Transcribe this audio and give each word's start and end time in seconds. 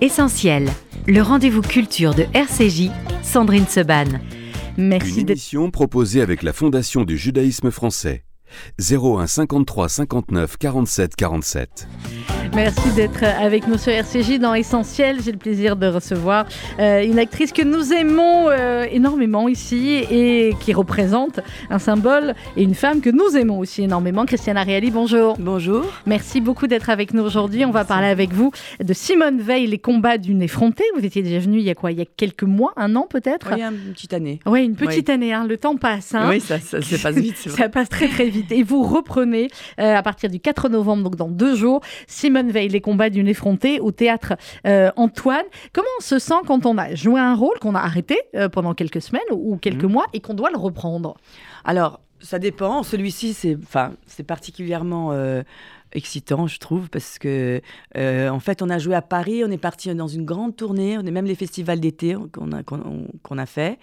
Essentiel, 0.00 0.68
le 1.06 1.22
rendez-vous 1.22 1.62
culture 1.62 2.14
de 2.14 2.24
RCJ, 2.34 2.90
Sandrine 3.22 3.66
Seban. 3.66 4.04
Merci 4.76 5.20
Une 5.20 5.30
émission 5.30 5.70
proposée 5.70 6.20
avec 6.20 6.42
la 6.42 6.52
Fondation 6.52 7.04
du 7.04 7.16
judaïsme 7.16 7.70
français. 7.70 8.24
01 8.80 9.26
53 9.26 9.88
59 9.88 10.56
47 10.56 11.16
47. 11.16 11.88
Merci 12.54 12.92
d'être 12.92 13.24
avec 13.24 13.66
nous 13.66 13.78
sur 13.78 13.92
RCJ 13.92 14.38
dans 14.38 14.54
Essentiel. 14.54 15.20
J'ai 15.20 15.32
le 15.32 15.38
plaisir 15.38 15.76
de 15.76 15.86
recevoir 15.86 16.46
euh, 16.78 17.04
une 17.04 17.18
actrice 17.18 17.52
que 17.52 17.62
nous 17.62 17.92
aimons 17.92 18.48
euh, 18.48 18.86
énormément 18.90 19.48
ici 19.48 20.04
et 20.10 20.54
qui 20.60 20.72
représente 20.72 21.40
un 21.70 21.78
symbole 21.78 22.34
et 22.56 22.62
une 22.62 22.74
femme 22.74 23.00
que 23.00 23.10
nous 23.10 23.36
aimons 23.36 23.58
aussi 23.58 23.82
énormément. 23.82 24.24
Christiana 24.24 24.62
Reali, 24.62 24.90
bonjour. 24.90 25.36
Bonjour. 25.38 25.84
Merci 26.06 26.40
beaucoup 26.40 26.66
d'être 26.66 26.90
avec 26.90 27.12
nous 27.12 27.22
aujourd'hui. 27.22 27.64
On 27.64 27.70
va 27.70 27.84
parler 27.84 28.06
avec 28.06 28.32
vous 28.32 28.52
de 28.82 28.92
Simone 28.92 29.40
Veil, 29.40 29.66
les 29.66 29.78
combats 29.78 30.18
d'une 30.18 30.42
effrontée. 30.42 30.84
Vous 30.96 31.04
étiez 31.04 31.22
déjà 31.22 31.40
venue 31.40 31.58
il 31.58 31.64
y 31.64 31.70
a 31.70 31.74
quoi? 31.74 31.90
Il 31.90 31.98
y 31.98 32.02
a 32.02 32.06
quelques 32.06 32.44
mois, 32.44 32.72
un 32.76 32.94
an 32.94 33.06
peut-être? 33.08 33.48
Oui, 33.52 33.62
une 33.62 33.92
petite 33.92 34.12
année. 34.12 34.40
Oui, 34.46 34.64
une 34.64 34.76
petite 34.76 35.10
année. 35.10 35.32
Hein. 35.32 35.46
Le 35.48 35.56
temps 35.56 35.76
passe. 35.76 36.14
Hein. 36.14 36.28
Oui, 36.28 36.40
ça, 36.40 36.58
ça, 36.60 36.78
passe 36.78 37.16
vite. 37.16 37.36
ça 37.48 37.68
passe 37.68 37.88
très 37.88 38.08
très 38.08 38.28
vite. 38.28 38.43
Et 38.50 38.62
vous 38.62 38.82
reprenez 38.82 39.48
euh, 39.80 39.96
à 39.96 40.02
partir 40.02 40.30
du 40.30 40.40
4 40.40 40.68
novembre, 40.68 41.04
donc 41.04 41.16
dans 41.16 41.28
deux 41.28 41.54
jours, 41.54 41.80
Simone 42.06 42.50
veille 42.50 42.68
les 42.68 42.80
combats 42.80 43.10
d'une 43.10 43.28
effrontée 43.28 43.80
au 43.80 43.92
théâtre 43.92 44.34
euh, 44.66 44.90
Antoine. 44.96 45.44
Comment 45.72 45.88
on 45.98 46.02
se 46.02 46.18
sent 46.18 46.34
quand 46.46 46.66
on 46.66 46.78
a 46.78 46.94
joué 46.94 47.20
un 47.20 47.34
rôle 47.34 47.58
qu'on 47.60 47.74
a 47.74 47.80
arrêté 47.80 48.18
euh, 48.34 48.48
pendant 48.48 48.74
quelques 48.74 49.02
semaines 49.02 49.22
ou 49.30 49.56
quelques 49.56 49.84
mhm. 49.84 49.92
mois 49.92 50.06
et 50.12 50.20
qu'on 50.20 50.34
doit 50.34 50.50
le 50.50 50.58
reprendre? 50.58 51.16
Alors, 51.64 52.00
ça 52.20 52.38
dépend. 52.38 52.82
Celui-ci, 52.82 53.34
c'est 53.34 53.56
enfin, 53.62 53.92
particulièrement 54.26 55.12
euh, 55.12 55.42
excitant, 55.92 56.46
je 56.46 56.58
trouve, 56.58 56.88
parce 56.88 57.18
que 57.18 57.60
en 57.96 58.40
fait, 58.40 58.62
on 58.62 58.70
a 58.70 58.78
joué 58.78 58.94
à 58.94 59.02
Paris, 59.02 59.44
on 59.44 59.50
est 59.50 59.58
parti 59.58 59.94
dans 59.94 60.08
une 60.08 60.24
grande 60.24 60.56
tournée, 60.56 60.96
on 60.98 61.02
est 61.02 61.10
même 61.10 61.26
les 61.26 61.34
festivals 61.34 61.80
d'été 61.80 62.16
qu'on 62.32 62.52
a, 62.52 62.62
qu'on 62.62 63.38
a 63.38 63.46
fait. 63.46 63.78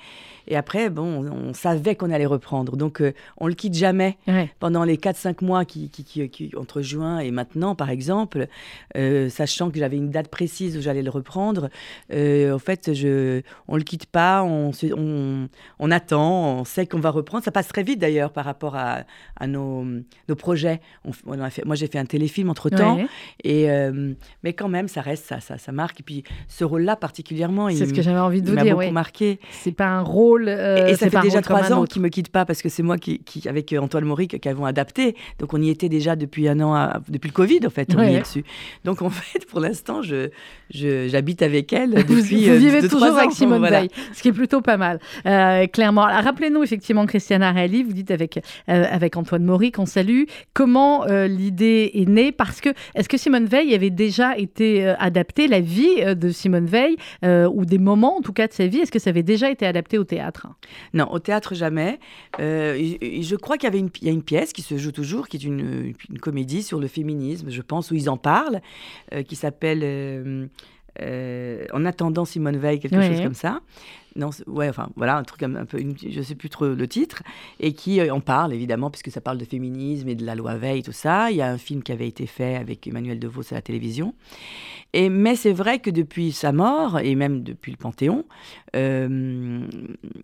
Et 0.47 0.55
après, 0.55 0.89
bon, 0.89 1.25
on, 1.29 1.53
savait 1.53 1.95
qu'on 1.95 2.11
allait 2.11 2.25
reprendre. 2.25 2.77
Donc, 2.77 3.01
euh, 3.01 3.13
on 3.37 3.47
le 3.47 3.53
quitte 3.53 3.73
jamais. 3.73 4.17
Pendant 4.59 4.83
les 4.83 4.97
4-5 4.97 5.43
mois 5.43 5.65
qui, 5.65 5.89
qui, 5.89 6.51
entre 6.57 6.81
juin 6.81 7.19
et 7.19 7.31
maintenant, 7.31 7.75
par 7.75 7.89
exemple, 7.89 8.47
euh, 8.97 9.29
sachant 9.29 9.69
que 9.69 9.79
j'avais 9.79 9.97
une 9.97 10.09
date 10.09 10.29
précise 10.29 10.77
où 10.77 10.81
j'allais 10.81 11.03
le 11.03 11.09
reprendre, 11.09 11.69
euh, 12.13 12.53
en 12.53 12.59
fait, 12.59 12.93
je, 12.93 13.41
on 13.67 13.75
le 13.75 13.83
quitte 13.83 14.05
pas, 14.05 14.43
on, 14.43 14.71
on, 14.95 15.47
on 15.79 15.91
attend, 15.91 16.59
on 16.59 16.63
sait 16.63 16.85
qu'on 16.85 16.99
va 16.99 17.09
reprendre. 17.09 17.43
Ça 17.43 17.51
passe 17.51 17.67
très 17.67 17.83
vite 17.83 17.99
d'ailleurs 17.99 18.31
par 18.31 18.45
rapport 18.45 18.75
à, 18.75 19.03
à 19.39 19.47
nos, 19.47 19.85
nos, 20.29 20.35
projets. 20.35 20.81
On, 21.25 21.39
a 21.39 21.49
fait, 21.49 21.65
moi, 21.65 21.75
j'ai 21.75 21.87
fait 21.87 21.99
un 21.99 22.05
téléfilm 22.05 22.49
entre-temps. 22.49 22.99
Et, 23.43 23.67
mais 24.43 24.53
quand 24.53 24.69
même, 24.69 24.87
ça 24.87 25.01
reste, 25.01 25.25
ça, 25.25 25.39
ça, 25.39 25.57
ça 25.57 25.71
marque. 25.71 25.99
Et 25.99 26.03
puis, 26.03 26.23
ce 26.47 26.63
rôle-là 26.63 26.95
particulièrement, 26.95 27.69
c'est 27.69 27.85
ce 27.85 27.93
que 27.93 28.01
j'avais 28.01 28.19
envie 28.19 28.41
de 28.41 28.49
vous 28.49 28.55
dire. 28.55 28.75
beaucoup 28.75 28.91
marqué. 28.91 29.39
C'est 29.51 29.71
pas 29.71 29.87
un 29.87 30.01
rôle 30.01 30.30
euh, 30.39 30.87
et, 30.87 30.95
ça 30.95 31.09
fait 31.09 31.21
déjà 31.21 31.41
trois 31.41 31.71
ans 31.73 31.85
qu'il 31.85 32.01
me 32.01 32.09
quitte 32.09 32.29
pas 32.29 32.45
parce 32.45 32.61
que 32.61 32.69
c'est 32.69 32.83
moi 32.83 32.97
qui, 32.97 33.21
avec 33.47 33.73
euh, 33.73 33.79
Antoine 33.79 34.05
Mauric, 34.05 34.39
qui 34.39 34.49
avons 34.49 34.65
adapté. 34.65 35.15
Donc 35.39 35.53
on 35.53 35.61
y 35.61 35.69
était 35.69 35.89
déjà 35.89 36.15
depuis 36.15 36.47
un 36.47 36.59
an, 36.59 36.89
depuis 37.09 37.29
le 37.29 37.33
Covid 37.33 37.59
en 37.65 37.69
fait, 37.69 37.89
on 37.95 38.01
y 38.01 38.15
est 38.15 38.21
dessus. 38.21 38.43
Donc 38.85 39.01
en 39.01 39.09
fait, 39.09 39.45
pour 39.45 39.59
l'instant, 39.59 40.01
je, 40.01 40.29
j'habite 40.69 41.41
avec 41.41 41.73
elle 41.73 41.91
depuis 41.91 42.15
Vous, 42.15 42.21
vous 42.21 42.49
euh, 42.49 42.55
vivez 42.55 42.87
toujours 42.87 43.17
avec 43.17 43.31
Simone 43.31 43.67
Veil, 43.67 43.89
ce 44.13 44.21
qui 44.21 44.29
est 44.29 44.33
plutôt 44.33 44.61
pas 44.61 44.77
mal, 44.77 44.99
clairement. 45.71 46.03
Rappelez-nous 46.03 46.63
effectivement, 46.63 47.05
Christiana 47.05 47.51
Reali, 47.51 47.83
vous 47.83 47.93
dites 47.93 48.11
avec, 48.11 48.39
avec 48.67 49.17
Antoine 49.17 49.43
Mauric, 49.43 49.79
on 49.79 49.85
salue, 49.85 50.23
comment 50.53 51.05
l'idée 51.05 51.91
est 51.93 52.07
née? 52.07 52.31
Parce 52.31 52.61
que, 52.61 52.69
est-ce 52.95 53.09
que 53.09 53.17
Simone 53.17 53.45
Veil 53.45 53.73
avait 53.73 53.89
déjà 53.89 54.37
été 54.37 54.87
adaptée, 54.99 55.47
la 55.47 55.59
vie 55.59 56.15
de 56.15 56.29
Simone 56.29 56.65
Veil, 56.65 56.95
ou 57.23 57.65
des 57.65 57.77
moments 57.77 58.17
en 58.17 58.21
tout 58.21 58.33
cas 58.33 58.47
de 58.47 58.53
sa 58.53 58.67
vie, 58.67 58.79
est-ce 58.79 58.91
que 58.91 58.99
ça 58.99 59.09
avait 59.09 59.23
déjà 59.23 59.49
été 59.49 59.65
adapté 59.65 59.97
au 59.97 60.03
théâtre? 60.03 60.20
Non, 60.93 61.11
au 61.11 61.19
théâtre 61.19 61.55
jamais. 61.55 61.99
Euh, 62.39 62.77
je 63.01 63.35
crois 63.35 63.57
qu'il 63.57 63.67
y 63.67 63.67
avait 63.67 63.79
une, 63.79 63.89
y 64.01 64.09
a 64.09 64.11
une 64.11 64.23
pièce 64.23 64.53
qui 64.53 64.61
se 64.61 64.77
joue 64.77 64.91
toujours, 64.91 65.27
qui 65.27 65.37
est 65.37 65.43
une, 65.43 65.93
comédie 66.21 66.63
sur 66.63 66.79
le 66.79 66.87
féminisme, 66.87 67.49
je 67.49 67.61
pense, 67.61 67.91
où 67.91 67.95
ils 67.95 68.09
en 68.09 68.17
parlent, 68.17 68.61
euh, 69.13 69.23
qui 69.23 69.35
s'appelle 69.35 69.81
euh, 69.83 71.65
En 71.73 71.85
attendant 71.85 72.25
Simone 72.25 72.57
Veil, 72.57 72.79
quelque 72.79 73.01
chose 73.01 73.21
comme 73.21 73.33
ça 73.33 73.61
non, 74.15 74.29
ouais, 74.47 74.69
enfin 74.69 74.89
voilà, 74.95 75.17
un 75.17 75.23
truc 75.23 75.43
un 75.43 75.65
peu, 75.65 75.79
je 76.07 76.21
sais 76.21 76.35
plus 76.35 76.49
trop 76.49 76.67
le 76.67 76.87
titre, 76.87 77.23
et 77.59 77.73
qui 77.73 78.01
en 78.09 78.19
parle 78.19 78.53
évidemment, 78.53 78.89
puisque 78.89 79.11
ça 79.11 79.21
parle 79.21 79.37
de 79.37 79.45
féminisme 79.45 80.07
et 80.09 80.15
de 80.15 80.25
la 80.25 80.35
loi 80.35 80.55
Veil, 80.55 80.83
tout 80.83 80.91
ça. 80.91 81.31
Il 81.31 81.37
y 81.37 81.41
a 81.41 81.49
un 81.49 81.57
film 81.57 81.83
qui 81.83 81.91
avait 81.91 82.07
été 82.07 82.25
fait 82.25 82.55
avec 82.55 82.87
Emmanuel 82.87 83.19
DeVos 83.19 83.51
à 83.51 83.55
la 83.55 83.61
télévision. 83.61 84.13
Et, 84.93 85.09
mais 85.09 85.35
c'est 85.35 85.53
vrai 85.53 85.79
que 85.79 85.89
depuis 85.89 86.33
sa 86.33 86.51
mort, 86.51 86.99
et 86.99 87.15
même 87.15 87.43
depuis 87.43 87.71
le 87.71 87.77
Panthéon, 87.77 88.25
euh, 88.75 89.61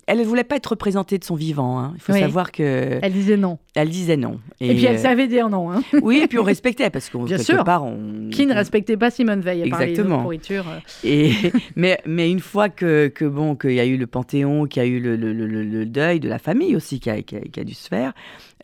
elle 0.06 0.18
ne 0.18 0.24
voulait 0.24 0.44
pas 0.44 0.56
être 0.56 0.66
représentée 0.66 1.18
de 1.18 1.24
son 1.24 1.36
vivant. 1.36 1.78
Hein. 1.78 1.92
Il 1.94 2.00
faut 2.02 2.12
savoir 2.12 2.52
que. 2.52 2.98
Elle 3.00 3.12
disait 3.12 3.38
non. 3.38 3.58
Elle 3.74 3.88
disait 3.88 4.18
non. 4.18 4.40
Et, 4.60 4.74
puis 4.74 4.84
elle 4.84 4.96
euh, 4.96 4.98
savait 4.98 5.26
dire 5.26 5.48
non. 5.48 5.70
Hein. 5.72 5.82
Oui, 6.02 6.20
et 6.22 6.26
puis 6.26 6.38
on 6.38 6.42
respectait, 6.42 6.90
parce 6.90 7.08
qu'on 7.08 7.24
quelque 7.26 7.42
sûr. 7.42 7.64
part. 7.64 7.84
On... 7.84 8.28
Qui 8.30 8.44
ne 8.44 8.52
respectait 8.52 8.98
pas 8.98 9.10
Simone 9.10 9.40
Veil 9.40 9.62
Exactement. 9.62 10.20
pourriture. 10.20 10.66
Euh. 10.68 10.78
Et, 11.02 11.32
mais, 11.76 11.98
mais 12.04 12.30
une 12.30 12.40
fois 12.40 12.68
que, 12.68 13.08
que 13.08 13.24
bon, 13.24 13.56
qu'il 13.56 13.77
y 13.78 13.82
a 13.82 13.86
eu 13.86 13.96
le 13.96 14.06
Panthéon, 14.06 14.66
qu'il 14.66 14.82
y 14.82 14.84
a 14.84 14.88
eu 14.88 15.00
le, 15.00 15.16
le, 15.16 15.32
le, 15.32 15.86
deuil 15.86 16.20
de 16.20 16.28
la 16.28 16.38
famille 16.38 16.76
aussi 16.76 17.00
qui 17.00 17.10
a, 17.10 17.22
qui 17.22 17.36
a 17.36 17.64
dû 17.64 17.74
se 17.74 17.88
faire, 17.88 18.12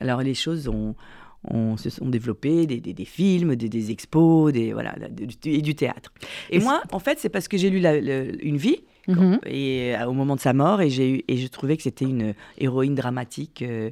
alors 0.01 0.23
les 0.23 0.35
choses 0.35 0.69
ont 0.69 0.95
on 1.49 1.77
se 1.77 1.91
sont 1.91 2.09
développés 2.09 2.67
des, 2.67 2.81
des, 2.81 3.05
films, 3.05 3.57
des, 3.57 3.69
des, 3.69 3.91
expos, 3.91 4.53
des, 4.53 4.73
voilà, 4.73 4.95
et 5.45 5.63
du 5.63 5.75
théâtre. 5.75 6.13
Et, 6.51 6.59
moi, 6.59 6.83
en 6.93 6.99
fait, 6.99 7.19
c'est 7.19 7.29
parce 7.29 7.49
que 7.49 7.57
j'ai 7.57 7.71
lu 7.71 7.85
Une 8.43 8.57
vie, 8.57 8.79
mhm. 9.09 9.41
et, 9.47 9.95
euh, 9.95 10.07
au 10.07 10.13
moment 10.13 10.37
de 10.37 10.41
sa 10.41 10.53
mort, 10.53 10.81
et, 10.81 10.91
j'ai, 10.91 11.25
et 11.29 11.37
je 11.37 11.47
trouvais 11.49 11.77
que 11.77 11.83
c'était 11.83 12.07
une 12.07 12.35
héroïne 12.59 12.95
dramatique. 12.95 13.63
Euh, 13.63 13.91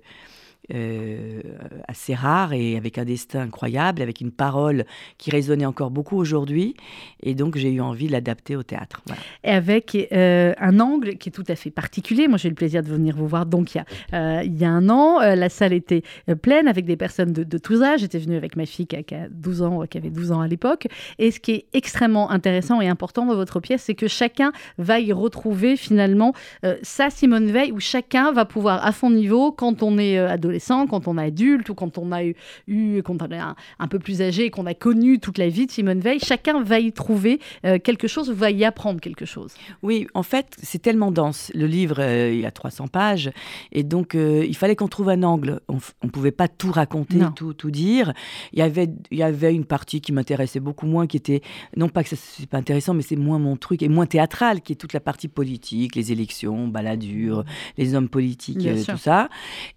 euh, 0.73 1.43
assez 1.89 2.15
rare 2.15 2.53
et 2.53 2.77
avec 2.77 2.97
un 2.97 3.05
destin 3.05 3.41
incroyable, 3.41 4.01
avec 4.01 4.21
une 4.21 4.31
parole 4.31 4.85
qui 5.19 5.33
résonnait 5.33 5.67
encore 5.67 5.91
beaucoup 5.91 6.17
aujourd'hui. 6.17 6.77
Et 7.21 7.35
donc, 7.35 7.57
j'ai 7.57 7.73
eu 7.73 7.81
envie 7.81 8.07
de 8.07 8.13
l'adapter 8.13 8.55
au 8.55 8.63
théâtre. 8.63 9.03
Et 9.43 9.51
avec 9.51 9.97
euh, 10.13 10.55
un 10.59 10.79
angle 10.79 11.17
qui 11.17 11.31
est 11.31 11.33
tout 11.33 11.45
à 11.49 11.57
fait 11.57 11.73
particulier. 11.73 12.29
Moi, 12.29 12.39
j'ai 12.39 12.47
eu 12.47 12.53
le 12.53 12.57
plaisir 12.57 12.85
de 12.85 12.89
venir 12.89 13.17
vous 13.17 13.27
voir 13.27 13.45
donc 13.45 13.75
il 13.75 13.79
y 13.79 13.81
a, 13.81 13.85
euh, 14.17 14.45
y 14.45 14.65
a 14.65 14.71
un 14.71 14.89
an. 14.89 15.19
la 15.19 15.49
salle 15.49 15.73
était 15.73 16.03
pleine 16.43 16.69
avec 16.69 16.85
des 16.85 16.97
personnes 16.97 17.33
de, 17.33 17.59
tous 17.59 17.83
âges. 17.83 18.01
J'étais 18.01 18.19
venue 18.19 18.37
avec 18.37 18.55
ma 18.55 18.65
fille 18.65 18.87
qui 18.87 18.97
a, 18.97 19.29
12 19.31 19.63
ans, 19.63 19.83
qui 19.91 19.99
avait 19.99 20.11
12 20.11 20.31
ans 20.31 20.43
à 20.43 20.47
l'époque. 20.47 20.87
Et 21.19 21.33
ce 21.33 21.41
qui 21.41 21.53
est 21.53 21.67
extrêmement 21.73 22.31
intéressant 22.31 22.81
et 22.81 22.89
important 22.89 23.27
dans 23.27 23.35
votre 23.35 23.59
pièce, 23.59 23.83
c'est 23.83 23.95
que 23.95 24.07
chacun 24.07 24.53
va 24.79 25.01
y 25.01 25.13
retrouver 25.13 25.77
finalement 25.77 26.35
sa 26.83 27.11
Simone 27.11 27.51
Veil, 27.51 27.73
où 27.73 27.81
chacun 27.81 28.33
va 28.33 28.45
pouvoir, 28.45 28.87
à 28.87 28.93
fond 28.93 29.11
niveau, 29.11 29.51
quand 29.51 29.83
on 29.83 29.99
est 29.99 30.19
adolescent, 30.19 30.52
quand 30.89 31.09
on 31.09 31.19
est 31.19 31.27
adulte 31.27 31.69
ou 31.69 31.75
quand 31.75 31.99
on 31.99 32.13
a 32.13 32.25
eu, 32.25 33.03
quand 33.05 33.23
on 33.23 33.31
est 33.31 33.39
un, 33.39 33.89
peu 33.89 33.99
plus 33.99 34.23
âgé, 34.23 34.51
qu'on 34.51 34.67
a 34.67 34.75
connu 34.75 35.19
toute 35.19 35.39
la 35.39 35.49
vie 35.49 35.67
de 35.67 35.71
Simone 35.71 36.01
Veil, 36.01 36.19
chacun 36.21 36.63
va 36.63 36.79
y 36.79 36.93
trouver 36.93 37.41
euh, 37.65 37.79
quelque 37.79 38.09
chose, 38.09 38.31
va 38.31 38.51
y 38.51 38.65
apprendre 38.65 39.01
quelque 39.01 39.25
chose. 39.25 39.55
Oui, 39.83 40.07
en 40.15 40.23
fait, 40.23 40.57
c'est 40.63 40.81
tellement 40.81 41.11
dense. 41.11 41.51
Le 41.55 41.67
livre, 41.67 41.97
euh, 41.99 42.35
il 42.35 42.47
a 42.47 42.51
300 42.51 42.89
pages, 42.89 43.31
et 43.73 43.83
donc 43.83 44.15
euh, 44.15 44.45
il 44.47 44.57
fallait 44.57 44.77
qu'on 44.77 44.89
trouve 44.89 45.09
un 45.09 45.23
angle. 45.23 45.61
On 45.69 45.79
ne 46.05 46.11
pouvait 46.11 46.31
pas 46.31 46.49
tout 46.49 46.73
raconter, 46.73 47.21
tout, 47.37 47.53
tout 47.55 47.71
dire. 47.71 48.13
Il 48.53 48.59
y 48.59 48.63
avait, 48.63 48.89
il 49.11 49.19
y 49.19 49.23
avait 49.23 49.55
une 49.55 49.65
partie 49.65 50.01
qui 50.01 50.13
m'intéressait 50.13 50.61
beaucoup 50.61 50.87
moins, 50.87 51.07
qui 51.07 51.17
était, 51.17 51.43
non 51.77 51.89
pas 51.89 52.03
que 52.03 52.15
c'est 52.15 52.49
pas 52.49 52.59
intéressant, 52.59 52.95
mais 52.95 53.03
c'est 53.03 53.17
moins 53.17 53.39
mon 53.39 53.57
truc, 53.57 53.83
et 53.83 53.89
moins 53.89 54.07
théâtral, 54.07 54.63
qui 54.63 54.73
est 54.73 54.77
toute 54.77 54.93
la 54.93 55.01
partie 55.01 55.29
politique, 55.29 55.97
les 55.97 56.13
élections, 56.13 56.69
baladure, 56.69 57.45
les 57.77 57.95
hommes 57.95 58.09
politiques, 58.09 58.67
tout 58.87 58.99
ça. 58.99 59.29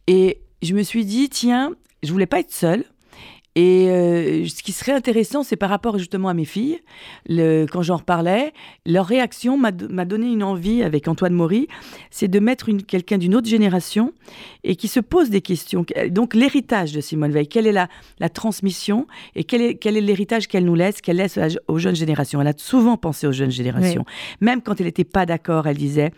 Et 0.07 0.39
je 0.65 0.75
me 0.75 0.83
suis 0.83 1.05
dit, 1.05 1.29
tiens, 1.29 1.71
je 2.03 2.11
voulais 2.11 2.25
pas 2.25 2.39
être 2.39 2.53
seule. 2.53 2.83
Et 3.57 3.87
euh, 3.89 4.45
ce 4.49 4.61
qui 4.61 4.73
serait 4.73 4.91
intéressant, 4.91 5.41
c'est 5.41 5.55
par 5.55 5.69
rapport 5.69 5.97
justement 5.97 6.27
à 6.27 6.33
mes 6.33 6.43
filles, 6.43 6.81
le, 7.25 7.65
quand 7.65 7.81
j'en 7.81 7.95
reparlais, 7.95 8.51
leur 8.85 9.05
réaction 9.05 9.57
m'a 9.57 9.71
donné 9.71 10.27
une 10.27 10.43
envie 10.43 10.83
avec 10.83 11.07
Antoine 11.07 11.31
Maury, 11.31 11.69
c'est 12.11 12.27
de 12.27 12.39
mettre 12.39 12.69
quelqu'un 12.85 13.17
d'une 13.17 13.33
autre 13.33 13.47
génération 13.47 14.11
et 14.65 14.75
qui 14.75 14.89
se 14.89 14.99
pose 14.99 15.29
des 15.29 15.39
questions. 15.39 15.85
Donc 16.09 16.33
l'héritage 16.33 16.91
de 16.91 16.99
Simone 16.99 17.31
Veil, 17.31 17.47
quelle 17.47 17.65
est 17.65 17.71
la, 17.71 17.87
la 18.19 18.27
transmission 18.27 19.07
et 19.35 19.45
quel 19.45 19.61
est 19.61 19.75
quel 19.75 19.95
est 19.95 20.01
l'héritage 20.01 20.47
qu'elle 20.47 20.65
nous 20.65 20.75
laisse, 20.75 20.99
qu'elle 20.99 21.17
laisse 21.17 21.39
aux 21.69 21.79
jeunes 21.79 21.95
générations. 21.95 22.41
Elle 22.41 22.47
a 22.47 22.53
souvent 22.57 22.97
pensé 22.97 23.25
aux 23.25 23.31
jeunes 23.31 23.51
générations. 23.51 24.03
Même 24.41 24.61
quand 24.61 24.81
elle 24.81 24.87
n'était 24.87 25.05
pas 25.05 25.25
d'accord, 25.25 25.65
elle 25.67 25.77
disait, 25.77 26.11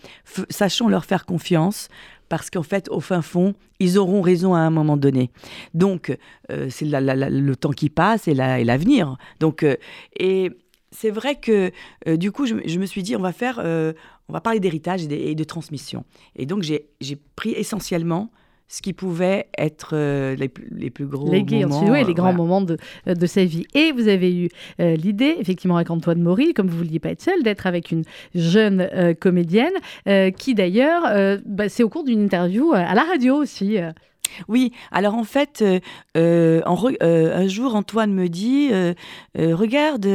sachons 0.50 0.88
leur 0.88 1.06
faire 1.06 1.28
confiance, 1.28 1.88
parce 2.30 2.50
qu'en 2.50 2.64
fait, 2.64 2.90
au 2.90 3.00
fin 3.00 3.22
fond, 3.22 3.54
ils 3.80 3.98
auront 3.98 4.22
raison 4.22 4.54
à 4.54 4.60
un 4.60 4.70
moment 4.70 4.98
donné. 4.98 5.32
Donc, 5.74 6.16
euh, 6.52 6.68
c'est 6.70 6.86
le 6.86 7.56
temps 7.56 7.72
qui 7.72 7.90
passe 7.90 8.28
et 8.28 8.34
l'avenir. 8.34 9.18
Donc, 9.40 9.64
euh, 9.64 9.76
et 10.20 10.52
c'est 10.92 11.12
vrai 11.12 11.36
que 11.36 11.72
euh, 12.08 12.18
du 12.18 12.32
coup, 12.32 12.46
je, 12.46 12.54
me 12.54 12.86
suis 12.86 13.04
dit, 13.04 13.16
on 13.16 13.22
va 13.22 13.34
faire, 13.34 13.60
on 13.60 14.34
va 14.34 14.42
parler 14.42 14.60
d'héritage 14.60 15.06
et, 15.06 15.36
de 15.36 15.44
transmission. 15.44 16.06
Et 16.36 16.46
donc, 16.46 16.64
j'ai 16.64 17.16
pris 17.36 17.52
essentiellement 17.52 18.32
ce 18.68 18.82
qui 18.82 18.94
pouvait 18.94 19.48
être 19.58 19.92
euh, 19.94 20.36
les, 20.36 20.52
les, 20.72 20.90
plus 20.90 21.06
gros 21.06 21.32
les 21.32 21.44
moments. 21.44 21.90
oui, 21.90 22.04
les 22.04 22.14
grands 22.14 22.34
moments 22.34 22.62
de, 22.62 22.78
de, 23.06 23.26
sa 23.26 23.46
vie. 23.46 23.66
Et 23.74 23.92
vous 23.92 24.08
avez 24.08 24.36
eu 24.36 24.50
l'idée, 24.80 25.36
effectivement, 25.40 25.78
avec 25.78 25.90
Antoine 25.90 26.22
Maury, 26.22 26.54
comme 26.54 26.68
vous 26.68 26.78
ne 26.78 26.84
vouliez 26.84 27.00
pas 27.00 27.10
être 27.10 27.22
seul, 27.22 27.44
d'être 27.44 27.66
avec 27.68 27.92
une 27.92 28.04
jeune 28.36 28.90
comédienne 29.20 29.74
qui, 30.38 30.54
d'ailleurs, 30.54 31.40
bah, 31.46 31.70
c'est 31.70 31.84
au 31.84 31.90
cours 31.90 32.04
d'une 32.04 32.22
interview 32.22 32.74
à 32.74 32.94
la 32.94 33.04
radio 33.04 33.36
aussi. 33.36 33.78
Oui, 34.48 34.72
alors 34.92 35.16
en 35.16 35.24
fait, 35.24 35.62
euh, 35.62 35.80
euh, 36.16 36.62
euh, 37.04 37.38
un 37.38 37.48
jour, 37.48 37.76
Antoine 37.76 38.14
me 38.14 38.28
dit, 38.28 38.72
regarde, 39.36 40.08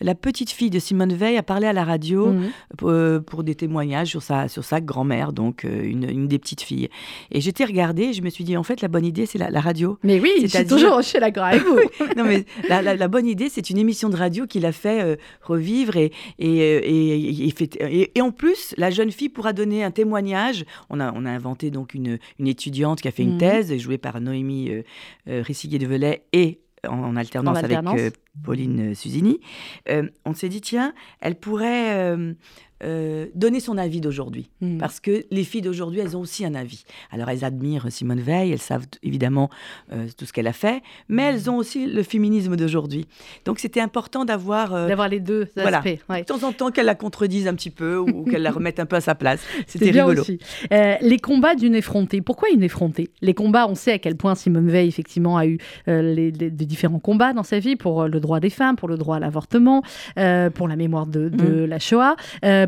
la 0.00 0.14
petite 0.14 0.50
fille 0.50 0.70
de 0.70 0.78
Simone 0.78 1.12
Veil 1.12 1.36
a 1.36 1.42
parlé 1.42 1.66
à 1.66 1.72
la 1.72 1.84
radio 1.84 2.32
mmh. 2.32 3.22
pour, 3.26 3.44
des 3.44 3.54
témoignages 3.54 4.08
sur 4.08 4.22
sa, 4.22 4.48
sur 4.48 4.64
sa 4.64 4.80
grand-mère, 4.80 5.32
donc 5.32 5.64
une, 5.64 6.26
des 6.26 6.38
petites 6.38 6.62
filles. 6.62 6.88
Et 7.30 7.40
j'étais 7.40 7.64
regardée, 7.64 8.04
et 8.04 8.12
je 8.12 8.22
me 8.22 8.30
suis 8.30 8.44
dit, 8.44 8.56
en 8.56 8.62
fait, 8.62 8.80
la 8.80 8.88
bonne 8.88 9.04
idée, 9.04 9.26
c'est 9.26 9.38
la, 9.38 9.60
radio. 9.60 9.98
Mais 10.02 10.18
oui, 10.18 10.32
je 10.42 10.46
suis 10.48 10.66
toujours 10.66 11.02
chez 11.02 11.20
la 11.20 11.30
vous. 11.30 11.78
non, 12.16 12.24
mais 12.24 12.44
la, 12.68 13.08
bonne 13.08 13.26
idée, 13.26 13.48
c'est 13.48 13.70
une 13.70 13.78
émission 13.78 14.08
de 14.08 14.16
radio 14.16 14.46
qui 14.46 14.60
l'a 14.60 14.72
fait 14.72 15.18
revivre 15.42 15.96
et 15.96 16.12
et, 16.38 17.48
et, 17.48 18.10
et, 18.14 18.20
en 18.20 18.30
plus, 18.30 18.74
la 18.76 18.90
jeune 18.90 19.10
fille 19.10 19.28
pourra 19.28 19.52
donner 19.52 19.84
un 19.84 19.90
témoignage. 19.90 20.64
On 20.90 21.00
a, 21.00 21.12
on 21.14 21.24
a 21.24 21.30
inventé 21.30 21.70
donc 21.70 21.94
une, 21.94 22.18
une 22.38 22.46
étudiante 22.46 23.00
qui 23.00 23.08
a 23.08 23.10
fait 23.10 23.22
une 23.22 23.38
thèse 23.50 23.76
jouée 23.78 23.98
par 23.98 24.20
Noémie 24.20 24.70
euh, 24.70 24.82
euh 25.28 25.42
de 25.42 25.86
Velay 25.86 26.22
et 26.32 26.60
en, 26.88 27.16
alternance, 27.16 27.58
avec 27.58 27.78
euh, 27.78 28.10
Pauline 28.42 28.94
Susini. 28.94 29.40
Euh, 29.88 30.08
on 30.24 30.34
s'est 30.34 30.48
dit, 30.48 30.60
tiens, 30.60 30.94
elle 31.20 31.36
pourrait 31.36 32.36
euh, 32.84 33.26
donner 33.36 33.60
son 33.60 33.78
avis 33.78 34.00
d'aujourd'hui. 34.00 34.50
Hmm. 34.60 34.78
Parce 34.78 34.98
que 34.98 35.24
les 35.30 35.44
filles 35.44 35.60
d'aujourd'hui, 35.60 36.00
elles 36.00 36.16
ont 36.16 36.20
aussi 36.20 36.44
un 36.44 36.54
avis. 36.54 36.82
Alors, 37.12 37.28
elles 37.28 37.44
admirent 37.44 37.86
Simone 37.90 38.20
Veil, 38.20 38.50
elles 38.50 38.58
savent 38.58 38.86
évidemment 39.04 39.50
euh, 39.92 40.08
tout 40.16 40.26
ce 40.26 40.32
qu'elle 40.32 40.48
a 40.48 40.52
fait, 40.52 40.82
mais 41.08 41.22
elles 41.22 41.48
ont 41.48 41.56
aussi 41.56 41.86
le 41.86 42.02
féminisme 42.02 42.56
d'aujourd'hui. 42.56 43.06
Donc, 43.44 43.60
c'était 43.60 43.80
important 43.80 44.24
d'avoir... 44.24 44.74
Euh, 44.74 44.88
d'avoir 44.88 45.08
les 45.08 45.20
deux 45.20 45.48
aspects. 45.56 46.00
De 46.10 46.24
temps 46.24 46.42
en 46.42 46.52
temps, 46.52 46.72
qu'elle 46.72 46.86
la 46.86 46.96
contredise 46.96 47.46
un 47.46 47.54
petit 47.54 47.70
peu 47.70 47.98
ou 47.98 48.24
qu'elle 48.24 48.42
la 48.42 48.50
remette 48.50 48.80
un 48.80 48.86
peu 48.86 48.96
à 48.96 49.00
sa 49.00 49.14
place. 49.14 49.44
C'était 49.68 49.90
rigolo. 49.90 50.22
Aussi. 50.22 50.40
les 50.70 51.18
combats 51.18 51.54
d'une 51.54 51.76
effrontée. 51.76 52.20
Pourquoi 52.20 52.48
une 52.50 52.64
effrontée? 52.64 53.10
Les 53.20 53.34
combats, 53.34 53.68
on 53.68 53.76
sait 53.76 53.92
à 53.92 53.98
quel 53.98 54.16
point 54.16 54.34
Simone 54.34 54.68
Veil, 54.68 54.88
effectivement, 54.88 55.36
a 55.36 55.46
eu 55.46 55.58
les, 55.86 56.32
différents 56.32 56.98
combats 56.98 57.32
dans 57.32 57.44
sa 57.44 57.60
vie 57.60 57.76
pour 57.76 58.08
le 58.08 58.18
droit 58.22 58.40
des 58.40 58.50
femmes, 58.50 58.76
pour 58.76 58.88
le 58.88 58.96
droit 58.96 59.16
à 59.16 59.20
l'avortement, 59.20 59.82
pour 60.54 60.68
la 60.68 60.76
mémoire 60.76 61.06
de, 61.06 61.28
de 61.28 61.66
hmm. 61.66 61.68
la 61.68 61.78
Shoah. 61.78 62.16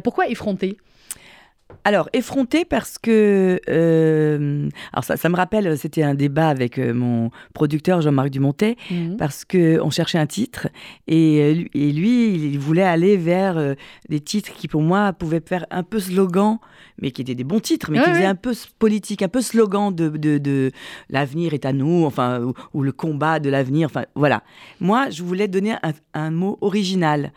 Pourquoi 0.03 0.29
effronter? 0.29 0.77
Alors, 1.85 2.09
effronté 2.15 2.65
parce 2.65 2.99
que. 2.99 3.61
Euh, 3.69 4.69
alors, 4.93 5.05
ça, 5.05 5.17
ça, 5.17 5.29
me 5.29 5.37
rappelle, 5.37 5.77
c'était 5.77 6.03
un 6.03 6.15
débat 6.15 6.49
avec 6.49 6.79
euh, 6.79 6.95
mon 6.95 7.31
producteur 7.53 8.01
Jean-Marc 8.01 8.31
Dumontet, 8.31 8.77
mhm. 8.91 9.17
parce 9.19 9.45
qu'on 9.45 9.91
cherchait 9.91 10.19
un 10.19 10.27
titre, 10.27 10.69
et, 11.07 11.43
euh, 11.43 11.65
et, 11.75 11.93
lui, 11.93 12.35
il 12.35 12.59
voulait 12.59 12.83
aller 12.83 13.17
vers 13.17 13.75
des 14.09 14.21
titres 14.21 14.53
qui, 14.55 14.67
pour 14.67 14.81
moi, 14.81 15.13
pouvaient 15.13 15.43
faire 15.45 15.67
un 15.71 15.83
peu 15.83 16.01
slogan, 16.01 16.59
mais 17.01 17.11
qui 17.11 17.23
étaient 17.23 17.35
des 17.35 17.45
bons 17.45 17.61
titres, 17.61 17.91
mais 17.91 17.99
qui 17.99 18.11
faisaient 18.11 18.25
un 18.25 18.35
peu 18.35 18.55
politique, 18.79 19.23
un 19.23 19.29
peu 19.29 19.43
slogan 19.43 19.95
de, 19.95 20.09
de, 20.09 20.71
l'avenir 21.11 21.53
est 21.53 21.67
à 21.67 21.73
nous, 21.73 22.05
enfin, 22.05 22.41
ou, 22.73 22.83
le 22.83 22.93
combat 22.93 23.41
de 23.41 23.51
l'avenir, 23.51 23.87
enfin, 23.87 24.05
voilà. 24.15 24.43
Moi, 24.81 25.11
je 25.11 25.23
voulais 25.23 25.49
donner 25.49 25.73
un, 25.83 25.93
un 26.15 26.31
mot 26.31 26.57
original 26.61 27.33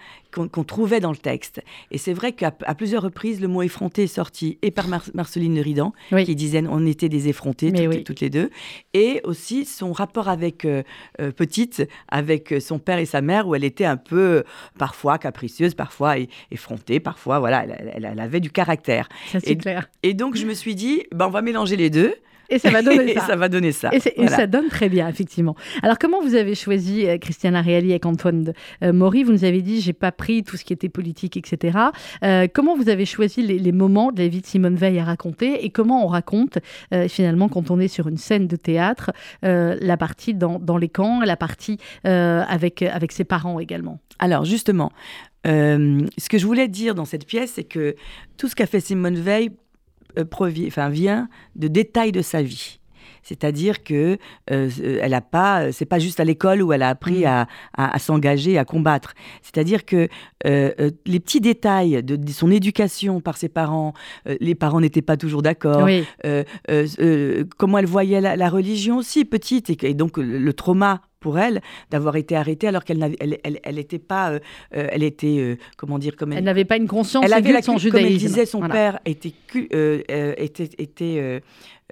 qu'on 0.45 0.63
trouvait 0.63 0.99
dans 0.99 1.11
le 1.11 1.17
texte. 1.17 1.61
Et 1.91 1.97
c'est 1.97 2.13
vrai 2.13 2.31
qu'à 2.33 2.51
plusieurs 2.51 3.03
reprises, 3.03 3.41
le 3.41 3.47
mot 3.47 3.61
effronté 3.61 4.03
est 4.03 4.07
sorti 4.07 4.57
et 4.61 4.71
par 4.71 4.87
Marceline 5.13 5.55
Leridan, 5.55 5.93
qui 6.09 6.35
disait 6.35 6.63
on 6.69 6.85
était 6.85 7.09
des 7.09 7.27
effrontés 7.27 7.71
toutes, 8.03 8.19
les 8.19 8.29
deux, 8.29 8.49
et 8.93 9.21
aussi 9.23 9.65
son 9.65 9.91
rapport 9.91 10.27
avec 10.29 10.65
euh, 10.65 10.83
euh, 11.19 11.31
Petite, 11.31 11.87
avec 12.07 12.55
son 12.59 12.79
père 12.79 12.97
et 12.97 13.05
sa 13.05 13.21
mère, 13.21 13.47
où 13.47 13.55
elle 13.55 13.63
était 13.63 13.85
un 13.85 13.97
peu 13.97 14.43
parfois 14.77 15.17
capricieuse, 15.17 15.73
parfois 15.73 16.15
effrontée, 16.51 16.99
parfois, 16.99 17.39
voilà, 17.39 17.65
elle, 17.65 18.19
avait 18.19 18.39
du 18.39 18.51
caractère. 18.51 19.09
Ça, 19.31 19.39
et, 19.43 19.57
clair. 19.57 19.89
et 20.03 20.13
donc, 20.13 20.35
je 20.35 20.45
me 20.45 20.53
suis 20.53 20.75
dit, 20.75 21.03
ben, 21.13 21.27
on 21.27 21.31
va 21.31 21.41
mélanger 21.41 21.75
les 21.75 21.89
deux. 21.89 22.13
Et 22.49 22.59
ça 22.59 22.69
va 22.69 22.81
donner 22.81 23.13
ça. 23.13 23.21
ça 23.21 23.35
va 23.35 23.49
donner 23.49 23.71
ça. 23.71 23.89
Et, 23.93 24.27
ça 24.27 24.47
donne 24.47 24.67
très 24.69 24.89
bien, 24.89 25.07
effectivement. 25.07 25.55
Alors, 25.83 25.97
comment 25.97 26.21
vous 26.21 26.35
avez 26.35 26.55
choisi 26.55 27.05
euh, 27.05 27.17
Christiane 27.17 27.55
Ariely 27.55 27.91
avec 27.91 28.05
Antoine 28.05 28.53
euh, 28.83 28.93
Maury? 28.93 29.23
Vous 29.23 29.31
nous 29.31 29.45
avez 29.45 29.61
dit, 29.61 29.81
j'ai 29.81 29.93
pas 29.93 30.11
pris 30.11 30.43
tout 30.43 30.57
ce 30.57 30.63
qui 30.63 30.73
était 30.73 30.89
politique, 30.89 31.37
etc. 31.37 31.77
Euh, 32.23 32.47
comment 32.51 32.75
vous 32.75 32.89
avez 32.89 33.05
choisi 33.05 33.41
les, 33.41 33.71
moments 33.71 34.11
de 34.11 34.21
la 34.21 34.27
vie 34.27 34.41
de 34.41 34.45
Simone 34.45 34.75
Veil 34.75 34.99
à 34.99 35.03
raconter? 35.03 35.65
Et 35.65 35.69
comment 35.69 36.03
on 36.03 36.07
raconte, 36.07 36.59
finalement, 37.07 37.49
quand 37.49 37.69
on 37.69 37.79
est 37.79 37.87
sur 37.87 38.07
une 38.07 38.17
scène 38.17 38.47
de 38.47 38.55
théâtre, 38.55 39.11
la 39.43 39.97
partie 39.97 40.33
dans, 40.33 40.59
dans, 40.59 40.77
les 40.77 40.89
camps, 40.89 41.21
la 41.21 41.37
partie 41.37 41.77
avec, 42.03 42.81
avec 42.81 43.11
ses 43.11 43.23
parents 43.23 43.59
également? 43.59 43.99
Alors, 44.19 44.45
justement, 44.45 44.91
ce 45.45 46.29
que 46.29 46.37
je 46.37 46.45
voulais 46.45 46.67
dire 46.67 46.95
dans 46.95 47.05
cette 47.05 47.25
pièce, 47.25 47.53
c'est 47.55 47.63
que 47.63 47.95
tout 48.37 48.47
ce 48.47 48.55
qu'a 48.55 48.65
fait 48.65 48.79
Simone 48.79 49.15
Veil 49.15 49.49
euh, 49.49 49.66
enfin, 50.17 50.89
vient 50.89 51.29
de 51.55 51.67
détails 51.67 52.11
de 52.11 52.21
sa 52.21 52.41
vie. 52.41 52.79
C'est-à-dire 53.23 53.83
que 53.83 54.17
euh, 54.51 54.69
elle 55.01 55.13
a 55.13 55.19
pas, 55.19 55.63
euh, 55.63 55.71
c'est 55.73 55.85
pas 55.85 55.99
juste 55.99 56.21
à 56.21 56.23
l'école 56.23 56.61
où 56.61 56.71
elle 56.71 56.81
a 56.81 56.87
appris 56.87 57.25
mm. 57.25 57.45
à, 57.77 57.99
s'engager, 57.99 58.57
à 58.57 58.63
combattre. 58.63 59.15
C'est-à-dire 59.41 59.85
que 59.85 60.07
les 60.45 61.19
petits 61.19 61.41
détails 61.41 62.03
de, 62.03 62.31
son 62.31 62.51
éducation 62.51 63.19
par 63.19 63.35
ses 63.37 63.49
parents, 63.49 63.93
les 64.39 64.55
parents 64.55 64.79
n'étaient 64.79 65.01
pas 65.01 65.17
toujours 65.17 65.41
d'accord. 65.41 65.87
comment 67.57 67.77
elle 67.77 67.85
voyait 67.85 68.21
la, 68.21 68.49
religion 68.49 68.97
aussi 68.97 69.25
petite 69.25 69.83
et, 69.83 69.93
donc 69.93 70.17
le 70.17 70.53
trauma 70.53 71.01
pour 71.19 71.39
elle 71.39 71.61
d'avoir 71.89 72.15
été 72.15 72.35
arrêtée 72.35 72.67
alors 72.67 72.83
qu'elle 72.83 72.99
n'avait, 72.99 73.17
elle, 73.19 73.59
elle, 73.63 73.79
était 73.79 73.99
pas, 73.99 74.31
euh, 74.31 74.39
euh, 74.75 74.87
elle 74.91 75.03
était, 75.03 75.37
euh, 75.39 75.57
comment 75.75 75.99
dire, 75.99 76.15
comme 76.15 76.33
elle, 76.33 76.43
n'avait 76.43 76.65
pas 76.65 76.77
une 76.77 76.87
conscience 76.87 77.25
elle 77.25 77.33
avait 77.33 77.51
la, 77.51 77.59
de 77.59 77.65
son 77.65 77.77
judaïsme. 77.77 78.05
Comme 78.05 78.13
elle 78.13 78.17
disait, 78.17 78.45
son 78.45 78.61
père 78.61 78.99
était, 79.05 79.33
était, 79.63 80.69
était 80.77 81.41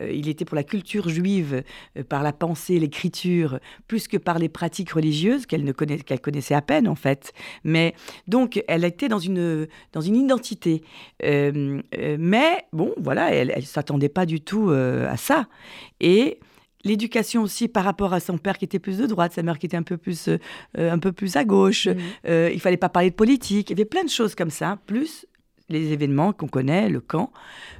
il 0.01 0.27
était 0.27 0.43
pour 0.43 0.57
la 0.57 0.65
culture 0.65 1.07
juive, 1.07 1.63
par 2.09 2.21
la 2.21 2.33
pensée, 2.33 2.79
l'écriture, 2.79 3.59
plus 3.87 4.09
que 4.09 4.17
par 4.17 4.39
les 4.39 4.49
pratiques 4.49 4.91
religieuses 4.91 5.45
qu'elle 5.45 5.63
ne 5.63 5.71
connaissait, 5.71 6.03
qu'elle 6.03 6.19
connaissait 6.19 6.53
à 6.53 6.61
peine 6.61 6.89
en 6.89 6.95
fait. 6.95 7.31
Mais 7.63 7.95
donc 8.27 8.61
elle 8.67 8.83
était 8.83 9.07
dans 9.07 9.19
une 9.19 9.67
dans 9.93 10.01
une 10.01 10.17
identité. 10.17 10.83
mais 11.23 12.65
bon, 12.73 12.93
voilà, 12.97 13.33
elle, 13.33 13.53
elle 13.55 13.65
s'attendait 13.65 14.09
pas 14.09 14.25
du 14.25 14.41
tout 14.41 14.69
à 14.69 15.15
ça. 15.15 15.47
Et 16.01 16.39
l'éducation 16.85 17.41
aussi 17.41 17.67
par 17.67 17.83
rapport 17.83 18.13
à 18.13 18.21
son 18.21 18.37
père 18.37 18.57
qui 18.57 18.63
était 18.63 18.79
plus 18.79 18.99
de 18.99 19.07
droite, 19.07 19.33
sa 19.33 19.43
mère 19.43 19.59
qui 19.59 19.65
était 19.65 19.75
un 19.75 19.83
peu 19.83 19.97
plus, 19.97 20.29
euh, 20.29 20.37
un 20.77 20.99
peu 20.99 21.11
plus 21.11 21.35
à 21.35 21.43
gauche. 21.43 21.87
Mmh. 21.87 21.97
Euh, 22.27 22.51
il 22.53 22.61
fallait 22.61 22.77
pas 22.77 22.89
parler 22.89 23.09
de 23.09 23.15
politique. 23.15 23.69
Il 23.69 23.73
y 23.73 23.75
avait 23.75 23.89
plein 23.89 24.03
de 24.03 24.09
choses 24.09 24.35
comme 24.35 24.51
ça, 24.51 24.79
plus 24.85 25.25
les 25.67 25.91
événements 25.91 26.31
qu'on 26.31 26.47
connaît, 26.47 26.89
le 26.89 27.01
camp, 27.01 27.33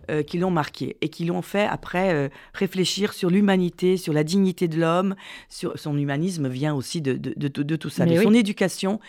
euh, 0.10 0.24
qui 0.24 0.40
l'ont 0.40 0.50
marqué 0.50 0.98
et 1.02 1.10
qui 1.10 1.24
l'ont 1.24 1.44
fait 1.44 1.68
après 1.68 2.32
réfléchir 2.56 3.14
sur 3.14 3.30
l'humanité, 3.30 3.96
sur 3.98 4.12
la 4.12 4.24
dignité 4.24 4.68
de 4.68 4.80
l'homme, 4.80 5.16
sur 5.50 5.78
son 5.78 5.96
humanisme 5.96 6.50
vient 6.50 6.74
aussi 6.74 7.00
de, 7.00 7.14
de, 7.14 7.76
tout 7.76 7.90
ça, 7.90 8.08
de 8.08 8.20
son 8.20 8.34
éducation 8.34 9.00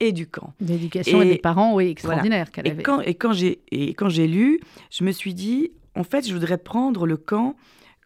et 0.00 0.10
du 0.10 0.26
camp. 0.26 0.52
L'éducation 0.60 1.22
et, 1.22 1.26
des 1.26 1.38
parents, 1.38 1.72
oui, 1.74 1.86
extraordinaire 1.86 2.50
qu'elle 2.50 2.66
avait. 2.66 2.82
Quand, 2.82 3.00
et 3.00 3.14
quand 3.14 3.32
j'ai 4.08 4.26
lu, 4.26 4.60
je 4.90 5.04
me 5.04 5.12
suis 5.12 5.32
dit, 5.32 5.70
en 5.94 6.02
fait, 6.02 6.26
je 6.26 6.32
voudrais 6.32 6.58
prendre 6.58 7.06
le 7.06 7.16
camp 7.16 7.54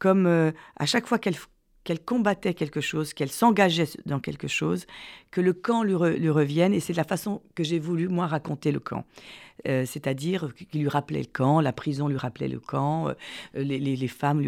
comme 0.00 0.26
euh, 0.26 0.50
à 0.76 0.86
chaque 0.86 1.06
fois 1.06 1.20
qu'elle 1.20 1.36
qu'elle 1.82 2.00
combattait 2.00 2.52
quelque 2.52 2.82
chose, 2.82 3.14
qu'elle 3.14 3.30
s'engageait 3.30 3.88
dans 4.04 4.20
quelque 4.20 4.48
chose, 4.48 4.86
que 5.30 5.40
le 5.40 5.54
camp 5.54 5.82
lui, 5.82 5.94
revienne. 5.94 6.74
Et 6.74 6.80
c'est 6.80 6.92
la 6.92 7.04
façon 7.04 7.40
que 7.54 7.64
j'ai 7.64 7.78
voulu, 7.78 8.06
moi, 8.06 8.26
raconter 8.26 8.70
le 8.70 8.80
camp. 8.80 9.06
Euh, 9.66 9.86
c'est-à-dire 9.86 10.52
qu'il 10.70 10.82
lui 10.82 10.90
rappelait 10.90 11.20
le 11.20 11.32
camp, 11.32 11.62
la 11.62 11.72
prison 11.72 12.06
lui 12.06 12.18
rappelait 12.18 12.48
le 12.48 12.60
camp, 12.60 13.08
euh, 13.08 13.14
les, 13.54 14.08
femmes, 14.08 14.44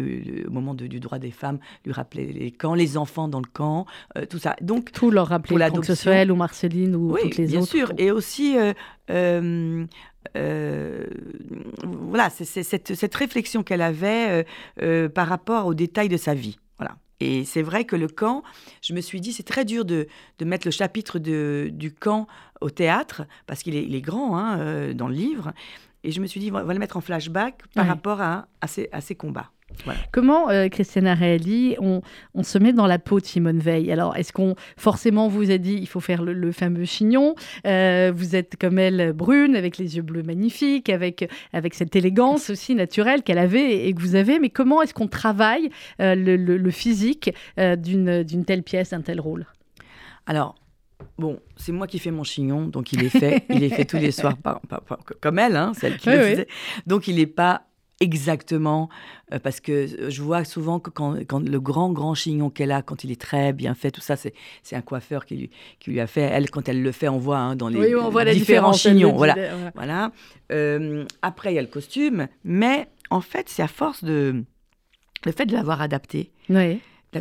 au 0.47 0.51
moment 0.51 0.75
du 0.75 0.99
droit 0.99 1.17
des 1.17 1.31
femmes, 1.31 1.57
lui 1.85 1.91
rappelaient 1.91 2.31
les 2.31 2.51
camps, 2.51 2.75
les 2.75 2.97
enfants 2.97 3.27
dans 3.27 3.41
le 3.41 3.49
camp, 3.51 3.87
tout 4.29 4.37
ça. 4.37 4.55
Donc, 4.61 4.91
tout 4.91 5.09
leur 5.09 5.29
rappelait, 5.29 5.71
soit 5.95 6.13
elle 6.13 6.31
ou 6.31 6.35
Marceline 6.35 6.95
ou 6.95 7.17
toutes 7.17 7.37
les 7.37 7.47
bien 7.47 7.61
autres. 7.61 7.73
bien 7.73 7.85
sûr. 7.87 7.93
Et 7.97 8.11
aussi, 8.11 8.55
euh, 10.35 11.05
voilà, 11.83 12.29
c'est 12.29 12.45
cette, 12.45 12.95
cette, 12.95 13.15
réflexion 13.15 13.63
qu'elle 13.63 13.81
avait 13.81 14.29
euh, 14.29 14.43
euh, 14.81 15.09
par 15.09 15.27
rapport 15.27 15.65
aux 15.65 15.73
détails 15.73 16.09
de 16.09 16.17
sa 16.17 16.33
vie. 16.33 16.57
Voilà. 16.77 16.97
Et 17.19 17.45
c'est 17.45 17.61
vrai 17.61 17.85
que 17.85 17.95
le 17.95 18.07
camp, 18.07 18.43
je 18.81 18.93
me 18.93 19.01
suis 19.01 19.21
dit, 19.21 19.33
c'est 19.33 19.43
très 19.43 19.65
dur 19.65 19.85
de, 19.85 20.07
de, 20.39 20.45
mettre 20.45 20.67
le 20.67 20.71
chapitre 20.71 21.19
de, 21.19 21.69
du 21.71 21.93
camp 21.93 22.27
au 22.61 22.69
théâtre, 22.69 23.23
parce 23.47 23.63
qu'il 23.63 23.75
est, 23.75 23.83
est, 23.83 24.01
grand 24.01 24.37
hein, 24.37 24.93
dans 24.93 25.07
le 25.07 25.13
livre. 25.13 25.53
Et 26.03 26.11
je 26.11 26.19
me 26.19 26.27
suis 26.27 26.39
dit, 26.39 26.51
on 26.51 26.63
va 26.63 26.73
le 26.73 26.79
mettre 26.79 26.97
en 26.97 27.01
flashback 27.01 27.63
par 27.73 27.87
rapport 27.87 28.19
à, 28.19 28.47
à, 28.59 28.67
ces, 28.67 28.89
à, 28.91 28.99
ces, 28.99 29.15
combats. 29.15 29.51
Comment, 30.11 30.49
euh, 30.49 30.69
Christiana 30.69 31.15
Reali, 31.15 31.75
on, 31.79 32.01
se 32.43 32.57
met 32.57 32.73
dans 32.73 32.87
la 32.87 32.99
peau 32.99 33.19
de 33.19 33.25
Simone 33.25 33.59
Veil? 33.59 33.91
Alors, 33.91 34.15
est-ce 34.15 34.33
qu'on 34.33 34.55
forcément 34.77 35.27
vous 35.27 35.51
a 35.51 35.57
dit 35.57 35.77
il 35.79 35.87
faut 35.87 35.99
faire 35.99 36.21
le, 36.23 36.51
fameux 36.51 36.85
chignon? 36.85 37.35
Euh, 37.65 38.11
Vous 38.15 38.35
êtes 38.35 38.55
comme 38.57 38.79
elle, 38.79 39.13
brune, 39.13 39.55
avec 39.55 39.77
les 39.77 39.95
yeux 39.95 40.01
bleus 40.01 40.23
magnifiques, 40.23 40.89
avec, 40.89 41.29
avec 41.51 41.73
cette 41.73 41.95
élégance 41.95 42.49
aussi 42.49 42.75
naturelle 42.75 43.23
qu'elle 43.23 43.37
avait 43.37 43.87
et 43.87 43.93
que 43.93 44.01
vous 44.01 44.15
avez. 44.15 44.39
Mais 44.39 44.49
comment 44.49 44.81
est-ce 44.81 44.93
qu'on 44.93 45.07
travaille 45.07 45.69
euh, 45.99 46.15
le, 46.15 46.71
physique 46.71 47.31
d'une 47.57 48.45
telle 48.45 48.63
pièce, 48.63 48.91
d'un 48.91 49.01
tel 49.01 49.19
rôle? 49.19 49.45
Alors, 50.25 50.55
Bon, 51.17 51.39
c'est 51.57 51.73
moi 51.73 51.85
qui 51.85 51.99
fais 51.99 52.11
mon 52.11 52.23
chignon, 52.23 52.67
donc 52.67 52.93
il 52.93 53.03
est 53.03 53.09
fait. 53.09 53.43
il 53.49 53.63
est 53.63 53.69
fait 53.69 53.85
tous 53.85 53.97
les 53.97 54.11
soirs, 54.11 54.35
comme 55.21 55.37
elle, 55.37 55.55
hein, 55.55 55.73
celle 55.75 55.97
qui 55.97 56.09
le 56.09 56.17
faisait. 56.17 56.47
Donc 56.87 57.07
il 57.07 57.17
n'est 57.17 57.27
pas 57.27 57.67
exactement, 57.99 58.89
euh, 59.33 59.39
parce 59.39 59.59
que 59.59 60.09
je 60.09 60.21
vois 60.21 60.43
souvent 60.43 60.79
que 60.79 60.89
quand, 60.89 61.15
le 61.39 61.59
grand, 61.59 61.91
grand 61.91 62.13
chignon 62.13 62.49
qu'elle 62.49 62.71
a, 62.71 62.81
quand 62.81 63.03
il 63.03 63.11
est 63.11 63.19
très 63.19 63.53
bien 63.53 63.73
fait, 63.75 63.91
tout 63.91 64.01
ça, 64.01 64.15
c'est, 64.15 64.33
un 64.73 64.81
coiffeur 64.81 65.25
qui 65.25 65.35
lui, 65.35 65.49
qui 65.79 65.91
lui 65.91 65.99
a 65.99 66.07
fait. 66.07 66.21
Elle, 66.21 66.49
quand 66.49 66.67
elle 66.67 66.81
le 66.81 66.91
fait, 66.91 67.07
on 67.07 67.17
voit 67.17 67.37
hein, 67.37 67.55
dans 67.55 67.69
les 67.69 67.95
on 67.95 68.09
voit 68.09 68.25
différents 68.25 68.73
chignons. 68.73 69.15
Voilà. 69.15 69.35
voilà. 69.75 70.11
Euh, 70.51 71.05
après, 71.21 71.53
il 71.53 71.55
y 71.55 71.59
a 71.59 71.61
le 71.61 71.67
costume, 71.67 72.27
mais 72.43 72.87
en 73.09 73.21
fait, 73.21 73.49
c'est 73.49 73.63
à 73.63 73.67
force 73.67 74.03
de. 74.03 74.43
Le 75.25 75.31
fait 75.31 75.45
de 75.45 75.53
l'avoir 75.53 75.81
adapté. 75.81 76.31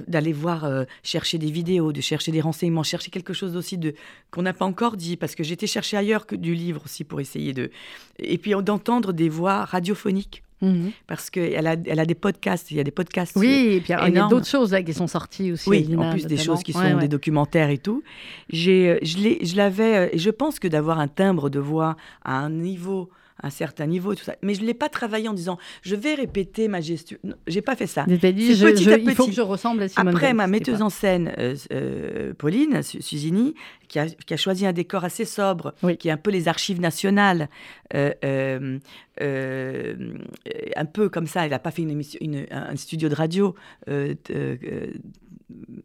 d'aller 0.08 0.32
voir, 0.32 0.64
euh, 0.64 0.84
chercher 1.02 1.36
des 1.36 1.50
vidéos, 1.50 1.92
de 1.92 2.00
chercher 2.00 2.32
des 2.32 2.40
renseignements, 2.40 2.82
chercher 2.82 3.10
quelque 3.10 3.34
chose 3.34 3.56
aussi 3.56 3.76
de 3.76 3.94
qu'on 4.30 4.42
n'a 4.42 4.54
pas 4.54 4.64
encore 4.64 4.96
dit, 4.96 5.18
parce 5.18 5.34
que 5.34 5.44
j'étais 5.44 5.66
chercher 5.66 5.98
ailleurs 5.98 6.26
que 6.26 6.34
du 6.34 6.54
livre 6.54 6.82
aussi 6.86 7.04
pour 7.04 7.20
essayer 7.20 7.52
de... 7.52 7.70
Et 8.18 8.38
puis 8.38 8.54
d'entendre 8.62 9.12
des 9.12 9.28
voix 9.28 9.66
radiophoniques 9.66 10.42
Mhm. 10.62 10.92
Parce 11.08 11.28
qu'elle 11.28 11.66
a, 11.66 11.74
elle 11.84 11.98
a 11.98 12.06
des 12.06 12.14
podcasts, 12.14 12.70
il 12.70 12.76
y 12.76 12.80
a 12.80 12.84
des 12.84 12.92
podcasts. 12.92 13.36
Oui, 13.36 13.72
et 13.72 13.80
puis 13.80 13.92
il 14.06 14.14
y 14.14 14.18
a 14.18 14.28
d'autres 14.28 14.46
choses 14.46 14.72
là, 14.72 14.82
qui 14.82 14.94
sont 14.94 15.08
sorties 15.08 15.52
aussi. 15.52 15.68
Oui, 15.68 15.96
en 15.98 16.10
plus 16.12 16.26
des 16.26 16.36
choses 16.36 16.62
qui 16.62 16.72
sont 16.72 16.96
des 16.98 17.08
documentaires 17.08 17.70
et 17.70 17.78
tout. 17.78 18.02
J'ai, 18.48 18.90
euh, 18.90 18.98
je 19.02 19.56
l'avais, 19.56 19.96
euh, 19.96 20.08
et 20.12 20.18
je 20.18 20.30
pense 20.30 20.58
que 20.58 20.68
d'avoir 20.68 21.00
un 21.00 21.08
timbre 21.08 21.50
de 21.50 21.58
voix 21.58 21.96
à 22.24 22.38
un 22.38 22.50
niveau 22.50 23.10
un 23.42 23.50
certain 23.50 23.86
niveau, 23.86 24.14
tout 24.14 24.24
ça. 24.24 24.36
Mais 24.42 24.54
je 24.54 24.62
ne 24.62 24.66
l'ai 24.66 24.74
pas 24.74 24.88
travaillé 24.88 25.28
en 25.28 25.32
disant 25.32 25.58
je 25.82 25.96
vais 25.96 26.14
répéter 26.14 26.68
ma 26.68 26.80
gestion. 26.80 27.18
J'ai 27.46 27.62
pas 27.62 27.76
fait 27.76 27.86
ça. 27.86 28.04
dit, 28.06 28.18
je, 28.54 28.66
petit 28.66 28.90
à 28.90 28.98
petit. 28.98 29.06
Il 29.06 29.14
faut 29.14 29.26
que 29.26 29.32
je 29.32 29.40
ressemble 29.40 29.82
à 29.82 29.88
Simone 29.88 30.08
Après, 30.08 30.32
ma 30.32 30.46
metteuse 30.46 30.82
en 30.82 30.90
scène, 30.90 31.32
euh, 31.38 31.56
euh, 31.72 32.34
Pauline 32.34 32.82
Susini, 32.82 33.54
qui 33.88 33.98
a, 33.98 34.06
qui 34.06 34.34
a, 34.34 34.36
choisi 34.36 34.66
un 34.66 34.72
décor 34.72 35.04
assez 35.04 35.24
sobre, 35.24 35.74
qui 35.98 36.08
est 36.08 36.12
un 36.12 36.16
peu 36.16 36.30
les 36.30 36.48
archives 36.48 36.80
nationales, 36.80 37.48
euh, 37.94 38.78
un 39.18 40.84
peu 40.84 41.08
comme 41.08 41.26
ça. 41.26 41.44
Elle 41.44 41.50
n'a 41.50 41.58
pas 41.58 41.70
fait 41.70 41.82
une 41.82 41.90
émission, 41.90 42.18
une, 42.20 42.46
un 42.50 42.76
studio 42.76 43.08
de 43.08 43.14
radio. 43.14 43.54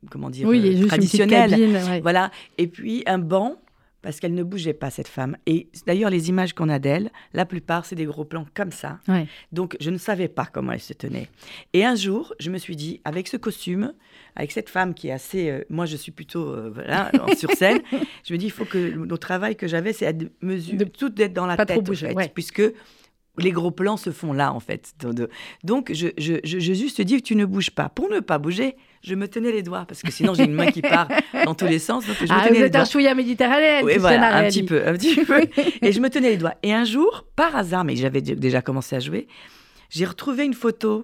comment 0.10 0.30
dire 0.30 0.48
oui, 0.48 0.88
traditionnel 0.88 2.00
voilà 2.02 2.32
et 2.58 2.68
puis 2.68 3.04
un 3.06 3.18
banc 3.18 3.58
parce 4.08 4.22
qu'elle 4.22 4.36
ne 4.36 4.44
bougeait 4.44 4.74
pas, 4.74 4.90
cette 4.90 5.10
femme. 5.10 5.36
Et 5.48 5.68
d'ailleurs, 5.86 6.10
les 6.10 6.30
images 6.30 6.54
qu'on 6.54 6.70
a 6.70 6.80
d'elle, 6.80 7.12
la 7.34 7.46
plupart, 7.46 7.86
c'est 7.86 7.98
des 7.98 8.06
gros 8.06 8.24
plans 8.24 8.46
comme 8.54 8.72
ça. 8.72 9.00
Donc, 9.52 9.76
je 9.82 9.90
ne 9.90 9.98
savais 9.98 10.30
pas 10.30 10.46
comment 10.46 10.72
elle 10.72 10.80
se 10.80 10.94
tenait. 10.94 11.28
Et 11.74 11.84
un 11.84 11.96
jour, 11.96 12.34
je 12.40 12.50
me 12.50 12.58
suis 12.58 12.78
dit, 12.78 13.02
avec 13.04 13.28
ce 13.28 13.36
costume, 13.36 13.92
avec 14.38 14.54
cette 14.54 14.70
femme 14.70 14.94
qui 14.94 15.10
est 15.10 15.12
assez... 15.12 15.50
Euh, 15.50 15.66
moi, 15.70 15.86
je 15.86 15.98
suis 15.98 16.14
plutôt 16.14 16.54
euh, 16.54 16.72
voilà, 16.74 17.12
sur 17.36 17.52
scène. 17.52 17.82
je 18.24 18.32
me 18.32 18.38
dis, 18.38 18.46
il 18.46 18.52
faut 18.52 18.64
que 18.64 18.78
le 18.78 19.18
travail 19.18 19.58
que 19.58 19.68
j'avais, 19.68 19.92
c'est 19.92 20.14
de 20.14 20.32
mesure, 20.42 20.78
de, 20.78 20.86
tout 20.86 21.10
d'être 21.10 21.34
dans 21.34 21.46
la 21.46 21.58
tête, 21.58 21.84
puisque 22.34 22.64
les 23.38 23.52
gros 23.52 23.72
plans 23.72 23.98
se 23.98 24.12
font 24.12 24.34
là, 24.34 24.54
en 24.54 24.60
fait. 24.60 24.94
Donc, 25.64 25.92
je, 25.94 26.08
je, 26.18 26.36
je, 26.44 26.60
je 26.60 26.74
juste 26.74 27.02
dis 27.02 27.18
que 27.18 27.26
tu 27.26 27.36
ne 27.36 27.46
bouges 27.46 27.72
pas. 27.72 27.90
Pour 27.90 28.10
ne 28.10 28.20
pas 28.20 28.38
bouger, 28.38 28.76
je 29.04 29.16
me 29.16 29.28
tenais 29.28 29.52
les 29.52 29.64
doigts 29.64 29.86
parce 29.88 30.02
que 30.02 30.12
sinon 30.12 30.34
j'ai 30.34 30.44
une 30.44 30.54
main 30.54 30.72
qui 30.72 30.82
part 30.82 31.08
dans 31.46 31.56
tous 31.56 31.66
les 31.66 31.80
sens. 31.80 32.06
Donc 32.06 32.18
je 32.20 32.26
me 32.26 32.30
ah, 32.32 32.48
tenais 32.48 32.60
vous 32.60 32.66
êtes 32.66 32.76
un 32.76 32.86
chouïa 32.86 33.16
méditerranéen. 33.16 33.84
Oui, 33.84 33.98
voilà, 33.98 34.38
un 34.38 34.48
petit 34.48 34.64
peu, 34.64 34.86
un 34.86 34.94
petit 34.94 35.24
peu. 35.24 35.42
Et 35.82 35.92
je 35.92 36.00
me 36.00 36.10
tenais 36.10 36.30
les 36.30 36.38
doigts. 36.38 36.56
Et 36.64 36.74
un 36.74 36.84
jour, 36.84 37.26
par 37.36 37.56
hasard, 37.56 37.84
mais 37.84 37.96
j'avais 37.96 38.22
déjà 38.22 38.62
commencé 38.62 38.96
à 38.96 39.00
jouer, 39.00 39.28
j'ai 39.90 40.06
retrouvé 40.06 40.46
une 40.46 40.54
photo 40.54 41.04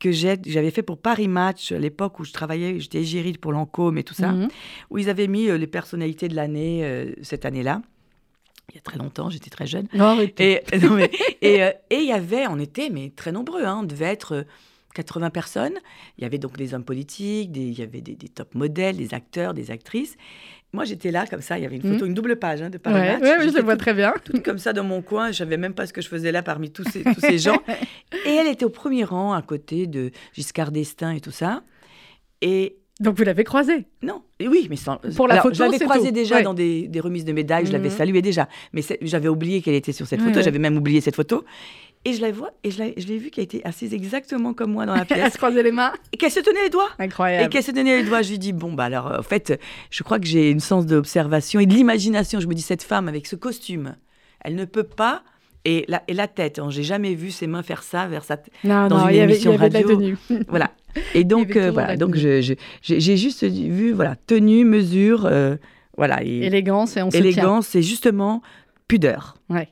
que 0.00 0.10
j'avais 0.12 0.70
fait 0.70 0.82
pour 0.82 0.98
Paris 0.98 1.28
Match, 1.28 1.72
à 1.72 1.78
l'époque 1.78 2.18
où 2.18 2.24
je 2.24 2.32
travaillais, 2.32 2.78
j'étais 2.78 2.98
égérie 2.98 3.32
pour 3.34 3.52
Lancôme 3.52 3.96
et 3.96 4.02
tout 4.02 4.12
ça, 4.12 4.32
mhm. 4.32 4.48
où 4.90 4.98
ils 4.98 5.08
avaient 5.08 5.28
mis 5.28 5.48
euh, 5.48 5.56
les 5.56 5.66
personnalités 5.66 6.28
de 6.28 6.34
l'année 6.34 6.84
euh, 6.84 7.12
cette 7.22 7.46
année-là. 7.46 7.80
Il 8.70 8.76
y 8.76 8.78
a 8.78 8.80
très 8.80 8.98
longtemps, 8.98 9.30
j'étais 9.30 9.50
très 9.50 9.66
jeune. 9.66 9.86
Non, 9.92 10.20
et, 10.20 10.34
et, 11.42 11.62
euh, 11.62 11.70
et 11.90 11.96
il 11.96 12.06
y 12.06 12.12
avait, 12.12 12.46
on 12.48 12.58
était 12.58 12.90
mais 12.90 13.12
très 13.14 13.30
nombreux, 13.30 13.64
hein, 13.64 13.80
on 13.82 13.84
devait 13.84 14.06
être 14.06 14.46
80 14.94 15.30
personnes. 15.30 15.74
Il 16.16 16.22
y 16.22 16.24
avait 16.24 16.38
donc 16.38 16.56
des 16.56 16.72
hommes 16.72 16.84
politiques, 16.84 17.52
des, 17.52 17.60
il 17.60 17.78
y 17.78 17.82
avait 17.82 18.00
des, 18.00 18.16
top 18.28 18.54
modèles, 18.54 18.96
des 18.96 19.12
acteurs, 19.12 19.52
des 19.52 19.70
actrices. 19.70 20.16
Moi, 20.72 20.84
j'étais 20.84 21.10
là 21.10 21.26
comme 21.26 21.40
ça. 21.42 21.58
Il 21.58 21.62
y 21.62 21.66
avait 21.66 21.76
une 21.76 21.82
photo, 21.82 22.04
mmh. 22.04 22.08
une 22.08 22.14
double 22.14 22.36
page 22.36 22.62
hein, 22.62 22.70
de 22.70 22.78
Paris 22.78 22.94
ouais, 22.94 23.18
Oui, 23.38 23.48
je 23.48 23.56
le 23.56 23.62
vois 23.62 23.76
très 23.76 23.94
bien. 23.94 24.14
Toute 24.24 24.42
comme 24.42 24.58
ça 24.58 24.72
dans 24.72 24.82
mon 24.82 25.02
coin. 25.02 25.30
Je 25.30 25.38
savais 25.38 25.56
même 25.56 25.74
pas 25.74 25.86
ce 25.86 25.92
que 25.92 26.00
je 26.00 26.08
faisais 26.08 26.32
là 26.32 26.42
parmi 26.42 26.70
tous 26.70 26.84
ces, 26.84 27.04
tous 27.04 27.20
ces 27.20 27.38
gens. 27.38 27.60
Et 28.26 28.30
elle 28.30 28.48
était 28.48 28.64
au 28.64 28.70
premier 28.70 29.04
rang 29.04 29.34
à 29.34 29.42
côté 29.42 29.86
de 29.86 30.10
Giscard 30.32 30.72
d'Estaing 30.72 31.12
et 31.12 31.20
tout 31.20 31.30
ça. 31.30 31.62
Et 32.40 32.78
donc 33.00 33.16
vous 33.18 33.24
l'avez 33.24 33.44
croisée 33.44 33.86
Non, 34.02 34.22
et 34.38 34.46
oui, 34.46 34.68
mais 34.70 34.76
sans... 34.76 34.98
pour 35.16 35.26
la 35.26 35.40
photo, 35.40 35.54
je 35.54 35.62
l'avais 35.64 35.78
croisée 35.78 36.12
déjà 36.12 36.42
dans 36.42 36.54
des, 36.54 36.86
des, 36.86 37.00
remises 37.00 37.24
de 37.24 37.32
médailles, 37.32 37.66
je 37.66 37.72
l'avais 37.72 37.88
mmh. 37.88 37.92
saluée 37.98 38.22
déjà, 38.22 38.48
mais 38.72 38.82
j'avais 39.02 39.28
oublié 39.28 39.62
qu'elle 39.62 39.74
était 39.74 39.92
sur 39.92 40.06
cette 40.06 40.20
photo, 40.20 40.42
j'avais 40.42 40.58
même 40.58 40.76
oublié 40.76 41.00
cette 41.00 41.16
photo. 41.16 41.44
Et 42.06 42.12
je 42.12 42.20
la 42.20 42.30
vois, 42.32 42.50
et 42.62 42.70
je 42.70 42.78
l'ai 42.82 43.18
vue 43.18 43.30
qu'elle 43.30 43.44
était 43.44 43.62
assise 43.64 43.94
exactement 43.94 44.52
comme 44.52 44.72
moi 44.72 44.84
dans 44.84 44.94
la 44.94 45.04
pièce. 45.06 45.20
Elle 45.24 45.32
se 45.32 45.38
croisait 45.38 45.62
les 45.62 45.72
mains. 45.72 45.92
Et 46.12 46.18
qu'elle 46.18 46.30
se 46.30 46.40
tenait 46.40 46.64
les 46.64 46.70
doigts. 46.70 46.90
Incroyable. 46.98 47.46
Et 47.46 47.48
qu'elle 47.48 47.62
se 47.62 47.70
tenait 47.70 48.02
les 48.02 48.04
doigts. 48.04 48.20
Je 48.20 48.30
lui 48.30 48.38
dis, 48.38 48.52
bon, 48.52 48.74
bah 48.74 48.84
alors, 48.84 49.10
en 49.18 49.22
fait, 49.22 49.58
je 49.90 50.02
crois 50.02 50.18
que 50.18 50.26
j'ai 50.26 50.50
une 50.50 50.60
sens 50.60 50.84
d'observation 50.84 51.60
et 51.60 51.66
de 51.66 51.72
l'imagination. 51.72 52.40
Je 52.40 52.46
me 52.46 52.54
dis, 52.54 52.60
cette 52.60 52.82
femme 52.82 53.08
avec 53.08 53.26
ce 53.26 53.36
costume, 53.36 53.96
elle 54.40 54.54
ne 54.54 54.66
peut 54.66 54.84
pas. 54.84 55.22
Et 55.64 55.86
la, 55.88 56.02
et 56.08 56.12
la 56.12 56.28
tête, 56.28 56.58
hein, 56.58 56.68
j'ai 56.68 56.82
jamais 56.82 57.14
vu 57.14 57.30
ses 57.30 57.46
mains 57.46 57.62
faire 57.62 57.82
ça 57.82 58.06
vers 58.06 58.22
sa 58.22 58.36
non, 58.64 58.88
dans 58.88 59.08
une 59.08 59.14
émission 59.14 59.52
y 59.52 59.54
avait, 59.54 59.78
radio. 59.78 59.96
tenue. 59.96 60.18
voilà. 60.46 60.72
Et 61.14 61.24
donc, 61.24 61.56
euh, 61.56 61.70
voilà. 61.70 61.96
Donc, 61.96 62.16
j'ai 62.16 62.56
juste 62.82 63.44
vu, 63.44 63.92
voilà, 63.92 64.16
tenue, 64.26 64.64
mesure, 64.64 65.26
euh, 65.26 65.56
voilà. 65.96 66.22
élégance 66.22 66.96
et 66.96 67.02
on 67.02 67.10
Élégance 67.10 67.74
et 67.74 67.82
justement 67.82 68.42
pudeur. 68.88 69.36
Ouais. 69.48 69.68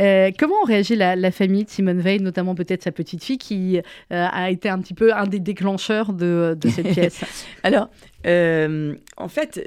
Euh, 0.00 0.30
comment 0.38 0.62
réagit 0.64 0.94
la, 0.94 1.16
la, 1.16 1.32
famille 1.32 1.64
de 1.64 1.70
Simone 1.70 1.98
Veil, 1.98 2.20
notamment 2.20 2.54
peut-être 2.54 2.84
sa 2.84 2.92
petite 2.92 3.24
fille, 3.24 3.38
qui 3.38 3.80
a 4.10 4.50
été 4.50 4.68
un 4.68 4.78
petit 4.78 4.94
peu 4.94 5.12
un 5.12 5.26
des 5.26 5.40
déclencheurs 5.40 6.12
de, 6.12 6.56
de 6.60 6.68
cette 6.68 6.88
pièce? 6.92 7.24
Alors, 7.64 7.88
en 8.24 9.28
fait, 9.28 9.60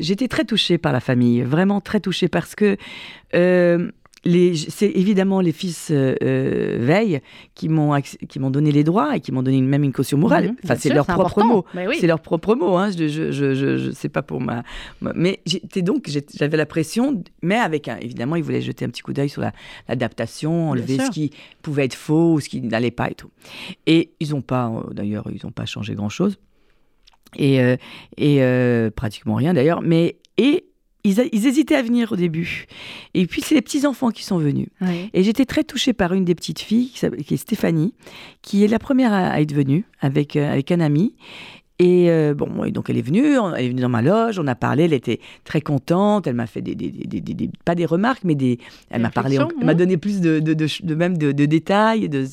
j'étais 0.00 0.28
très 0.28 0.44
touchée 0.44 0.78
par 0.78 0.92
la 0.92 1.00
famille, 1.00 1.42
vraiment 1.42 1.80
très 1.80 2.00
touchée 2.00 2.28
parce 2.28 2.54
que 2.54 2.76
c'est 4.24 4.90
évidemment 4.90 5.40
les 5.40 5.52
fils 5.52 5.90
euh, 5.90 6.14
euh, 6.22 6.78
Veil 6.80 7.20
qui 7.54 7.68
m'ont 7.68 8.00
qui 8.00 8.38
m'ont 8.38 8.50
donné 8.50 8.72
les 8.72 8.84
droits 8.84 9.16
et 9.16 9.20
qui 9.20 9.32
m'ont 9.32 9.42
donné 9.42 9.60
même 9.60 9.84
une 9.84 9.92
caution 9.92 10.16
morale. 10.16 10.48
Mhm, 10.48 10.56
enfin, 10.64 10.76
c'est 10.76 10.92
leur, 10.92 11.06
propre 11.06 11.42
mot. 11.42 11.64
C'est 11.98 12.06
leur 12.06 12.20
propre 12.20 12.54
mot. 12.54 12.76
Hein. 12.76 12.90
Je, 12.90 13.08
je, 13.08 13.30
je, 13.32 13.54
je, 13.54 13.90
sais 13.90 14.08
pas 14.08 14.22
pour 14.22 14.40
ma. 14.40 14.62
Mais 15.14 15.40
j'étais 15.44 15.82
donc 15.82 16.08
j'avais 16.34 16.56
la 16.56 16.66
pression, 16.66 17.22
mais 17.42 17.56
avec 17.56 17.88
un. 17.88 17.98
Évidemment, 17.98 18.36
ils 18.36 18.42
voulaient 18.42 18.62
jeter 18.62 18.84
un 18.84 18.88
petit 18.88 19.02
coup 19.02 19.12
d'œil 19.12 19.28
sur 19.28 19.42
l'adaptation, 19.88 20.70
enlever 20.70 20.98
ce 20.98 21.10
qui 21.10 21.30
pouvait 21.62 21.84
être 21.84 21.94
faux 21.94 22.34
ou 22.34 22.40
ce 22.40 22.48
qui 22.48 22.60
n'allait 22.62 22.90
pas 22.90 23.10
et 23.10 23.14
tout. 23.14 23.30
Et 23.86 24.12
ils 24.20 24.30
n'ont 24.30 24.42
pas, 24.42 24.68
euh, 24.68 24.92
d'ailleurs, 24.92 25.26
ils 25.30 25.40
n'ont 25.44 25.52
pas 25.52 25.66
changé 25.66 25.94
grand 25.94 26.08
chose. 26.08 26.38
Et, 27.36 27.58
et 28.16 28.90
pratiquement 28.94 29.34
rien 29.34 29.54
d'ailleurs. 29.54 29.82
Mais 29.82 30.16
et 30.38 30.66
ils, 31.04 31.46
hésitaient 31.46 31.76
à 31.76 31.82
venir 31.82 32.12
au 32.12 32.16
début. 32.16 32.66
Et 33.12 33.26
puis, 33.26 33.42
c'est 33.42 33.54
les 33.54 33.62
petits-enfants 33.62 34.10
qui 34.10 34.24
sont 34.24 34.38
venus. 34.38 34.68
Et 35.12 35.22
j'étais 35.22 35.44
très 35.44 35.62
touchée 35.62 35.92
par 35.92 36.14
une 36.14 36.24
des 36.24 36.34
petites 36.34 36.60
filles, 36.60 36.90
qui, 36.90 37.34
est 37.34 37.36
Stéphanie, 37.36 37.94
qui 38.42 38.64
est 38.64 38.68
la 38.68 38.78
première 38.78 39.12
à, 39.12 39.40
être 39.40 39.52
venue 39.52 39.84
avec, 40.00 40.36
euh, 40.36 40.50
avec 40.50 40.72
un 40.72 40.80
ami. 40.80 41.14
Et 41.80 42.08
euh, 42.08 42.34
bon, 42.34 42.48
donc 42.70 42.88
elle 42.88 42.96
est 42.96 43.02
venue, 43.02 43.36
elle 43.56 43.64
est 43.64 43.68
venue 43.68 43.82
dans 43.82 43.88
ma 43.88 44.00
loge, 44.00 44.38
on 44.38 44.46
a 44.46 44.54
parlé, 44.54 44.84
elle 44.84 44.92
était 44.92 45.18
très 45.42 45.60
contente, 45.60 46.28
elle 46.28 46.34
m'a 46.34 46.46
fait 46.46 46.62
des, 46.62 46.76
des, 46.76 46.88
des, 46.90 47.50
pas 47.64 47.74
des 47.74 47.84
remarques, 47.84 48.22
mais 48.22 48.36
des, 48.36 48.60
elle 48.90 49.02
m'a 49.02 49.10
parlé, 49.10 49.38
elle 49.58 49.66
m'a 49.66 49.74
donné 49.74 49.96
plus 49.96 50.20
de, 50.20 50.38
de, 50.38 50.54
de 50.54 50.94
même 50.94 51.18
de, 51.18 51.32
détails 51.32 52.08
de, 52.08 52.26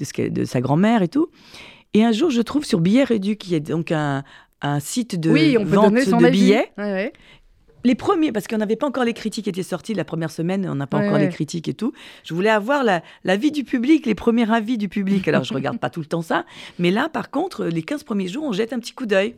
de, 0.00 0.04
ce 0.04 0.28
de 0.28 0.44
sa 0.44 0.60
grand-mère 0.60 1.02
et 1.02 1.08
tout. 1.08 1.28
Et 1.94 2.04
un 2.04 2.10
jour, 2.10 2.30
je 2.30 2.42
trouve 2.42 2.64
sur 2.64 2.80
Billet 2.80 3.04
Réduit, 3.04 3.36
qui 3.36 3.54
est 3.54 3.60
donc 3.60 3.92
un, 3.92 4.24
un 4.62 4.80
site 4.80 5.18
de 5.18 5.30
oui, 5.30 5.56
on 5.58 5.64
vente 5.64 5.94
de 5.94 6.30
billets, 6.30 6.72
les 7.84 7.94
premiers, 7.94 8.32
parce 8.32 8.46
qu'on 8.46 8.58
n'avait 8.58 8.76
pas 8.76 8.86
encore 8.86 9.04
les 9.04 9.12
critiques 9.12 9.44
qui 9.44 9.50
étaient 9.50 9.62
sorties 9.62 9.94
la 9.94 10.04
première 10.04 10.30
semaine, 10.30 10.68
on 10.68 10.74
n'a 10.74 10.86
pas 10.86 10.98
encore 10.98 11.18
les 11.18 11.28
critiques 11.28 11.68
et 11.68 11.74
tout. 11.74 11.92
Je 12.24 12.34
voulais 12.34 12.50
avoir 12.50 12.82
l'avis 13.24 13.50
du 13.50 13.64
public, 13.64 14.06
les 14.06 14.14
premiers 14.14 14.50
avis 14.50 14.78
du 14.78 14.88
public. 14.88 15.26
Alors, 15.28 15.44
je 15.44 15.54
regarde 15.54 15.78
pas 15.78 15.90
tout 15.90 16.00
le 16.00 16.06
temps 16.06 16.22
ça. 16.22 16.44
Mais 16.78 16.90
là, 16.90 17.08
par 17.08 17.30
contre, 17.30 17.64
les 17.66 17.82
15 17.82 18.04
premiers 18.04 18.28
jours, 18.28 18.44
on 18.44 18.52
jette 18.52 18.72
un 18.72 18.78
petit 18.78 18.92
coup 18.92 19.06
d'œil. 19.06 19.34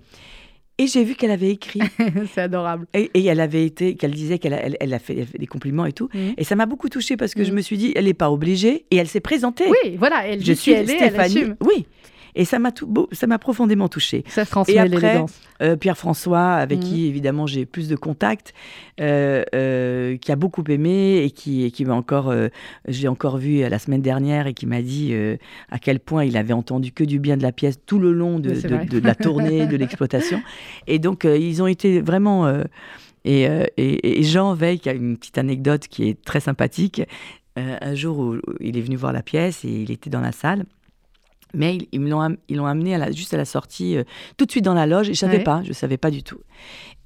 Et 0.79 0.87
j'ai 0.87 1.05
vu 1.05 1.15
qu'elle 1.15 1.31
avait 1.31 1.51
écrit. 1.51 1.83
c'est 2.35 2.41
adorable. 2.41 2.87
Et, 2.95 3.11
elle 3.27 3.41
avait 3.41 3.67
été, 3.67 3.97
qu'elle 3.97 4.13
disait 4.13 4.39
qu'elle 4.39 4.55
a, 4.55 4.63
elle, 4.81 4.95
a 4.95 4.99
fait, 4.99 5.27
des 5.39 5.47
compliments 5.47 5.85
et 5.85 5.93
tout. 5.93 6.09
Mm. 6.15 6.31
Et 6.39 6.45
ça 6.45 6.57
m'a 6.57 6.65
beaucoup 6.65 6.89
touchée 6.89 7.19
parce 7.19 7.35
que 7.35 7.45
je 7.45 7.53
mm. 7.53 7.55
me 7.55 7.61
suis 7.61 7.77
dit, 7.77 7.93
elle 7.95 8.07
n'est 8.07 8.15
pas 8.15 8.31
obligée. 8.31 8.87
Et 8.91 8.97
elle 8.97 9.09
s'est 9.09 9.21
présentée. 9.21 9.67
Oui, 9.69 9.97
voilà, 9.99 10.27
elle 10.27 10.43
je 10.43 10.55
suis 10.55 10.73
elle 10.73 10.91
est, 10.91 10.97
Stéphanie. 10.97 11.53
oui. 11.61 11.87
Et 12.35 12.45
ça 12.45 12.59
m'a 12.59 12.71
ça 13.13 13.27
m'a 13.27 13.39
profondément 13.39 13.89
touchée. 13.89 14.25
Ça 14.29 14.45
se 14.45 14.51
transmet 14.51 14.79
après, 14.79 15.25
euh, 15.63 15.77
Pierre-François, 15.77 16.53
avec 16.55 16.79
mm. 16.79 16.83
qui 16.83 17.07
évidemment 17.07 17.47
j'ai 17.47 17.67
plus 17.67 17.89
de 17.89 17.97
contact, 17.97 18.55
euh, 19.01 19.45
euh, 19.55 20.17
qui 20.17 20.33
a 20.33 20.37
beaucoup 20.37 20.65
aimé 20.69 21.23
et 21.25 21.31
qui, 21.31 21.71
qui 21.73 21.85
m'a 21.85 21.95
encore, 21.95 22.33
j'ai 22.89 23.09
encore 23.09 23.39
vu 23.39 23.61
la 23.69 23.79
semaine 23.79 24.03
dernière 24.03 24.47
et 24.47 24.55
qui 24.55 24.67
m'a 24.67 24.83
dit 24.83 25.15
à 25.71 25.79
quel 25.79 26.01
point 26.01 26.25
il 26.25 26.37
avait 26.37 26.53
entendu 26.53 26.93
que 26.93 27.05
du 27.05 27.19
bien 27.19 27.37
de 27.37 27.43
la 27.43 27.53
pièce 27.53 27.79
tout 27.85 27.99
le 27.99 28.13
long 28.13 28.39
de, 28.39 28.51
de, 28.51 28.99
la 28.99 29.15
tournée, 29.15 29.67
de 29.67 29.77
l'exploitation. 29.79 30.43
Et 30.87 30.99
donc 30.99 31.25
ils 31.25 31.63
ont 31.63 31.67
été 31.67 32.01
vraiment. 32.01 32.51
Et, 33.27 33.43
et, 33.43 34.21
et, 34.21 34.23
Jean 34.23 34.55
Veil, 34.55 34.81
qui 34.81 34.89
a 34.89 34.95
une 34.95 35.19
petite 35.19 35.37
anecdote 35.37 35.89
qui 35.89 36.09
est 36.09 36.23
très 36.23 36.41
sympathique, 36.41 37.03
un 37.57 37.95
jour 37.95 38.19
où 38.19 38.37
il 38.61 38.79
est 38.79 38.81
venu 38.81 38.97
voir 38.97 39.13
la 39.13 39.23
pièce 39.23 39.65
et 39.65 39.69
il 39.69 39.91
était 39.91 40.09
dans 40.09 40.21
la 40.21 40.33
salle. 40.33 40.65
Mais 41.55 41.79
ils, 41.93 42.01
l'ont, 42.09 42.37
ils 42.49 42.57
l'ont 42.57 42.67
amené 42.67 42.95
à 42.95 42.99
la, 42.99 43.11
juste 43.11 43.35
à 43.35 43.37
la 43.37 43.45
sortie, 43.45 43.97
euh, 43.97 44.05
tout 44.37 44.47
de 44.47 44.51
suite 44.51 44.65
dans 44.65 44.75
la 44.75 44.87
loge, 44.87 45.09
et 45.09 45.15
je 45.15 45.25
ne 45.25 45.31
savais 45.31 45.43
pas, 45.43 45.63
je 45.63 45.69
ne 45.69 45.75
savais 45.75 45.97
pas 45.97 46.11
du 46.11 46.23
tout. 46.23 46.41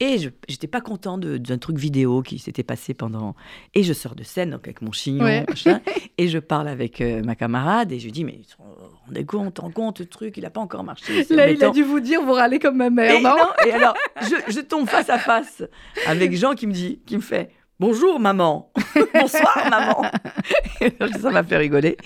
Et 0.00 0.18
je 0.18 0.30
n'étais 0.48 0.66
pas 0.66 0.80
content 0.80 1.18
d'un 1.18 1.58
truc 1.58 1.78
vidéo 1.78 2.22
qui 2.22 2.38
s'était 2.38 2.64
passé 2.64 2.94
pendant... 2.94 3.34
Et 3.74 3.82
je 3.82 3.92
sors 3.92 4.14
de 4.14 4.24
scène, 4.24 4.50
donc 4.50 4.66
avec 4.66 4.82
mon 4.82 4.92
chignon, 4.92 5.44
machin, 5.48 5.80
et 6.18 6.28
je 6.28 6.38
parle 6.38 6.68
avec 6.68 7.00
euh, 7.00 7.22
ma 7.22 7.36
camarade, 7.36 7.92
et 7.92 7.98
je 7.98 8.04
lui 8.06 8.12
dis, 8.12 8.24
mais 8.24 8.40
on 9.10 9.14
est 9.14 9.24
compte, 9.24 9.60
en 9.60 9.70
compte, 9.70 10.00
le 10.00 10.06
truc, 10.06 10.36
il 10.36 10.42
n'a 10.42 10.50
pas 10.50 10.60
encore 10.60 10.84
marché. 10.84 11.24
Là, 11.30 11.50
il 11.50 11.62
a 11.62 11.70
dû 11.70 11.82
vous 11.82 12.00
dire, 12.00 12.22
vous 12.22 12.32
râlez 12.32 12.58
comme 12.58 12.76
ma 12.76 12.90
mère, 12.90 13.16
et, 13.16 13.22
non, 13.22 13.36
Et 13.66 13.72
alors, 13.72 13.94
je, 14.20 14.52
je 14.52 14.60
tombe 14.60 14.88
face 14.88 15.10
à 15.10 15.18
face 15.18 15.62
avec 16.06 16.36
Jean 16.36 16.54
qui 16.54 16.66
me 16.66 16.72
dit, 16.72 17.00
qui 17.06 17.16
me 17.16 17.22
fait... 17.22 17.50
Bonjour 17.86 18.18
maman, 18.18 18.70
bonsoir 19.14 19.68
maman. 19.68 20.10
ça 21.20 21.30
m'a 21.30 21.42
fait 21.42 21.58
rigoler 21.58 21.98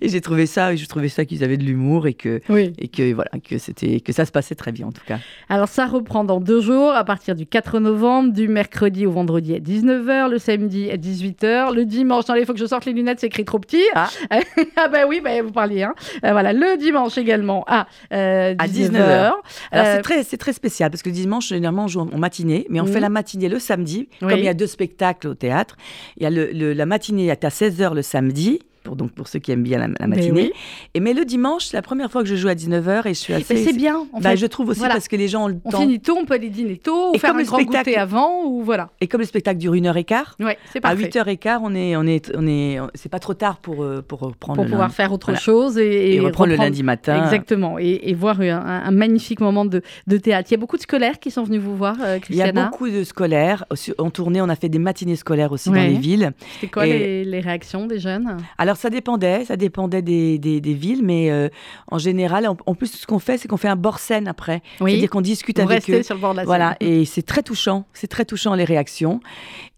et 0.00 0.08
j'ai 0.08 0.22
trouvé 0.22 0.46
ça, 0.46 0.74
je 0.74 0.86
trouvais 0.86 1.10
ça 1.10 1.26
qu'ils 1.26 1.44
avaient 1.44 1.58
de 1.58 1.64
l'humour 1.64 2.06
et 2.06 2.14
que 2.14 2.40
et 2.50 2.88
que 2.88 3.12
voilà 3.12 3.28
que 3.46 3.58
c'était 3.58 4.00
que 4.00 4.14
ça 4.14 4.24
se 4.24 4.32
passait 4.32 4.54
très 4.54 4.72
bien 4.72 4.86
en 4.86 4.92
tout 4.92 5.04
cas. 5.06 5.18
Alors 5.50 5.68
ça 5.68 5.84
reprend 5.84 6.24
dans 6.24 6.40
deux 6.40 6.62
jours 6.62 6.92
à 6.92 7.04
partir 7.04 7.34
du 7.34 7.44
4 7.44 7.78
novembre, 7.78 8.32
du 8.32 8.48
mercredi 8.48 9.04
au 9.04 9.10
vendredi 9.10 9.54
à 9.54 9.58
19h, 9.58 10.30
le 10.30 10.38
samedi 10.38 10.90
à 10.90 10.96
18h, 10.96 11.74
le 11.74 11.84
dimanche. 11.84 12.24
il 12.34 12.46
faut 12.46 12.54
que 12.54 12.58
je 12.58 12.64
sorte 12.64 12.86
les 12.86 12.94
lunettes, 12.94 13.20
c'est 13.20 13.26
écrit 13.26 13.44
trop 13.44 13.58
petit. 13.58 13.84
Ah, 13.94 14.08
ah 14.76 14.88
bah 14.88 15.00
oui, 15.06 15.20
bah, 15.22 15.42
vous 15.42 15.52
parliez. 15.52 15.82
Hein. 15.82 15.94
Euh, 16.24 16.32
voilà, 16.32 16.54
le 16.54 16.78
dimanche 16.78 17.18
également 17.18 17.66
à 17.66 17.86
19h. 18.10 18.14
Euh, 18.14 18.54
à 18.58 18.66
19h. 18.66 18.98
Alors 19.02 19.42
c'est 19.72 19.98
euh, 19.98 20.00
très 20.00 20.24
c'est 20.24 20.38
très 20.38 20.54
spécial 20.54 20.90
parce 20.90 21.02
que 21.02 21.10
le 21.10 21.14
dimanche 21.14 21.48
généralement 21.48 21.84
on 21.84 21.88
joue 21.88 22.00
en 22.00 22.18
matinée, 22.18 22.66
mais 22.70 22.80
on 22.80 22.86
fait 22.86 23.00
la 23.00 23.10
matinée 23.10 23.50
le 23.50 23.58
samedi 23.58 24.08
comme 24.20 24.30
il 24.30 24.44
y 24.44 24.48
a 24.48 24.54
deux 24.54 24.66
spectacles 24.66 25.17
au 25.26 25.34
théâtre. 25.34 25.76
Il 26.16 26.22
y 26.22 26.26
a 26.26 26.30
le, 26.30 26.72
la 26.72 26.86
matinée 26.86 27.26
est 27.26 27.44
à 27.44 27.48
16h 27.48 27.94
le 27.94 28.02
samedi 28.02 28.60
pour, 28.88 28.96
donc 28.96 29.12
pour 29.12 29.28
ceux 29.28 29.38
qui 29.38 29.52
aiment 29.52 29.62
bien 29.62 29.78
la, 29.78 30.06
matinée. 30.06 30.50
Et 30.94 31.00
mais 31.00 31.12
le 31.12 31.26
dimanche, 31.26 31.66
c'est 31.66 31.76
la 31.76 31.82
première 31.82 32.10
fois 32.10 32.22
que 32.22 32.28
je 32.28 32.36
joue 32.36 32.48
à 32.48 32.54
19h 32.54 33.06
et 33.06 33.12
je 33.12 33.18
suis 33.18 33.34
assez. 33.34 33.62
c'est 33.62 33.74
bien. 33.74 34.06
En 34.14 34.20
bah, 34.20 34.34
Je 34.34 34.46
trouve 34.46 34.70
aussi 34.70 34.80
parce 34.80 35.08
que 35.08 35.16
les 35.16 35.28
gens 35.28 35.44
ont 35.44 35.48
le 35.48 35.60
on 35.64 35.70
temps. 35.70 35.78
On 35.78 35.82
finit 35.82 36.00
tôt, 36.00 36.16
on 36.18 36.24
peut 36.24 36.34
aller 36.34 36.48
dîner 36.48 36.78
tôt, 36.78 37.10
ou 37.10 37.14
et 37.14 37.18
faire 37.18 37.32
comme 37.32 37.40
un 37.40 37.44
grand 37.44 37.58
spectacle... 37.58 37.90
goûter 37.90 37.98
avant, 37.98 38.44
ou 38.46 38.62
voilà. 38.62 38.88
Et 39.02 39.06
comme 39.06 39.20
le 39.20 39.26
spectacle 39.26 39.58
dure 39.58 39.74
une 39.74 39.86
heure 39.86 39.96
et 39.98 40.04
quart, 40.04 40.36
ouais, 40.40 40.56
c'est 40.72 40.80
parfait. 40.80 41.04
À 41.04 41.24
8h15, 41.24 41.58
on 41.62 41.74
est, 41.74 41.96
on 41.96 42.06
est, 42.06 42.34
on 42.34 42.46
est, 42.46 42.78
c'est 42.94 43.10
pas 43.10 43.18
trop 43.18 43.34
tard 43.34 43.58
pour 43.58 43.84
euh, 43.84 44.00
pour 44.00 44.20
reprendre. 44.20 44.62
Pour 44.62 44.70
pouvoir 44.70 44.90
faire 44.90 45.12
autre 45.12 45.36
chose 45.36 45.76
et, 45.76 46.14
et, 46.14 46.20
reprendre, 46.20 46.50
le 46.50 46.56
lundi 46.56 46.82
matin. 46.82 47.24
Exactement, 47.24 47.78
et, 47.78 48.14
voir 48.14 48.40
un, 48.40 48.90
magnifique 48.90 49.40
moment 49.40 49.66
de, 49.66 49.82
de, 50.06 50.16
théâtre. 50.16 50.48
Il 50.50 50.54
y 50.54 50.56
a 50.56 50.60
beaucoup 50.60 50.78
de 50.78 50.82
scolaires 50.82 51.18
qui 51.18 51.30
sont 51.30 51.44
venus 51.44 51.60
vous 51.60 51.76
voir, 51.76 51.96
euh, 52.02 52.18
Christiana. 52.20 52.52
Il 52.52 52.56
y 52.56 52.58
a 52.58 52.64
beaucoup 52.70 52.88
de 52.88 53.04
scolaires. 53.04 53.66
En 53.98 54.08
tournée, 54.08 54.40
on 54.40 54.48
a 54.48 54.56
fait 54.56 54.70
des 54.70 54.78
matinées 54.78 55.16
scolaires 55.16 55.52
aussi 55.52 55.68
dans 55.68 55.74
les 55.74 55.98
villes. 55.98 56.32
C'était 56.54 56.72
quoi 56.72 56.86
les, 56.86 57.24
les 57.24 57.40
réactions 57.40 57.86
des 57.86 57.98
jeunes? 57.98 58.38
Alors 58.56 58.77
ça 58.78 58.90
dépendait 58.90 59.44
ça 59.44 59.56
dépendait 59.56 60.02
des, 60.02 60.38
des, 60.38 60.74
villes, 60.74 61.02
mais 61.02 61.30
euh, 61.30 61.48
en 61.90 61.98
général, 61.98 62.48
en, 62.48 62.74
plus, 62.74 62.92
ce 62.92 63.06
qu'on 63.06 63.18
fait, 63.18 63.38
c'est 63.38 63.48
qu'on 63.48 63.56
fait 63.56 63.68
un 63.68 63.76
bord 63.76 63.98
scène 63.98 64.28
après. 64.28 64.62
C'est-à-dire 64.78 65.10
qu'on 65.10 65.20
discute 65.20 65.58
avec 65.58 65.88
eux. 65.90 66.02
sur 66.02 66.14
le 66.14 66.20
bord 66.20 66.32
de 66.32 66.38
la 66.38 66.44
Voilà, 66.44 66.76
et 66.80 67.04
c'est 67.04 67.22
très 67.22 67.42
touchant. 67.42 67.84
C'est 67.92 68.06
très 68.06 68.24
touchant 68.24 68.54
les 68.54 68.64
réactions. 68.64 69.20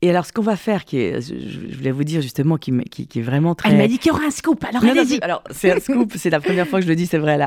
Et 0.03 0.11
alors, 0.11 0.27
ce 0.27 0.33
qu'on 0.33 0.43
va 0.43 0.57
faire, 0.57 0.85
qui 0.85 0.99
est, 0.99 1.21
je, 1.21 1.77
voulais 1.77 1.91
vous 1.91 2.05
dire 2.05 2.21
justement, 2.21 2.57
qui, 2.57 2.73
qui, 2.91 3.07
qui 3.07 3.19
est 3.19 3.23
vraiment 3.23 3.55
très. 3.55 3.71
Elle 3.71 3.79
m'a 3.79 3.89
dit 3.89 3.99
qu'il 3.99 4.13
y 4.13 4.15
aura 4.15 4.25
un 4.25 4.31
scoop. 4.31 4.65
Alors 4.65 4.85
allez-y. 4.85 5.19
Alors 5.23 5.43
c'est 5.51 5.71
un 5.71 5.81
scoop. 5.81 6.13
c'est 6.17 6.31
la 6.31 6.41
première 6.41 6.67
fois 6.67 6.81
que 6.81 6.85
je 6.85 6.91
le 6.91 6.97
dis, 6.97 7.07
c'est 7.07 7.19
vrai, 7.19 7.39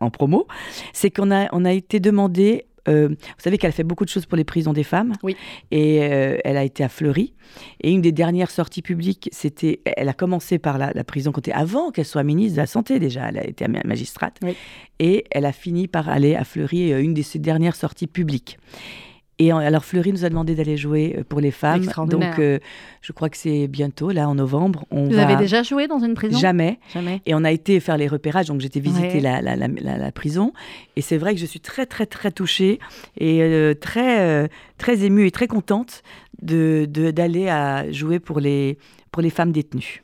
en 0.00 0.10
promo. 0.10 0.46
C'est 0.92 1.10
qu'on 1.10 1.30
a, 1.30 1.48
on 1.52 1.64
a 1.64 1.72
été 1.72 2.00
demandé 2.00 2.66
euh, 2.88 3.08
vous 3.08 3.42
savez 3.42 3.58
qu'elle 3.58 3.72
fait 3.72 3.84
beaucoup 3.84 4.04
de 4.04 4.10
choses 4.10 4.26
pour 4.26 4.36
les 4.36 4.44
prisons 4.44 4.72
des 4.72 4.82
femmes. 4.82 5.14
Oui. 5.22 5.36
Et 5.70 6.02
euh, 6.02 6.38
elle 6.44 6.56
a 6.56 6.64
été 6.64 6.84
à 6.84 6.88
Fleury. 6.88 7.34
Et 7.80 7.92
une 7.92 8.02
des 8.02 8.12
dernières 8.12 8.50
sorties 8.50 8.82
publiques, 8.82 9.28
c'était. 9.32 9.80
Elle 9.84 10.08
a 10.08 10.12
commencé 10.12 10.58
par 10.58 10.78
la, 10.78 10.92
prison 11.04 11.32
côté 11.32 11.52
avant 11.52 11.90
qu'elle 11.90 12.04
soit 12.04 12.22
ministre 12.22 12.56
de 12.56 12.62
la 12.62 12.66
Santé 12.66 12.98
déjà. 12.98 13.28
Elle 13.28 13.38
a 13.38 13.46
été 13.46 13.66
magistrate. 13.68 14.40
Et 14.98 15.24
elle 15.30 15.44
a 15.44 15.52
fini 15.52 15.88
par 15.88 16.08
aller 16.08 16.34
à 16.34 16.44
Fleury, 16.44 16.92
euh, 16.92 17.02
une 17.02 17.14
de 17.14 17.22
ses 17.22 17.38
dernières 17.38 17.76
sorties 17.76 18.06
publiques. 18.06 18.58
Et 19.38 19.50
alors 19.50 19.84
Fleury 19.84 20.12
nous 20.12 20.24
a 20.24 20.28
demandé 20.28 20.54
d'aller 20.54 20.76
jouer 20.76 21.16
euh, 21.18 21.24
pour 21.28 21.40
les 21.40 21.50
femmes. 21.50 21.84
Donc 22.06 22.38
euh, 22.38 22.58
je 23.00 23.12
crois 23.12 23.28
que 23.28 23.36
c'est 23.36 23.66
bientôt, 23.66 24.10
là 24.10 24.28
en 24.28 24.36
novembre. 24.36 24.86
On 24.90 25.08
Vous 25.08 25.18
avez 25.18 25.36
déjà 25.36 25.62
joué 25.62 25.88
dans 25.88 25.98
une 25.98 26.14
prison? 26.14 26.38
Jamais. 26.38 26.78
Jamais. 26.92 27.20
Et 27.26 27.34
on 27.34 27.42
a 27.42 27.50
été 27.50 27.80
faire 27.80 27.96
les 27.96 28.06
repérages, 28.06 28.46
donc 28.46 28.60
j'étais 28.60 28.80
visiter 28.80 29.20
la, 29.20 29.42
la, 29.42 29.56
la, 29.56 30.12
prison. 30.12 30.52
Et 30.94 31.00
c'est 31.00 31.16
vrai 31.16 31.34
que 31.34 31.40
je 31.40 31.46
suis 31.46 31.60
très 31.60 31.86
très 31.86 32.06
très 32.06 32.30
touchée 32.30 32.78
et 33.18 33.42
euh, 33.42 33.74
très 33.74 34.48
très 34.78 35.04
émue 35.04 35.26
et 35.26 35.30
très 35.32 35.48
contente 35.48 36.02
de 36.42 36.86
d'aller 36.86 37.48
à 37.48 37.90
jouer 37.90 38.20
pour 38.20 38.38
les 38.38 38.78
pour 39.10 39.22
les 39.22 39.30
femmes 39.30 39.52
détenues. 39.52 40.03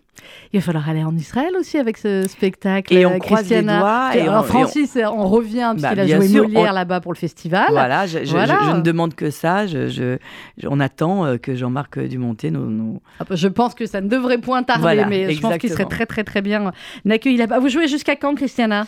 Il 0.52 0.60
va 0.60 0.64
falloir 0.64 0.88
aller 0.88 1.04
en 1.04 1.16
Israël 1.16 1.52
aussi 1.58 1.78
avec 1.78 1.96
ce 1.96 2.26
spectacle. 2.28 2.94
Et 2.94 3.06
on 3.06 3.18
croise 3.18 3.48
les 3.48 3.62
doigts. 3.62 4.16
Et 4.16 4.28
en 4.28 4.42
Francis, 4.42 4.96
on, 4.96 5.28
revient, 5.28 5.74
puisqu'il 5.74 5.96
bah, 5.96 6.02
a 6.02 6.06
joué 6.06 6.28
Molière 6.28 6.72
là-bas 6.72 7.00
pour 7.00 7.12
le 7.12 7.18
festival. 7.18 7.66
Voilà, 7.70 8.06
je, 8.06 8.18
ne 8.18 8.80
demande 8.80 9.14
que 9.14 9.30
ça. 9.30 9.66
Je, 9.66 10.18
on 10.64 10.80
attend 10.80 11.24
euh, 11.24 11.36
que 11.36 11.54
Jean-Marc 11.54 11.98
Dumonté 11.98 12.50
nous... 12.50 13.00
Ah, 13.18 13.24
bah, 13.28 13.36
je 13.36 13.48
pense 13.48 13.74
que 13.74 13.86
ça 13.86 14.00
ne 14.00 14.08
devrait 14.08 14.38
point 14.38 14.62
tarder, 14.62 15.04
mais 15.08 15.32
je 15.32 15.40
pense 15.40 15.58
qu'il 15.58 15.70
serait 15.70 15.84
très 15.84 16.06
très 16.06 16.24
très 16.24 16.42
bien 16.42 16.72
accueilli 17.08 17.36
là-bas. 17.36 17.58
Vous 17.58 17.68
jouez 17.68 17.88
jusqu'à 17.88 18.16
quand, 18.16 18.34
Christiana? 18.34 18.86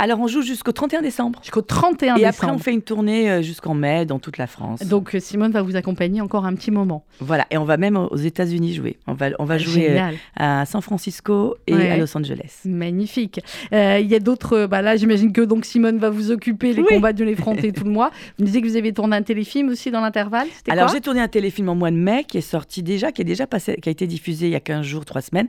Alors, 0.00 0.20
on 0.20 0.28
joue 0.28 0.42
jusqu'au 0.42 0.70
31 0.70 1.02
décembre. 1.02 1.40
Jusqu'au 1.42 1.60
31 1.60 2.14
décembre. 2.14 2.20
Et 2.20 2.24
après, 2.24 2.46
on 2.46 2.58
fait 2.58 2.72
une 2.72 2.82
tournée 2.82 3.28
euh, 3.28 3.42
jusqu'en 3.42 3.74
mai 3.74 4.06
dans 4.06 4.20
toute 4.20 4.38
la 4.38 4.46
France. 4.46 4.80
Donc, 4.84 5.16
euh, 5.16 5.18
Simone 5.18 5.50
va 5.50 5.62
vous 5.62 5.74
accompagner 5.74 6.20
encore 6.20 6.46
un 6.46 6.54
petit 6.54 6.70
moment. 6.70 7.04
Voilà. 7.18 7.46
Et 7.50 7.58
on 7.58 7.64
va 7.64 7.76
même 7.78 7.96
aux 7.96 8.16
États-Unis 8.16 8.74
jouer. 8.74 8.96
On 9.08 9.14
va, 9.14 9.30
on 9.40 9.44
va 9.44 9.58
jouer 9.58 9.98
euh, 9.98 10.10
à 10.36 10.64
San 10.66 10.80
Francisco 10.82 11.56
et 11.66 11.74
à 11.74 11.96
Los 11.96 12.16
Angeles. 12.16 12.60
Magnifique. 12.64 13.40
Il 13.72 14.06
y 14.06 14.14
a 14.14 14.20
d'autres. 14.20 14.66
Bah 14.66 14.82
là, 14.82 14.96
j'imagine 14.96 15.32
que 15.32 15.40
donc 15.40 15.64
Simone 15.64 15.98
va 15.98 16.10
vous 16.10 16.30
occuper 16.30 16.72
les 16.72 16.84
combats 16.84 17.12
de 17.12 17.24
l'effronté 17.24 17.72
tout 17.72 17.84
le 17.84 17.90
mois. 17.90 18.10
Vous 18.38 18.44
me 18.44 18.46
disiez 18.46 18.62
que 18.62 18.68
vous 18.68 18.76
avez 18.76 18.92
tourné 18.92 19.16
un 19.16 19.22
téléfilm 19.22 19.68
aussi 19.68 19.90
dans 19.90 20.00
l'intervalle. 20.00 20.46
Alors, 20.68 20.88
j'ai 20.88 21.00
tourné 21.00 21.20
un 21.20 21.28
téléfilm 21.28 21.70
en 21.70 21.74
mois 21.74 21.90
de 21.90 21.96
mai 21.96 22.22
qui 22.22 22.38
est 22.38 22.42
sorti 22.42 22.84
déjà, 22.84 23.10
qui 23.10 23.22
est 23.22 23.24
déjà 23.24 23.48
passé, 23.48 23.76
qui 23.82 23.88
a 23.88 23.92
été 23.92 24.06
diffusé 24.06 24.46
il 24.46 24.52
y 24.52 24.56
a 24.56 24.60
15 24.60 24.86
jours, 24.86 25.04
3 25.04 25.22
semaines. 25.22 25.48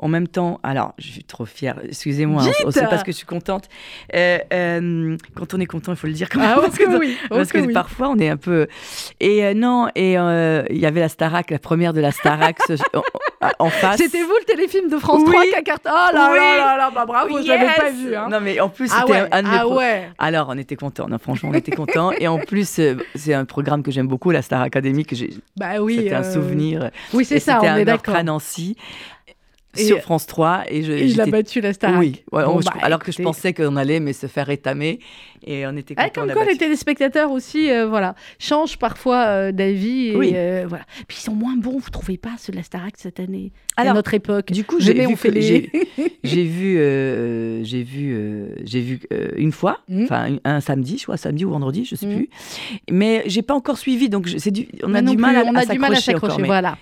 En 0.00 0.06
même 0.06 0.28
temps, 0.28 0.60
alors, 0.62 0.94
je 0.98 1.08
suis 1.08 1.24
trop 1.24 1.44
fière. 1.44 1.80
Excusez-moi, 1.82 2.44
hein, 2.44 2.70
c'est 2.70 2.88
parce 2.88 3.02
que 3.02 3.10
je 3.10 3.16
suis 3.16 3.26
contente. 3.26 3.68
Euh, 4.14 5.16
quand 5.34 5.54
on 5.54 5.60
est 5.60 5.66
content, 5.66 5.92
il 5.92 5.96
faut 5.96 6.06
le 6.06 6.12
dire 6.12 6.28
quand 6.28 6.40
même. 6.40 6.54
Ah, 6.56 6.60
parce 6.60 6.78
que, 6.78 6.98
oui, 6.98 7.16
parce 7.28 7.52
que 7.52 7.72
parfois, 7.72 8.08
on 8.08 8.18
est 8.18 8.28
un 8.28 8.36
peu. 8.36 8.66
Et 9.20 9.44
euh, 9.44 9.54
non, 9.54 9.88
et 9.94 10.18
euh, 10.18 10.64
il 10.70 10.78
y 10.78 10.86
avait 10.86 11.00
la 11.00 11.08
Starac, 11.08 11.50
la 11.50 11.58
première 11.58 11.92
de 11.92 12.00
la 12.00 12.12
Starac 12.12 12.58
en, 13.58 13.70
face. 13.70 13.98
C'était 13.98 14.22
vous 14.22 14.34
le 14.38 14.44
téléfilm 14.44 14.88
de 14.88 14.98
France 14.98 15.24
3 15.24 15.42
qui 15.44 15.54
a 15.54 15.62
cartonné 15.62 15.94
Oh 15.94 16.14
là 16.14 16.34
là 16.34 16.56
là 16.56 16.76
là, 16.76 16.90
bah 16.94 17.06
bravo, 17.06 17.40
je 17.40 17.48
l'avais 17.48 17.66
pas 17.66 17.90
vu. 17.90 18.14
Hein. 18.14 18.28
Non, 18.30 18.40
mais 18.40 18.60
en 18.60 18.68
plus, 18.68 18.90
ah 18.92 19.04
c'était 19.06 19.28
un, 19.30 19.42
de 19.42 19.48
mes. 19.48 19.56
Ah 19.56 19.68
ouais. 19.68 20.08
Alors, 20.18 20.48
on 20.50 20.58
était 20.58 20.76
contents. 20.76 21.08
Non, 21.08 21.18
franchement, 21.18 21.50
on 21.52 21.54
était 21.54 21.72
contents. 21.72 22.12
et 22.12 22.28
en 22.28 22.38
plus, 22.38 22.80
c'est 23.14 23.34
un 23.34 23.44
programme 23.44 23.82
que 23.82 23.90
j'aime 23.90 24.08
beaucoup, 24.08 24.30
la 24.30 24.42
Star 24.42 24.62
Academy, 24.62 25.04
que 25.04 25.16
j'ai. 25.16 25.30
Bah 25.56 25.80
oui. 25.80 25.96
C'était 25.96 26.14
un 26.14 26.24
souvenir. 26.24 26.90
Oui, 27.12 27.24
c'est 27.24 27.40
ça, 27.40 27.60
on 27.62 27.76
est 27.76 27.84
d'accord. 27.84 28.14
à 28.14 28.22
Nancy 28.22 28.76
sur 29.74 30.00
France 30.00 30.26
3 30.26 30.64
et 30.68 30.82
je 30.82 30.92
il 30.92 31.20
a 31.20 31.26
battu 31.26 31.60
la 31.60 31.72
star 31.72 31.98
oui 31.98 32.22
bah, 32.32 32.46
alors 32.80 33.00
que 33.00 33.12
je 33.12 33.22
pensais 33.22 33.52
qu'on 33.52 33.76
allait 33.76 34.00
mais 34.00 34.12
se 34.12 34.26
faire 34.26 34.48
étamer 34.50 34.98
et 35.46 35.66
on 35.66 35.76
était 35.76 35.94
ah, 35.96 36.10
comme 36.10 36.32
quoi 36.32 36.44
les 36.44 36.56
téléspectateurs 36.56 37.30
aussi 37.30 37.70
euh, 37.70 37.86
voilà 37.86 38.14
changent 38.38 38.78
parfois 38.78 39.26
euh, 39.26 39.52
d'avis 39.52 40.14
oui. 40.16 40.32
Euh, 40.34 40.64
voilà. 40.68 40.84
Puis 41.06 41.18
ils 41.20 41.24
sont 41.24 41.34
moins 41.34 41.56
bons 41.56 41.78
vous 41.78 41.90
trouvez 41.90 42.16
pas 42.16 42.30
ceux 42.38 42.52
de 42.52 42.56
la 42.56 42.62
Starac 42.62 42.94
cette 42.96 43.20
année 43.20 43.52
alors, 43.76 43.92
à 43.92 43.94
notre 43.94 44.14
époque? 44.14 44.50
du 44.52 44.64
coup 44.64 44.76
j'ai 44.80 44.94
vu 44.94 45.16
j'ai 46.24 46.44
vu 46.44 47.64
j'ai 47.64 47.82
vu 47.82 48.56
j'ai 48.64 48.80
vu 48.80 49.00
une 49.36 49.52
fois 49.52 49.80
hmm. 49.88 50.04
enfin 50.04 50.36
un, 50.44 50.60
samedi 50.60 50.98
je 50.98 51.04
crois 51.04 51.16
samedi 51.16 51.44
ou 51.44 51.50
vendredi 51.50 51.84
je 51.84 51.94
sais 51.94 52.06
hmm. 52.06 52.16
plus. 52.16 52.30
Mais 52.90 53.22
j'ai 53.26 53.42
pas 53.42 53.54
encore 53.54 53.78
suivi 53.78 54.08
donc 54.08 54.28
c'est 54.38 54.50
du 54.50 54.66
on 54.82 54.94
a 54.94 55.02
du 55.02 55.16
mal 55.16 55.36
à, 55.36 55.44
on 55.44 55.54
a 55.54 55.66
du 55.66 55.78
mal 55.78 55.92
à 55.92 56.00
s'accrocher 56.00 56.42
voilà 56.42 56.78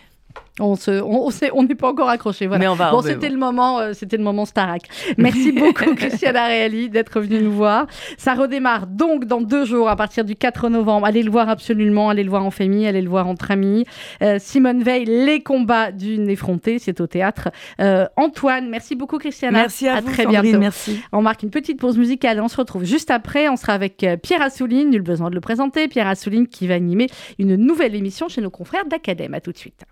On 0.58 0.74
se, 0.74 1.02
on, 1.02 1.28
on 1.52 1.62
n'est 1.64 1.74
pas 1.74 1.90
encore 1.90 2.08
accroché. 2.08 2.46
Voilà. 2.46 2.60
Mais 2.60 2.68
on 2.68 2.74
va. 2.74 2.90
Bon, 2.90 3.02
c'était 3.02 3.28
le 3.28 3.36
moment, 3.36 3.78
euh, 3.78 3.92
c'était 3.92 4.16
le 4.16 4.24
moment 4.24 4.46
Starac. 4.46 4.82
Merci 5.18 5.52
beaucoup, 5.52 5.94
Christiana 5.96 6.46
Reali, 6.46 6.88
d'être 6.88 7.20
venue 7.20 7.42
nous 7.42 7.52
voir. 7.52 7.86
Ça 8.16 8.34
redémarre 8.34 8.86
donc 8.86 9.26
dans 9.26 9.42
deux 9.42 9.66
jours, 9.66 9.90
à 9.90 9.96
partir 9.96 10.24
du 10.24 10.34
4 10.34 10.70
novembre. 10.70 11.06
Allez 11.06 11.22
le 11.22 11.30
voir 11.30 11.50
absolument, 11.50 12.08
allez 12.08 12.22
le 12.22 12.30
voir 12.30 12.44
en 12.44 12.50
famille, 12.50 12.86
allez 12.86 13.02
le 13.02 13.10
voir 13.10 13.26
entre 13.26 13.50
amis. 13.50 13.84
Euh, 14.22 14.38
Simone 14.40 14.82
Veil, 14.82 15.04
les 15.04 15.42
combats 15.42 15.92
d'une 15.92 16.30
effrontée, 16.30 16.78
c'est 16.78 17.02
au 17.02 17.06
théâtre. 17.06 17.50
Euh, 17.80 18.06
Antoine, 18.16 18.70
merci 18.70 18.94
beaucoup, 18.94 19.18
Christiana. 19.18 19.58
Merci 19.58 19.88
à, 19.88 20.00
très 20.00 20.24
bientôt. 20.24 20.58
Merci. 20.58 21.02
On 21.12 21.20
marque 21.20 21.42
une 21.42 21.50
petite 21.50 21.78
pause 21.78 21.98
musicale. 21.98 22.40
On 22.40 22.48
se 22.48 22.56
retrouve 22.56 22.84
juste 22.84 23.10
après. 23.10 23.50
On 23.50 23.56
sera 23.56 23.74
avec 23.74 24.06
Pierre 24.22 24.40
Assouline, 24.40 24.88
nul 24.88 25.02
besoin 25.02 25.28
de 25.28 25.34
le 25.34 25.40
présenter. 25.42 25.86
Pierre 25.86 26.08
Assouline 26.08 26.46
qui 26.46 26.66
va 26.66 26.74
animer 26.74 27.08
une 27.38 27.56
nouvelle 27.56 27.94
émission 27.94 28.28
chez 28.28 28.40
nos 28.40 28.50
confrères 28.50 28.86
d'Acadème. 28.86 29.34
À 29.34 29.40
tout 29.40 29.52
de 29.52 29.58
suite. 29.58 29.84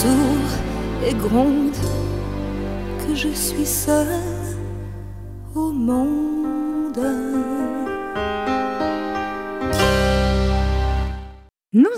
Sourd 0.00 0.52
et 1.06 1.14
gronde 1.14 1.76
que 3.02 3.14
je 3.14 3.28
suis 3.28 3.66
seule 3.66 4.39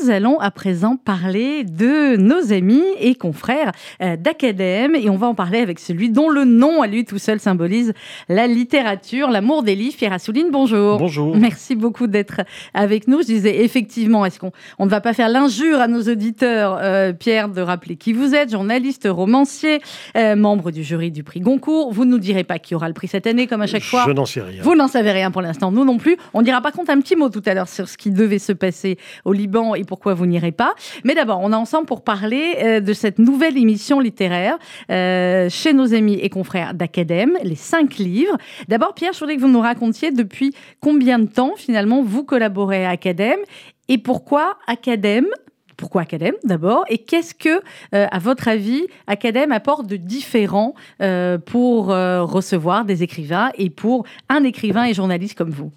Nous 0.02 0.10
allons 0.10 0.40
à 0.40 0.50
présent 0.50 0.96
parler 0.96 1.64
de 1.64 2.16
nos 2.16 2.52
amis 2.52 2.82
et 2.98 3.14
confrères 3.14 3.70
euh, 4.02 4.16
d'Acadème 4.16 4.96
et 4.96 5.08
on 5.08 5.16
va 5.16 5.28
en 5.28 5.34
parler 5.34 5.60
avec 5.60 5.78
celui 5.78 6.10
dont 6.10 6.28
le 6.28 6.44
nom 6.44 6.82
à 6.82 6.86
lui 6.88 7.04
tout 7.04 7.18
seul 7.18 7.38
symbolise 7.38 7.92
la 8.28 8.46
littérature, 8.48 9.30
l'amour 9.30 9.62
des 9.62 9.76
livres. 9.76 9.96
Pierre 9.96 10.12
Assouline, 10.12 10.48
bonjour. 10.50 10.98
Bonjour. 10.98 11.36
Merci 11.36 11.76
beaucoup 11.76 12.08
d'être 12.08 12.40
avec 12.74 13.06
nous. 13.06 13.20
Je 13.20 13.26
disais 13.26 13.62
effectivement, 13.62 14.24
est-ce 14.24 14.40
qu'on 14.40 14.50
on 14.78 14.86
ne 14.86 14.90
va 14.90 15.00
pas 15.00 15.12
faire 15.12 15.28
l'injure 15.28 15.80
à 15.80 15.86
nos 15.86 16.02
auditeurs, 16.02 16.78
euh, 16.80 17.12
Pierre, 17.12 17.48
de 17.48 17.60
rappeler 17.60 17.94
qui 17.94 18.12
vous 18.12 18.34
êtes, 18.34 18.50
journaliste, 18.50 19.06
romancier, 19.08 19.80
euh, 20.16 20.34
membre 20.34 20.72
du 20.72 20.82
jury 20.82 21.12
du 21.12 21.22
prix 21.22 21.40
Goncourt. 21.40 21.92
Vous 21.92 22.04
ne 22.04 22.10
nous 22.10 22.18
direz 22.18 22.44
pas 22.44 22.58
qui 22.58 22.74
aura 22.74 22.88
le 22.88 22.94
prix 22.94 23.08
cette 23.08 23.28
année, 23.28 23.46
comme 23.46 23.62
à 23.62 23.68
chaque 23.68 23.84
fois. 23.84 24.04
Je 24.06 24.12
n'en 24.12 24.26
sais 24.26 24.40
rien. 24.40 24.62
Vous 24.62 24.74
n'en 24.74 24.88
savez 24.88 25.12
rien 25.12 25.30
pour 25.30 25.42
l'instant, 25.42 25.70
nous 25.70 25.84
non 25.84 25.98
plus. 25.98 26.16
On 26.34 26.42
dira 26.42 26.60
par 26.60 26.72
contre 26.72 26.90
un 26.90 27.00
petit 27.00 27.14
mot 27.14 27.28
tout 27.28 27.42
à 27.46 27.54
l'heure 27.54 27.68
sur 27.68 27.88
ce 27.88 27.96
qui 27.96 28.10
devait 28.10 28.40
se 28.40 28.52
passer 28.52 28.98
au 29.24 29.32
Liban 29.32 29.76
et 29.76 29.84
pourquoi 29.92 30.14
vous 30.14 30.24
n'irez 30.24 30.52
pas. 30.52 30.74
Mais 31.05 31.14
d'abord, 31.14 31.40
on 31.42 31.52
est 31.52 31.55
ensemble 31.55 31.85
pour 31.85 32.02
parler 32.02 32.55
euh, 32.62 32.81
de 32.81 32.94
cette 32.94 33.18
nouvelle 33.18 33.59
émission 33.59 34.00
littéraire 34.00 34.57
euh, 34.90 35.50
chez 35.50 35.74
nos 35.74 35.92
amis 35.92 36.14
et 36.14 36.31
confrères 36.31 36.72
d'Acadème, 36.72 37.37
les 37.42 37.57
cinq 37.57 37.98
livres. 37.98 38.38
D'abord, 38.68 38.94
Pierre, 38.94 39.12
je 39.12 39.18
voudrais 39.18 39.37
que 39.37 39.42
vous 39.42 39.48
nous 39.48 39.61
racontiez 39.61 40.11
depuis 40.11 40.55
combien 40.81 41.18
de 41.18 41.26
temps 41.26 41.57
finalement 41.59 42.02
vous 42.02 42.24
collaborez 42.24 42.87
à 42.87 42.88
Acadème 42.88 43.40
et 43.90 43.98
pourquoi 43.98 44.57
Acadème 44.66 45.26
pourquoi 45.76 46.02
Acadème 46.02 46.37
d'abord 46.44 46.85
Et 46.88 46.98
qu'est-ce 46.98 47.35
que, 47.35 47.61
euh, 47.94 48.07
à 48.11 48.18
votre 48.18 48.48
avis, 48.48 48.87
Acadème 49.09 49.52
apporte 49.52 49.87
de 49.87 49.96
différent 49.96 50.74
pour 51.46 51.87
recevoir 51.88 52.85
des 52.85 53.02
écrivains 53.02 53.50
et 53.59 53.68
pour 53.68 54.07
un 54.28 54.44
écrivain 54.44 54.85
et 54.85 54.94
journaliste 54.94 55.37
comme 55.37 55.50
vous? 55.50 55.72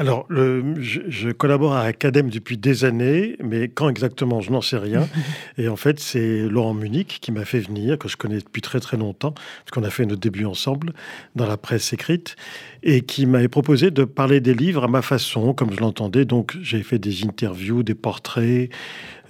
Alors, 0.00 0.26
le, 0.28 0.80
je, 0.80 1.00
je 1.08 1.30
collabore 1.30 1.72
à 1.74 1.82
Acadème 1.82 2.30
depuis 2.30 2.56
des 2.56 2.84
années, 2.84 3.36
mais 3.42 3.68
quand 3.68 3.88
exactement, 3.88 4.40
je 4.40 4.52
n'en 4.52 4.60
sais 4.60 4.78
rien. 4.78 5.08
Et 5.58 5.68
en 5.68 5.74
fait, 5.74 5.98
c'est 5.98 6.48
Laurent 6.48 6.72
Munich 6.72 7.18
qui 7.20 7.32
m'a 7.32 7.44
fait 7.44 7.58
venir, 7.58 7.98
que 7.98 8.08
je 8.08 8.16
connais 8.16 8.38
depuis 8.38 8.62
très 8.62 8.78
très 8.78 8.96
longtemps, 8.96 9.32
parce 9.32 9.72
qu'on 9.72 9.82
a 9.82 9.90
fait 9.90 10.06
notre 10.06 10.20
début 10.20 10.44
ensemble 10.44 10.92
dans 11.34 11.48
la 11.48 11.56
presse 11.56 11.92
écrite, 11.92 12.36
et 12.84 13.00
qui 13.00 13.26
m'avait 13.26 13.48
proposé 13.48 13.90
de 13.90 14.04
parler 14.04 14.40
des 14.40 14.54
livres 14.54 14.84
à 14.84 14.88
ma 14.88 15.02
façon, 15.02 15.52
comme 15.52 15.74
je 15.74 15.80
l'entendais. 15.80 16.24
Donc, 16.24 16.56
j'ai 16.62 16.84
fait 16.84 17.00
des 17.00 17.24
interviews, 17.24 17.82
des 17.82 17.96
portraits 17.96 18.70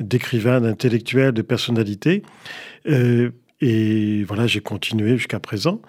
d'écrivains, 0.00 0.61
d'intellectuels, 0.61 1.33
de 1.33 1.42
personnalités. 1.42 2.22
Euh, 2.88 3.31
et 3.61 4.22
voilà, 4.24 4.46
j'ai 4.46 4.61
continué 4.61 5.16
jusqu'à 5.16 5.40
présent. 5.40 5.81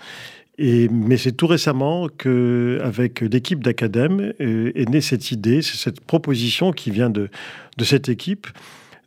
Et, 0.62 0.89
mais 0.89 1.15
c'est 1.15 1.32
tout 1.32 1.48
récemment 1.48 2.10
que, 2.10 2.80
avec 2.84 3.22
l'équipe 3.22 3.63
d'Acadème, 3.63 4.34
euh, 4.41 4.72
est 4.76 4.89
née 4.89 5.00
cette 5.00 5.32
idée, 5.32 5.62
cette 5.62 6.02
proposition 6.02 6.74
qui 6.74 6.91
vient 6.91 7.10
de, 7.10 7.30
de 7.78 7.84
cette 7.86 8.10
équipe 8.10 8.45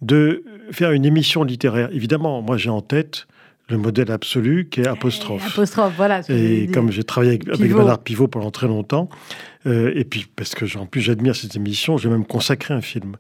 de 0.01 0.45
faire 0.73 0.93
une 0.93 1.05
émission 1.05 1.45
littéraire, 1.45 1.89
évidemment, 1.93 2.43
moi 2.43 2.57
j'ai 2.57 2.71
en 2.71 2.81
tête 2.81 3.27
le 3.69 3.79
modèle 3.79 4.11
absolu 4.11 4.69
qui 4.69 4.81
est 4.81 4.87
apostrophe. 4.87 5.47
apostrophe, 5.47 5.95
voilà. 5.97 6.21
Et 6.29 6.69
comme 6.73 6.91
j'ai 6.91 7.05
travaillé 7.05 7.33
avec, 7.33 7.49
avec, 7.49 7.73
Bernard 7.73 8.01
Pivot 8.01 8.29
pendant 8.29 8.51
très 8.51 8.67
longtemps, 8.67 9.09
euh, 9.67 9.93
et 9.95 10.05
puis 10.05 10.27
parce 10.35 10.55
que 10.55 10.77
en 10.77 10.87
plus 10.87 11.01
j'admire 11.01 11.37
cette 11.37 11.57
émission, 11.57 11.97
j'ai 11.97 12.09
même 12.09 12.27
consacré 12.27 12.75
un 12.75 12.81
film 12.81 13.17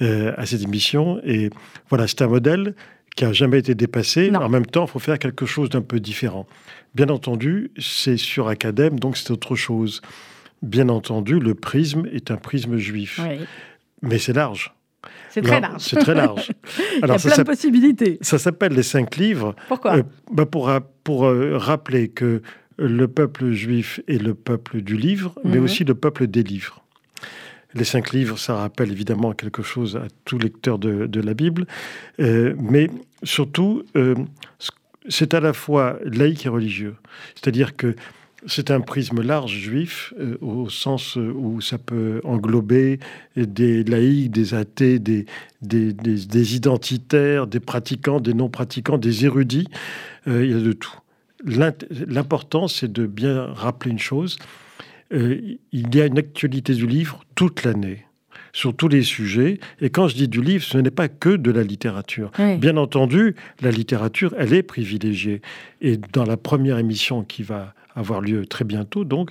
euh, 0.00 0.32
à 0.36 0.46
cette 0.46 0.62
émission. 0.62 1.20
Et 1.24 1.50
voilà, 1.88 2.06
c'est 2.06 2.22
un 2.22 2.28
modèle 2.28 2.74
qui 3.20 3.26
a 3.26 3.34
jamais 3.34 3.58
été 3.58 3.74
dépassé. 3.74 4.34
En 4.34 4.48
même 4.48 4.64
temps, 4.64 4.86
il 4.86 4.90
faut 4.90 4.98
faire 4.98 5.18
quelque 5.18 5.44
chose 5.44 5.68
d'un 5.68 5.82
peu 5.82 6.00
différent. 6.00 6.46
Bien 6.94 7.10
entendu, 7.10 7.70
c'est 7.78 8.16
sur 8.16 8.48
Acadème, 8.48 8.98
donc 8.98 9.18
c'est 9.18 9.30
autre 9.30 9.56
chose. 9.56 10.00
Bien 10.62 10.88
entendu, 10.88 11.38
le 11.38 11.54
prisme 11.54 12.06
est 12.14 12.30
un 12.30 12.38
prisme 12.38 12.78
juif. 12.78 13.20
Mais 14.00 14.16
c'est 14.16 14.32
large. 14.32 14.74
C'est 15.28 15.42
très 15.42 15.60
large. 15.60 15.82
C'est 15.82 15.96
très 15.96 16.14
large. 16.14 16.50
Alors, 17.02 17.16
Il 17.22 17.28
y 17.28 17.28
a 17.28 17.34
plein 17.34 17.42
de 17.42 17.46
possibilités. 17.46 18.18
Ça 18.22 18.38
s'appelle 18.38 18.72
les 18.72 18.82
cinq 18.82 19.16
livres. 19.16 19.54
Pourquoi 19.68 19.98
euh, 19.98 20.02
bah 20.32 20.46
Pour, 20.46 20.70
pour 21.04 21.26
euh, 21.26 21.58
rappeler 21.58 22.08
que 22.08 22.40
le 22.78 23.06
peuple 23.06 23.52
juif 23.52 24.00
est 24.08 24.16
le 24.16 24.32
peuple 24.32 24.80
du 24.80 24.96
livre, 24.96 25.38
mais 25.44 25.58
mhm. 25.58 25.64
aussi 25.64 25.84
le 25.84 25.94
peuple 25.94 26.26
des 26.26 26.42
livres. 26.42 26.82
Les 27.74 27.84
cinq 27.84 28.12
livres, 28.12 28.38
ça 28.38 28.56
rappelle 28.56 28.90
évidemment 28.90 29.32
quelque 29.32 29.62
chose 29.62 29.96
à 29.96 30.08
tout 30.24 30.38
lecteur 30.38 30.78
de, 30.78 31.20
la 31.20 31.34
Bible, 31.34 31.66
euh, 32.18 32.54
mais 32.58 32.90
surtout, 33.22 33.84
c'est 35.08 35.34
à 35.34 35.40
la 35.40 35.52
fois 35.52 35.98
laïque 36.04 36.46
et 36.46 36.48
religieux. 36.48 36.96
C'est-à-dire 37.34 37.76
que 37.76 37.94
c'est 38.46 38.70
un 38.70 38.80
prisme 38.80 39.20
large 39.22 39.52
juif, 39.52 40.14
euh, 40.18 40.36
au 40.40 40.68
sens 40.68 41.16
euh, 41.16 41.32
où 41.32 41.60
ça 41.60 41.78
peut 41.78 42.20
englober 42.24 42.98
des 43.36 43.84
laïcs, 43.84 44.30
des 44.30 44.54
athées, 44.54 44.98
des, 44.98 45.26
des, 45.62 46.56
identitaires, 46.56 47.46
des 47.46 47.60
pratiquants, 47.60 48.20
des 48.20 48.34
non-pratiquants, 48.34 48.98
des 48.98 49.24
érudits. 49.24 49.68
Euh, 50.26 50.44
il 50.44 50.50
y 50.50 50.54
a 50.54 50.60
de 50.60 50.72
tout. 50.72 50.96
L'important, 51.44 52.68
c'est 52.68 52.92
de 52.92 53.06
bien 53.06 53.46
rappeler 53.46 53.92
une 53.92 53.98
chose. 53.98 54.38
Il 55.12 55.58
y 55.94 56.00
a 56.00 56.06
une 56.06 56.18
actualité 56.18 56.74
du 56.74 56.86
livre 56.86 57.24
toute 57.34 57.64
l'année 57.64 58.06
sur 58.52 58.74
tous 58.74 58.88
les 58.88 59.02
sujets. 59.02 59.58
Et 59.80 59.90
quand 59.90 60.08
je 60.08 60.14
dis 60.14 60.28
du 60.28 60.42
livre, 60.42 60.64
ce 60.64 60.78
n'est 60.78 60.90
pas 60.90 61.08
que 61.08 61.30
de 61.30 61.50
la 61.50 61.62
littérature. 61.62 62.30
Bien 62.58 62.76
entendu, 62.76 63.34
la 63.60 63.70
littérature, 63.70 64.34
elle 64.38 64.54
est 64.54 64.62
privilégiée. 64.62 65.42
Et 65.80 65.98
dans 66.12 66.24
la 66.24 66.36
première 66.36 66.78
émission 66.78 67.22
qui 67.22 67.42
va 67.42 67.74
avoir 67.94 68.20
lieu 68.20 68.46
très 68.46 68.64
bientôt, 68.64 69.04
donc, 69.04 69.30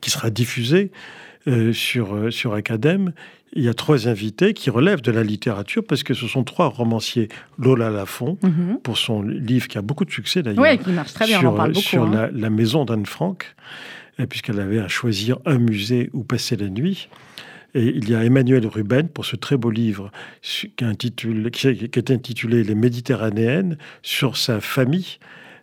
qui 0.00 0.10
sera 0.10 0.30
diffusée 0.30 0.90
euh, 1.48 1.72
sur, 1.72 2.14
euh, 2.14 2.30
sur 2.30 2.54
Acadème. 2.54 3.12
Il 3.52 3.62
y 3.62 3.68
a 3.68 3.74
trois 3.74 4.08
invités 4.08 4.52
qui 4.52 4.68
relèvent 4.68 5.00
de 5.00 5.12
la 5.12 5.22
littérature 5.22 5.82
parce 5.86 6.02
que 6.02 6.12
ce 6.12 6.26
sont 6.26 6.44
trois 6.44 6.66
romanciers. 6.66 7.28
Lola 7.58 7.88
Lafont, 7.88 8.36
mhm. 8.42 8.80
pour 8.82 8.98
son 8.98 9.22
livre 9.22 9.68
qui 9.68 9.78
a 9.78 9.82
beaucoup 9.82 10.04
de 10.04 10.10
succès 10.10 10.42
d'ailleurs. 10.42 10.64
Oui, 10.64 10.76
qui 10.78 10.90
marche 10.90 11.14
très 11.14 11.26
bien, 11.26 11.38
sur, 11.38 11.50
on 11.50 11.54
en 11.54 11.56
parle 11.56 11.72
beaucoup. 11.72 11.86
Sur 11.86 12.02
hein. 12.02 12.30
la, 12.32 12.50
maison 12.50 12.84
d'Anne 12.84 13.06
Frank, 13.06 13.54
puisqu'elle 14.24 14.60
avait 14.60 14.78
à 14.78 14.88
choisir 14.88 15.38
un 15.44 15.58
musée 15.58 16.10
où 16.12 16.24
passer 16.24 16.56
la 16.56 16.68
nuit. 16.68 17.08
Et 17.74 17.92
il 17.94 18.08
y 18.08 18.14
a 18.14 18.24
Emmanuel 18.24 18.66
Ruben 18.66 19.08
pour 19.08 19.26
ce 19.26 19.36
très 19.36 19.58
beau 19.58 19.70
livre 19.70 20.10
qui, 20.40 20.72
est 20.78 22.10
intitulé 22.10 22.64
Les 22.64 22.74
Méditerranéennes 22.74 23.76
sur 24.02 24.38
sa 24.38 24.60
famille 24.60 25.18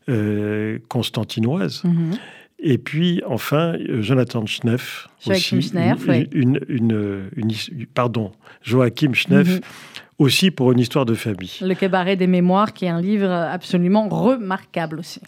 euh, 0.09 0.77
constantinoise. 0.89 1.81
Mhm. 1.83 2.11
Et 2.59 2.77
puis, 2.77 3.21
enfin, 3.25 3.75
Jonathan 3.99 4.45
Schneff. 4.45 5.09
Joachim 5.25 5.59
Schneff, 5.59 6.07
une, 6.31 6.59
une, 6.69 7.25
pardon, 7.93 8.31
Joachim 8.61 9.13
Schneff, 9.13 9.47
mhm. 9.47 9.61
aussi 10.19 10.51
pour 10.51 10.71
une 10.71 10.79
histoire 10.79 11.05
de 11.05 11.15
famille. 11.15 11.57
Le 11.61 11.73
cabaret 11.73 12.15
des 12.15 12.27
mémoires, 12.27 12.73
qui 12.73 12.85
est 12.85 12.89
un 12.89 13.01
livre 13.01 13.29
absolument 13.29 14.07
remarquable 14.07 14.99
aussi. 14.99 15.19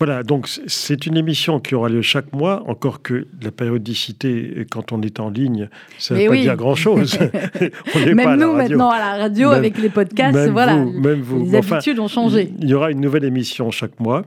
Voilà, 0.00 0.22
donc 0.22 0.48
c'est 0.66 1.06
une 1.06 1.16
émission 1.16 1.60
qui 1.60 1.74
aura 1.74 1.88
lieu 1.88 2.02
chaque 2.02 2.32
mois, 2.32 2.64
encore 2.68 3.00
que 3.00 3.26
la 3.42 3.52
périodicité, 3.52 4.66
quand 4.70 4.92
on 4.92 5.00
est 5.02 5.20
en 5.20 5.30
ligne, 5.30 5.68
ça 5.98 6.14
ne 6.14 6.20
veut 6.20 6.28
pas 6.28 6.36
dire 6.36 6.56
grand-chose. 6.56 7.18
même 7.94 8.40
nous, 8.40 8.54
maintenant, 8.54 8.90
à 8.90 8.98
la 8.98 9.16
radio, 9.16 9.50
avec 9.50 9.78
les 9.78 9.88
podcasts, 9.88 10.50
voilà, 10.50 10.76
même 10.76 11.20
vous. 11.20 11.44
les 11.44 11.54
habitudes 11.54 11.98
ont 12.00 12.08
changé. 12.08 12.50
Il 12.60 12.68
y 12.68 12.74
aura 12.74 12.90
une 12.90 13.00
nouvelle 13.00 13.24
émission 13.24 13.70
chaque 13.70 13.98
mois. 14.00 14.24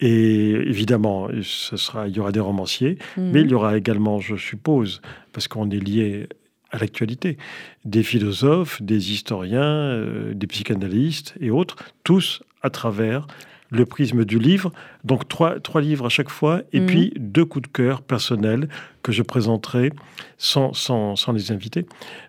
Et 0.00 0.50
évidemment, 0.50 1.28
ce 1.42 1.76
sera, 1.76 2.06
il 2.06 2.16
y 2.16 2.20
aura 2.20 2.30
des 2.30 2.40
romanciers, 2.40 2.98
mhm. 3.16 3.30
mais 3.32 3.40
il 3.40 3.50
y 3.50 3.54
aura 3.54 3.76
également, 3.76 4.20
je 4.20 4.36
suppose, 4.36 5.00
parce 5.32 5.48
qu'on 5.48 5.70
est 5.70 5.84
lié 5.84 6.28
à 6.70 6.78
l'actualité, 6.78 7.38
des 7.84 8.02
philosophes, 8.02 8.80
des 8.82 9.12
historiens, 9.12 9.62
euh, 9.62 10.34
des 10.34 10.46
psychanalystes 10.46 11.34
et 11.40 11.50
autres, 11.50 11.76
tous 12.04 12.42
à 12.62 12.70
travers 12.70 13.26
le 13.70 13.86
prisme 13.86 14.24
du 14.24 14.38
livre. 14.38 14.72
Donc 15.04 15.28
trois, 15.28 15.60
trois 15.60 15.80
livres 15.80 16.06
à 16.06 16.08
chaque 16.08 16.30
fois, 16.30 16.62
et 16.72 16.80
mhm. 16.80 16.86
puis 16.86 17.12
deux 17.16 17.44
coups 17.44 17.68
de 17.68 17.72
cœur 17.72 18.02
personnels 18.02 18.68
que 19.02 19.12
je 19.12 19.22
présenterai 19.22 19.92
sans, 20.36 20.72
sans, 20.72 21.16
sans 21.16 21.32
les 21.32 21.50
inviter 21.50 21.86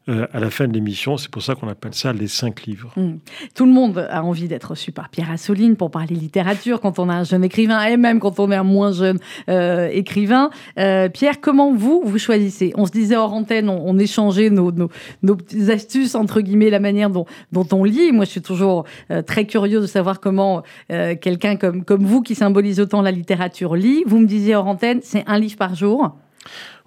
euh, 0.08 0.28
à 0.32 0.40
la 0.40 0.50
fin 0.50 0.68
de 0.68 0.74
l'émission. 0.74 1.18
C'est 1.18 1.30
pour 1.30 1.42
ça 1.42 1.56
qu'on 1.56 1.68
appelle 1.68 1.94
ça 1.94 2.14
les 2.14 2.28
cinq 2.28 2.64
livres. 2.66 2.94
Mhm. 2.96 3.20
Tout 3.54 3.66
le 3.66 3.72
monde 3.72 4.08
a 4.10 4.24
envie 4.24 4.48
d'être 4.48 4.72
reçu 4.72 4.92
par 4.92 5.10
Pierre 5.10 5.32
Assouline 5.32 5.76
pour 5.76 5.92
parler 5.92 6.16
littérature 6.16 6.80
quand 6.80 7.00
on 7.00 7.10
a 7.10 7.14
un 7.14 7.24
jeune 7.24 7.44
écrivain 7.44 7.84
et 7.84 7.98
même 7.98 8.20
quand 8.20 8.40
on 8.40 8.52
est 8.52 8.56
un 8.56 8.64
moins 8.64 8.92
jeune 8.92 9.20
euh, 9.50 9.90
écrivain. 9.92 10.50
Euh, 10.78 11.10
Pierre, 11.10 11.42
comment 11.42 11.74
vous, 11.74 12.02
vous 12.06 12.18
choisissez? 12.18 12.72
On 12.76 12.86
se 12.86 12.92
disait 12.92 13.16
hors 13.16 13.34
antenne, 13.34 13.68
on, 13.70 13.98
échangeait 14.00 14.50
nos, 14.50 14.72
nos, 14.72 14.90
nos, 15.24 15.36
petites 15.36 15.70
astuces, 15.70 16.16
entre 16.16 16.42
guillemets, 16.42 16.70
la 16.70 16.80
manière 16.80 17.10
dont, 17.10 17.26
dont 17.52 17.68
on 17.74 17.84
lit. 17.84 18.12
Moi, 18.12 18.26
je 18.26 18.32
suis 18.32 18.42
toujours 18.42 18.86
très 19.26 19.46
curieux 19.46 19.82
de 19.82 19.86
savoir 19.86 20.20
comment 20.20 20.64
quelqu'un 20.88 21.58
comme, 21.58 21.84
comme 21.84 22.06
vous 22.06 22.22
qui 22.22 22.36
symbolise 22.36 22.59
autant 22.80 23.02
la 23.02 23.12
littérature 23.12 23.76
lit. 23.76 24.04
Vous 24.06 24.20
me 24.20 24.28
disiez 24.28 24.56
hors 24.56 24.68
antenne, 24.68 25.00
c'est 25.04 25.24
un 25.28 25.40
livre 25.40 25.58
par 25.58 25.76
jour. 25.76 26.16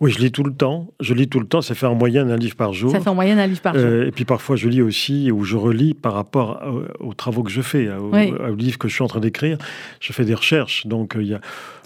Oui, 0.01 0.11
je 0.11 0.19
lis 0.19 0.33
tout 0.33 0.43
le 0.43 0.53
temps. 0.53 0.89
Je 0.99 1.15
lis 1.15 1.29
tout 1.29 1.39
le 1.39 1.47
temps. 1.47 1.63
Ça 1.63 1.75
fait 1.75 1.87
en 1.87 1.95
moyenne 1.95 2.31
un 2.31 2.37
livre 2.37 2.57
par 2.57 2.73
jour. 2.73 2.91
Ça 2.91 3.01
fait 3.01 3.09
en 3.09 3.15
moyenne 3.15 3.39
un 3.39 3.47
livre 3.47 3.61
par 3.61 3.75
jour. 3.75 3.85
Euh, 3.85 4.09
et 4.09 4.11
puis 4.11 4.25
parfois, 4.25 4.57
je 4.57 4.69
lis 4.69 4.83
aussi 4.83 5.31
ou 5.31 5.45
je 5.45 5.57
relis 5.57 5.95
par 5.95 6.15
rapport 6.15 6.61
aux 6.99 7.15
travaux 7.15 7.45
que 7.45 7.51
je 7.51 7.63
fais, 7.63 7.89
aux, 7.89 8.57
livres 8.57 8.79
que 8.79 8.89
je 8.89 8.95
suis 8.95 9.05
en 9.05 9.07
train 9.07 9.21
d'écrire. 9.21 9.59
Je 10.01 10.13
fais 10.13 10.25
des 10.25 10.35
recherches. 10.35 10.87
Donc, 10.87 11.15
euh, 11.15 11.23
il 11.23 11.29
y 11.29 11.35
a. 11.35 11.41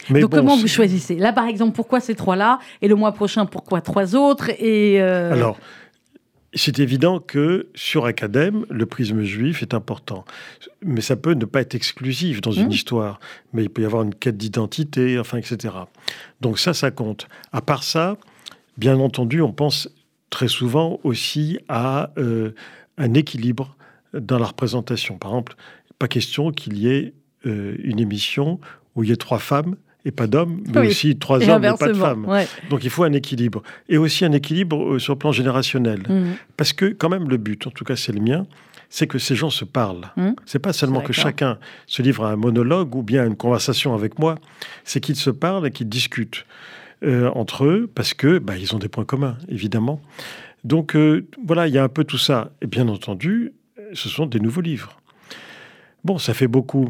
Mais 0.09 0.21
donc, 0.21 0.33
comment 0.33 0.57
vous 0.57 0.69
choisissez? 0.69 1.17
Là, 1.17 1.33
par 1.33 1.47
exemple, 1.47 1.75
pourquoi 1.75 2.01
ces 2.01 2.15
trois-là? 2.15 2.59
Et 2.81 2.89
le 2.89 2.95
mois 2.95 3.13
prochain, 3.13 3.45
pourquoi 3.45 3.83
trois 3.83 4.17
autres? 4.17 4.51
Et 4.59 5.03
euh, 5.03 5.33
Alors, 5.33 5.59
c'est 6.57 6.79
évident 6.79 7.21
que 7.21 7.69
sur 7.75 8.07
Acadème, 8.07 8.67
le 8.71 8.87
prisme 8.87 9.23
juif 9.23 9.63
est 9.63 9.75
important. 9.75 10.25
Mais 10.83 11.01
ça 11.01 11.17
peut 11.17 11.35
ne 11.35 11.45
pas 11.45 11.61
être 11.61 11.75
exclusif 11.75 12.41
dans 12.41 12.53
une 12.53 12.69
mmh. 12.69 12.73
histoire. 12.73 13.21
Mais 13.53 13.65
il 13.65 13.71
peut 13.71 13.83
y 13.83 13.85
avoir 13.85 14.03
une 14.03 14.15
quête 14.15 14.37
d'identité, 14.37 15.19
enfin, 15.19 15.39
etc. 15.39 15.75
Donc 16.41 16.59
ça, 16.59 16.75
ça 16.75 16.91
compte. 16.91 17.29
À 17.53 17.61
part 17.61 17.83
ça, 17.83 18.17
bien 18.79 18.99
entendu, 18.99 19.41
on 19.43 19.53
pense 19.53 19.89
très 20.31 20.49
souvent 20.49 21.01
aussi 21.05 21.59
à 21.69 22.11
euh, 22.19 22.53
un 22.99 23.15
équilibre 23.15 23.77
dans 24.13 24.39
la 24.39 24.47
représentation. 24.47 25.19
Par 25.19 25.33
exemple, 25.33 25.57
pas 25.99 26.09
question 26.09 26.53
qu'il 26.53 26.79
y 26.79 26.89
ait 26.89 27.15
euh, 27.47 27.77
une 27.83 28.01
émission 28.01 28.61
où 28.95 29.05
il 29.05 29.11
y 29.11 29.13
ait 29.13 29.17
trois 29.17 29.39
femmes 29.39 29.77
et 30.07 30.13
pas 30.13 30.29
d'hommes, 30.29 30.63
mais 30.73 30.87
aussi 30.87 31.19
trois 31.19 31.39
hommes 31.49 31.65
et 31.65 31.73
pas 31.77 31.89
de 31.89 31.95
femmes. 31.95 32.27
Donc 32.71 32.85
il 32.85 32.91
faut 32.91 33.03
un 33.03 33.13
équilibre. 33.13 33.63
Et 33.89 33.99
aussi 33.99 34.25
un 34.25 34.31
équilibre 34.31 34.95
euh, 34.95 34.99
sur 35.01 35.15
le 35.15 35.19
plan 35.19 35.33
générationnel. 35.33 36.01
Mmh. 36.09 36.25
Parce 36.57 36.73
que 36.73 36.87
quand 36.87 37.09
même 37.09 37.29
le 37.29 37.37
but, 37.39 37.67
en 37.67 37.71
tout 37.71 37.83
cas 37.83 37.97
c'est 37.97 38.13
le 38.13 38.21
mien, 38.21 38.47
c'est 38.89 39.09
que 39.09 39.19
ces 39.19 39.35
gens 39.35 39.51
se 39.51 39.65
parlent. 39.65 40.13
Ce 40.17 40.21
mmh. 40.21 40.37
C'est 40.47 40.59
pas 40.61 40.73
seulement 40.73 41.01
que 41.01 41.13
chacun 41.13 41.59
se 41.89 42.03
livre 42.03 42.25
à 42.25 42.31
un 42.31 42.37
monologue 42.37 42.95
ou 42.95 43.03
bien 43.03 43.25
à 43.25 43.27
une 43.27 43.37
conversation 43.37 43.95
avec 43.95 44.21
moi, 44.21 44.37
c'est 44.85 45.01
qu'ils 45.01 45.17
se 45.17 45.31
parlent 45.31 45.67
et 45.67 45.73
qu'ils 45.73 45.89
discutent 45.89 46.47
euh, 47.03 47.29
entre 47.35 47.65
eux 47.65 47.91
parce 47.93 48.15
que 48.15 48.39
bah, 48.39 48.57
ils 48.57 48.77
ont 48.77 48.79
des 48.79 48.89
points 48.89 49.05
communs, 49.05 49.37
évidemment. 49.49 50.01
Donc 50.63 50.95
euh, 50.95 51.27
voilà, 51.45 51.67
il 51.67 51.75
y 51.75 51.79
a 51.79 51.83
un 51.83 51.89
peu 51.89 52.05
tout 52.05 52.19
ça. 52.19 52.53
Et 52.63 52.69
bien 52.69 52.87
entendu, 52.87 53.55
ce 53.93 54.09
sont 54.09 54.27
des 54.27 54.39
nouveaux 54.39 54.61
livres. 54.61 55.01
Bon, 56.07 56.19
ça 56.19 56.35
fait 56.35 56.47
beaucoup, 56.47 56.89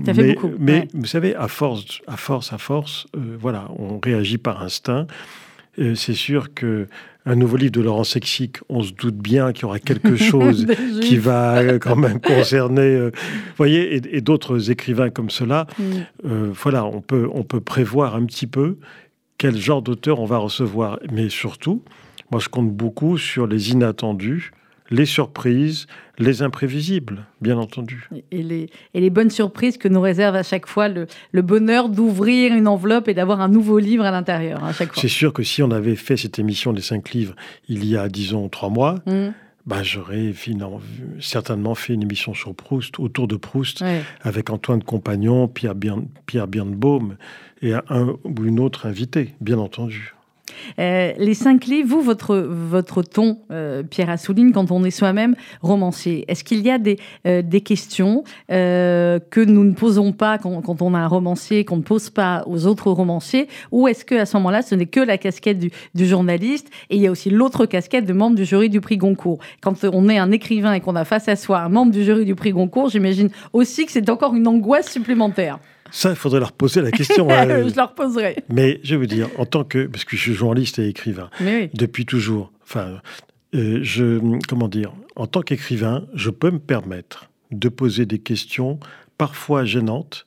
mais, 0.59 0.89
vous 0.93 1.07
savez, 1.07 1.35
à 1.35 1.49
force, 1.49 2.03
à 2.07 2.19
force, 2.19 2.53
à 2.53 2.59
force, 2.59 3.07
euh, 3.17 3.39
voilà, 3.41 3.71
on 3.79 3.99
réagit 3.99 4.37
par 4.37 4.63
instinct. 4.63 5.07
Euh, 5.79 5.95
c'est 5.95 6.13
sûr 6.13 6.53
que 6.53 6.87
un 7.25 7.35
nouveau 7.35 7.57
livre 7.57 7.73
de 7.73 7.81
Laurent 7.81 8.05
Sexic, 8.05 8.59
on 8.69 8.83
se 8.83 8.93
doute 8.93 9.17
bien 9.17 9.55
qu'il 9.55 9.63
y 9.63 9.65
aura 9.65 9.79
quelque 9.79 10.17
chose 10.31 10.67
qui 11.01 11.17
va 11.17 11.57
euh, 11.57 11.79
quand 11.79 11.97
même 11.97 12.21
concerner, 12.21 13.07
vous 13.07 13.11
voyez, 13.57 14.03
et, 14.15 14.21
d'autres 14.21 14.71
écrivains 14.71 15.09
comme 15.09 15.31
cela. 15.31 15.67
Mm. 15.79 16.51
voilà, 16.53 16.85
on 16.85 17.01
peut, 17.01 17.27
on 17.33 17.43
peut 17.43 17.63
prévoir 17.63 18.17
un 18.17 18.27
petit 18.27 18.47
peu 18.47 18.77
quel 19.39 19.57
genre 19.57 19.81
d'auteur 19.81 20.21
on 20.21 20.27
va 20.27 20.37
recevoir, 20.37 20.99
mais 21.11 21.31
surtout, 21.31 21.83
moi, 22.31 22.39
je 22.39 22.51
compte 22.51 22.71
beaucoup 22.71 23.17
sur 23.17 23.47
les 23.47 23.71
inattendus 23.71 24.53
les 24.91 25.07
surprises, 25.07 25.87
les 26.19 26.43
imprévisibles, 26.43 27.27
bien 27.41 27.59
entendu. 27.59 28.09
Et 28.31 28.43
les, 28.43 28.71
et 28.95 29.01
les 29.01 29.11
bonnes 29.11 29.31
surprises 29.31 29.77
que 29.77 29.89
nous 29.89 30.01
réserve 30.01 30.37
à 30.37 30.43
chaque 30.43 30.67
fois 30.67 30.89
le, 30.89 31.07
bonheur 31.43 31.89
d'ouvrir 31.89 32.55
une 32.55 32.69
enveloppe 32.69 33.09
et 33.09 33.15
d'avoir 33.15 33.41
un 33.41 33.49
nouveau 33.49 33.79
livre 33.79 34.05
à 34.05 34.11
l'intérieur, 34.11 34.65
à 34.65 34.73
chaque 34.73 34.93
fois. 34.93 35.01
C'est 35.01 35.09
sûr 35.09 35.33
que 35.33 35.43
si 35.43 35.63
on 35.63 35.71
avait 35.71 35.97
fait 35.97 36.17
cette 36.17 36.39
émission 36.39 36.73
des 36.73 36.83
cinq 36.83 37.11
livres 37.11 37.35
il 37.69 37.85
y 37.85 37.97
a, 37.97 38.09
disons, 38.09 38.49
trois 38.49 38.71
mois, 38.71 38.97
mmh. 39.07 39.29
bah, 39.67 39.83
j'aurais 39.83 40.33
certainement 41.21 41.75
fait 41.75 41.95
une 41.95 42.03
émission 42.03 42.35
sur 42.35 42.55
Proust, 42.55 42.99
autour 42.99 43.29
de 43.29 43.37
Proust, 43.37 43.85
avec 44.23 44.51
Antoine 44.51 44.83
Compagnon, 44.83 45.49
Pierre, 45.49 45.75
Pierre 46.27 46.49
Birnbaum 46.49 47.17
et 47.63 47.75
un 47.75 48.17
ou 48.25 48.45
une 48.45 48.61
autre 48.61 48.87
invitée, 48.87 49.35
bien 49.41 49.59
entendu. 49.59 50.16
Euh, 50.79 51.13
les 51.19 51.35
cinq 51.35 51.67
livres, 51.67 51.89
vous, 51.89 52.03
votre, 52.03 52.37
votre 52.37 53.03
ton, 53.03 53.39
euh, 53.51 53.83
Pierre 53.83 54.11
Assouline, 54.11 54.53
quand 54.53 54.71
on 54.71 54.85
est 54.85 54.91
soi-même 54.91 55.35
romancier, 55.63 56.25
est-ce 56.29 56.45
qu'il 56.45 56.61
y 56.61 56.71
a 56.71 56.79
des, 56.79 56.99
euh, 57.27 57.43
des 57.43 57.61
questions 57.61 58.25
que 58.49 59.45
nous 59.45 59.65
ne 59.65 59.73
posons 59.73 60.13
pas 60.13 60.39
quand, 60.39 60.61
quand 60.63 60.83
on 60.83 60.95
a 60.95 60.99
un 60.99 61.07
romancier, 61.07 61.65
qu'on 61.65 61.79
ne 61.79 61.83
pose 61.83 62.11
pas 62.11 62.45
aux 62.47 62.67
autres 62.67 62.91
romanciers 62.91 63.49
Ou 63.73 63.89
est-ce 63.89 64.05
qu'à 64.05 64.27
ce, 64.27 64.37
moment-là, 64.37 64.63
ce 64.63 64.75
n'est 64.75 64.87
que 64.87 65.01
la 65.01 65.19
casquette 65.19 65.59
du, 65.59 65.71
du, 65.95 66.07
journaliste 66.07 66.69
et 66.91 66.97
il 66.97 67.03
y 67.03 67.07
a 67.07 67.11
aussi 67.11 67.31
l'autre 67.31 67.67
casquette 67.67 68.07
de 68.07 68.13
membre 68.13 68.37
du 68.37 68.45
jury 68.45 68.69
du 68.69 68.81
prix 68.81 68.97
Goncourt? 68.97 69.39
Quand 69.61 69.85
on 69.85 70.09
est 70.09 70.19
un 70.19 70.31
écrivain 70.33 70.73
et 70.73 70.81
qu'on 70.81 70.97
a 70.97 71.05
face 71.05 71.29
à 71.29 71.37
soi 71.37 71.61
un 71.61 71.69
membre 71.69 71.93
du 71.93 72.05
jury 72.05 72.25
du 72.25 72.35
prix 72.35 72.53
Goncourt, 72.53 72.91
j'imagine 72.91 73.31
aussi 73.53 73.87
que 73.87 73.93
c'est 73.93 74.09
encore 74.11 74.35
une 74.35 74.47
angoisse 74.47 74.91
supplémentaire. 74.91 75.59
Ça, 75.97 76.11
il 76.11 76.17
faudrait 76.17 76.41
leur 76.41 76.53
poser 76.53 76.83
la 76.83 76.91
question. 76.91 77.29
Euh, 77.37 77.69
je 77.69 77.77
leur 77.77 77.95
poserai. 77.95 78.37
Mais 78.49 78.81
je 78.83 78.97
veux 78.97 79.07
dire, 79.07 79.29
en 79.39 79.47
tant 79.47 79.65
que. 79.65 79.87
Parce 79.87 80.05
que 80.05 80.17
je 80.17 80.23
suis 80.23 80.35
journaliste 80.35 80.79
et 80.79 80.89
écrivain. 80.89 81.31
Depuis 81.75 82.05
toujours. 82.07 82.53
Enfin, 82.63 83.01
euh, 83.55 83.79
je. 83.83 84.21
Comment 84.49 84.69
dire 84.69 84.93
En 85.17 85.27
tant 85.27 85.43
qu'écrivain, 85.43 86.07
je 86.15 86.31
peux 86.31 86.51
me 86.51 86.59
permettre 86.59 87.31
de 87.51 87.69
poser 87.69 88.05
des 88.05 88.19
questions 88.19 88.79
parfois 89.17 89.65
gênantes 89.65 90.27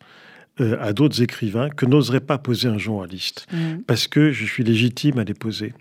euh, 0.60 0.77
à 0.79 0.93
d'autres 0.93 1.21
écrivains 1.21 1.69
que 1.69 1.86
n'oserait 1.86 2.21
pas 2.21 2.38
poser 2.38 2.67
un 2.67 2.77
journaliste. 2.77 3.47
Mmh. 3.51 3.82
Parce 3.86 4.08
que 4.08 4.32
je 4.32 4.45
suis 4.45 4.63
légitime 4.63 5.19
à 5.19 5.23
les 5.23 5.34
poser. 5.34 5.73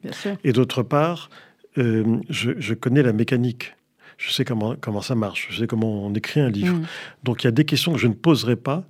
Et 0.45 0.53
d'autre 0.53 0.83
part, 0.83 1.31
je, 1.77 2.15
je, 2.29 2.75
connais 2.75 3.03
la 3.03 3.13
mécanique. 3.13 3.75
Je 4.17 4.33
sais 4.33 4.45
comment, 4.45 4.75
comment 4.81 5.03
ça 5.03 5.15
marche. 5.15 5.49
Je 5.51 5.61
sais 5.61 5.67
comment 5.67 6.05
on 6.05 6.13
écrit 6.15 6.41
un 6.41 6.51
livre. 6.51 6.75
Mmh. 6.75 6.87
Donc 7.25 7.45
il 7.45 7.47
y 7.47 7.49
a 7.49 7.53
des 7.53 7.65
questions 7.65 7.93
que 7.93 7.99
je 7.99 8.09
ne 8.09 8.15
poserai 8.15 8.57
pas 8.57 8.85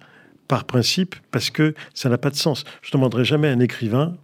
par 0.49 0.65
principe, 0.65 1.15
parce 1.31 1.51
que 1.51 1.75
ça 1.95 2.09
n'a 2.09 2.19
pas 2.19 2.31
de 2.31 2.37
sens. 2.37 2.65
Je 2.83 2.89
ne 2.89 2.93
demanderai 2.93 3.25
jamais 3.25 3.49
à 3.49 3.53
un 3.53 3.61
écrivain 3.61 4.15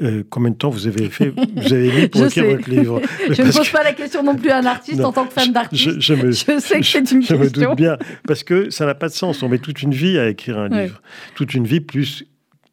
euh, 0.00 0.22
combien 0.30 0.50
de 0.50 0.56
temps 0.56 0.70
vous 0.70 0.86
avez 0.86 1.08
fait, 1.08 1.30
vous 1.30 1.72
avez 1.72 1.90
mis 1.90 2.08
pour 2.08 2.24
écrire 2.24 2.44
votre 2.44 2.70
livre 2.70 3.02
Je 3.30 3.42
ne 3.42 3.50
pose 3.50 3.68
pas 3.70 3.82
la 3.82 3.92
question 3.92 4.22
non 4.22 4.36
plus 4.36 4.50
à 4.50 4.58
un 4.58 4.66
artiste 4.66 5.00
en 5.00 5.12
tant 5.12 5.26
que 5.26 5.32
fan 5.32 5.52
d'artiste. 5.52 6.00
Je, 6.00 6.14
je, 6.14 6.30
sais 6.30 6.54
que 6.54 6.86
c'est 6.86 7.00
une 7.10 7.18
question. 7.18 7.20
Je 7.20 7.34
me 7.34 7.50
doute 7.50 7.76
bien, 7.76 7.98
parce 8.26 8.44
que 8.44 8.70
ça 8.70 8.86
n'a 8.86 8.94
pas 8.94 9.08
de 9.08 9.14
sens. 9.14 9.42
On 9.42 9.48
met 9.48 9.58
toute 9.58 9.82
une 9.82 9.92
vie 9.92 10.16
à 10.16 10.28
écrire 10.28 10.58
un 10.58 10.68
livre, 10.68 11.02
toute 11.34 11.54
une 11.54 11.66
vie 11.66 11.80
plus 11.80 12.24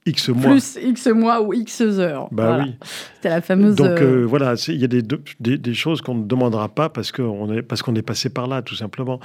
X 0.06 0.30
mois. 0.30 0.52
Plus 0.52 0.78
X 0.82 1.08
mois 1.08 1.42
ou 1.42 1.54
X 1.54 1.82
heures. 1.82 2.28
Bah 2.32 2.60
oui. 2.64 2.76
C'était 3.16 3.30
la 3.30 3.42
fameuse. 3.42 3.76
Donc 3.76 3.88
euh, 3.88 4.22
euh, 4.22 4.26
voilà, 4.26 4.54
il 4.68 4.76
y 4.76 4.84
a 4.84 4.88
des, 4.88 5.02
des, 5.02 5.58
des 5.58 5.74
choses 5.74 6.02
qu'on 6.02 6.16
ne 6.16 6.26
demandera 6.26 6.70
pas 6.70 6.90
parce 6.90 7.12
qu'on 7.12 7.52
est, 7.52 7.64
parce 7.64 7.82
qu'on 7.82 7.96
est 7.96 8.04
passé 8.04 8.30
par 8.30 8.48
là, 8.48 8.62
tout 8.62 8.76
simplement. 8.76 9.20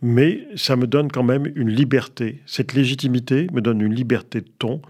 Mais 0.00 0.48
ça 0.56 0.76
me 0.76 0.86
donne 0.86 1.10
quand 1.10 1.22
même 1.22 1.46
une 1.54 1.68
liberté. 1.68 2.40
Cette 2.46 2.72
légitimité 2.72 3.48
me 3.52 3.60
donne 3.60 3.80
une 3.82 3.94
liberté 3.94 4.40
de 4.40 4.48
ton 4.58 4.80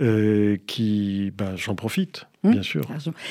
euh, 0.00 0.56
qui, 0.66 1.32
ben, 1.38 1.56
j'en 1.56 1.74
profite, 1.74 2.26
mmh. 2.42 2.50
bien 2.50 2.62
sûr. 2.62 2.82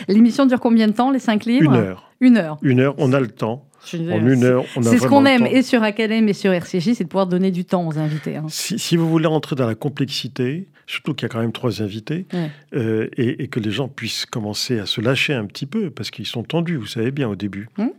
L'émission 0.07 0.45
dure 0.45 0.59
combien 0.59 0.87
de 0.87 0.93
temps, 0.93 1.11
les 1.11 1.19
cinq 1.19 1.45
livres? 1.45 1.73
Une 1.73 1.79
heure. 1.79 2.11
Une 2.21 2.37
heure. 2.37 2.57
Une 2.61 2.79
heure, 2.79 2.95
on 2.97 3.11
a 3.11 3.19
le 3.19 3.27
temps. 3.27 3.67
En 3.93 4.27
une 4.27 4.43
heure, 4.43 4.65
on 4.75 4.81
a 4.81 4.89
C'est 4.89 4.97
ce 4.97 5.07
qu'on 5.07 5.25
aime, 5.25 5.45
et 5.45 5.61
sur 5.61 5.83
Academ 5.83 6.27
et 6.27 6.33
sur 6.33 6.51
RCJ, 6.51 6.93
c'est 6.93 7.03
de 7.03 7.09
pouvoir 7.09 7.27
donner 7.27 7.51
du 7.51 7.65
temps 7.65 7.87
aux 7.87 7.97
invités. 7.97 8.37
Hein. 8.37 8.45
Si, 8.49 8.79
si, 8.79 8.97
vous 8.97 9.09
voulez 9.09 9.27
entrer 9.27 9.55
dans 9.55 9.67
la 9.67 9.75
complexité, 9.75 10.67
surtout 10.87 11.13
qu'il 11.13 11.27
y 11.27 11.29
a 11.29 11.29
quand 11.29 11.39
même 11.39 11.51
trois 11.51 11.81
invités, 11.81 12.25
euh, 12.73 13.07
et, 13.17 13.47
que 13.47 13.59
les 13.59 13.71
gens 13.71 13.87
puissent 13.87 14.25
commencer 14.25 14.79
à 14.79 14.85
se 14.85 15.01
lâcher 15.01 15.33
un 15.33 15.45
petit 15.45 15.65
peu, 15.65 15.89
parce 15.89 16.11
qu'ils 16.11 16.25
sont 16.25 16.43
tendus, 16.43 16.77
vous 16.77 16.87
savez 16.87 17.11
bien, 17.11 17.27
au 17.27 17.35
début. 17.35 17.69
Hum. 17.77 17.91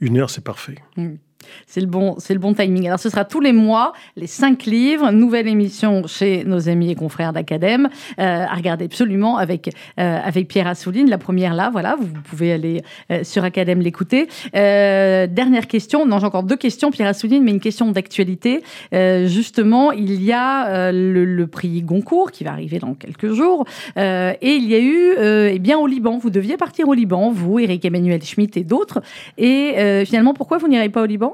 Une 0.00 0.18
heure, 0.18 0.30
c'est 0.30 0.44
parfait. 0.44 0.76
Hum. 0.96 1.18
C'est 1.66 1.80
le, 1.80 1.86
bon, 1.86 2.16
c'est 2.18 2.34
le 2.34 2.40
bon 2.40 2.54
timing. 2.54 2.86
Alors, 2.86 2.98
ce 2.98 3.08
sera 3.08 3.24
tous 3.24 3.40
les 3.40 3.52
mois, 3.52 3.92
les 4.16 4.26
cinq 4.26 4.64
livres, 4.64 5.10
nouvelle 5.10 5.48
émission 5.48 6.06
chez 6.06 6.44
nos 6.44 6.68
amis 6.68 6.90
et 6.90 6.94
confrères 6.94 7.32
d'Acadème, 7.32 7.88
euh, 8.18 8.44
à 8.44 8.54
regarder 8.54 8.84
absolument 8.84 9.36
avec, 9.36 9.70
euh, 9.98 10.18
avec 10.22 10.48
Pierre 10.48 10.66
Assouline. 10.66 11.08
La 11.08 11.18
première 11.18 11.54
là, 11.54 11.70
voilà, 11.70 11.96
vous 11.98 12.08
pouvez 12.22 12.52
aller 12.52 12.82
euh, 13.10 13.24
sur 13.24 13.44
Acadème 13.44 13.80
l'écouter. 13.80 14.28
dernière 14.52 15.66
question, 15.66 16.06
non, 16.06 16.18
j'ai 16.18 16.26
encore 16.26 16.42
deux 16.42 16.56
questions, 16.56 16.90
Pierre 16.90 17.08
Assouline, 17.08 17.42
mais 17.42 17.50
une 17.50 17.60
question 17.60 17.90
d'actualité. 17.90 18.62
justement, 18.92 19.92
il 19.92 20.22
y 20.22 20.32
a 20.32 20.92
le, 20.92 21.46
prix 21.46 21.82
Goncourt 21.82 22.30
qui 22.30 22.44
va 22.44 22.52
arriver 22.52 22.78
dans 22.78 22.94
quelques 22.94 23.32
jours, 23.32 23.64
et 23.96 24.36
il 24.42 24.64
y 24.68 24.74
a 24.74 24.80
eu, 24.80 25.14
eh 25.54 25.58
bien, 25.58 25.78
au 25.78 25.86
Liban, 25.86 26.18
vous 26.18 26.30
deviez 26.30 26.56
partir 26.56 26.88
au 26.88 26.94
Liban, 26.94 27.30
vous, 27.30 27.58
Eric 27.58 27.84
Emmanuel 27.84 28.22
Schmitt 28.22 28.56
et 28.56 28.64
d'autres, 28.64 29.02
et 29.38 30.04
finalement, 30.06 30.34
pourquoi 30.34 30.58
vous 30.58 30.68
n'irez 30.68 30.88
pas 30.88 31.02
au 31.02 31.06
Liban? 31.06 31.31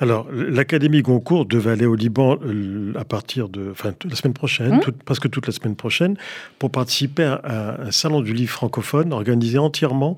Alors, 0.00 0.28
l'Académie 0.30 1.02
Goncourt 1.02 1.44
devait 1.44 1.72
aller 1.72 1.86
au 1.86 1.96
Liban 1.96 2.38
euh, 2.44 2.92
à 2.96 3.04
partir 3.04 3.48
de 3.48 3.70
enfin, 3.72 3.92
la 4.08 4.14
semaine 4.14 4.34
prochaine, 4.34 4.76
mmh. 4.76 4.92
presque 5.04 5.28
toute 5.28 5.46
la 5.46 5.52
semaine 5.52 5.74
prochaine, 5.74 6.16
pour 6.58 6.70
participer 6.70 7.24
à, 7.24 7.80
un 7.80 7.90
salon 7.90 8.20
du 8.20 8.32
livre 8.32 8.52
francophone 8.52 9.12
organisé 9.12 9.58
entièrement 9.58 10.16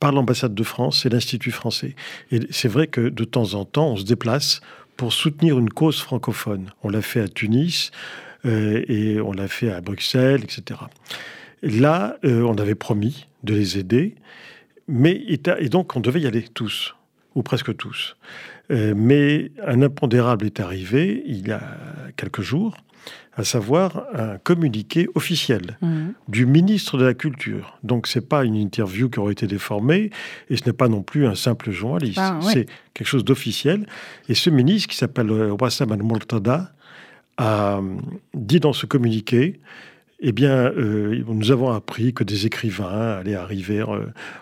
par 0.00 0.12
l'ambassade 0.12 0.54
de 0.54 0.62
France 0.62 1.06
et 1.06 1.08
l'Institut 1.08 1.50
français. 1.50 1.94
Et 2.30 2.40
c'est 2.50 2.68
vrai 2.68 2.88
que 2.88 3.08
de 3.08 3.24
temps 3.24 3.54
en 3.54 3.64
temps, 3.64 3.92
on 3.92 3.96
se 3.96 4.04
déplace 4.04 4.60
pour 4.96 5.12
soutenir 5.12 5.58
une 5.58 5.70
cause 5.70 6.00
francophone. 6.00 6.70
On 6.82 6.90
l'a 6.90 7.02
fait 7.02 7.20
à 7.20 7.28
Tunis 7.28 7.90
euh, 8.44 8.84
et 8.88 9.20
on 9.20 9.32
l'a 9.32 9.48
fait 9.48 9.70
à 9.70 9.80
Bruxelles, 9.80 10.42
etc. 10.44 10.80
Là, 11.62 12.16
euh, 12.24 12.42
on 12.42 12.56
avait 12.56 12.74
promis 12.74 13.26
de 13.44 13.54
les 13.54 13.78
aider, 13.78 14.16
mais 14.88 15.22
et 15.26 15.68
donc 15.68 15.96
on 15.96 16.00
devait 16.00 16.20
y 16.20 16.26
aller 16.26 16.42
tous 16.42 16.94
ou 17.34 17.42
presque 17.42 17.74
tous. 17.76 18.16
Euh, 18.70 18.94
mais 18.96 19.50
un 19.66 19.82
impondérable 19.82 20.46
est 20.46 20.60
arrivé 20.60 21.22
il 21.26 21.46
y 21.48 21.52
a 21.52 21.62
quelques 22.16 22.42
jours, 22.42 22.76
à 23.34 23.44
savoir 23.44 24.04
un 24.14 24.38
communiqué 24.38 25.08
officiel 25.14 25.78
mmh. 25.80 26.08
du 26.28 26.46
ministre 26.46 26.98
de 26.98 27.04
la 27.04 27.14
Culture. 27.14 27.78
Donc 27.82 28.06
c'est 28.06 28.26
pas 28.28 28.44
une 28.44 28.54
interview 28.54 29.08
qui 29.08 29.18
aurait 29.18 29.32
été 29.32 29.46
déformée 29.46 30.10
et 30.48 30.56
ce 30.56 30.64
n'est 30.66 30.72
pas 30.72 30.88
non 30.88 31.02
plus 31.02 31.26
un 31.26 31.34
simple 31.34 31.70
journaliste. 31.70 32.18
Ah, 32.20 32.38
c'est 32.42 32.66
quelque 32.94 33.06
chose 33.06 33.24
d'officiel. 33.24 33.86
Et 34.28 34.34
ce 34.34 34.50
ministre 34.50 34.88
qui 34.88 34.96
s'appelle 34.96 35.30
euh, 35.30 35.56
Wassam 35.58 35.90
al-Murtada 35.92 36.72
a 37.38 37.78
euh, 37.78 37.96
dit 38.34 38.60
dans 38.60 38.72
ce 38.72 38.86
communiqué 38.86 39.60
eh 40.24 40.30
bien, 40.30 40.70
nous 40.76 41.50
avons 41.50 41.72
appris 41.72 42.14
que 42.14 42.22
des 42.22 42.46
écrivains 42.46 43.18
allaient 43.18 43.34
arriver 43.34 43.84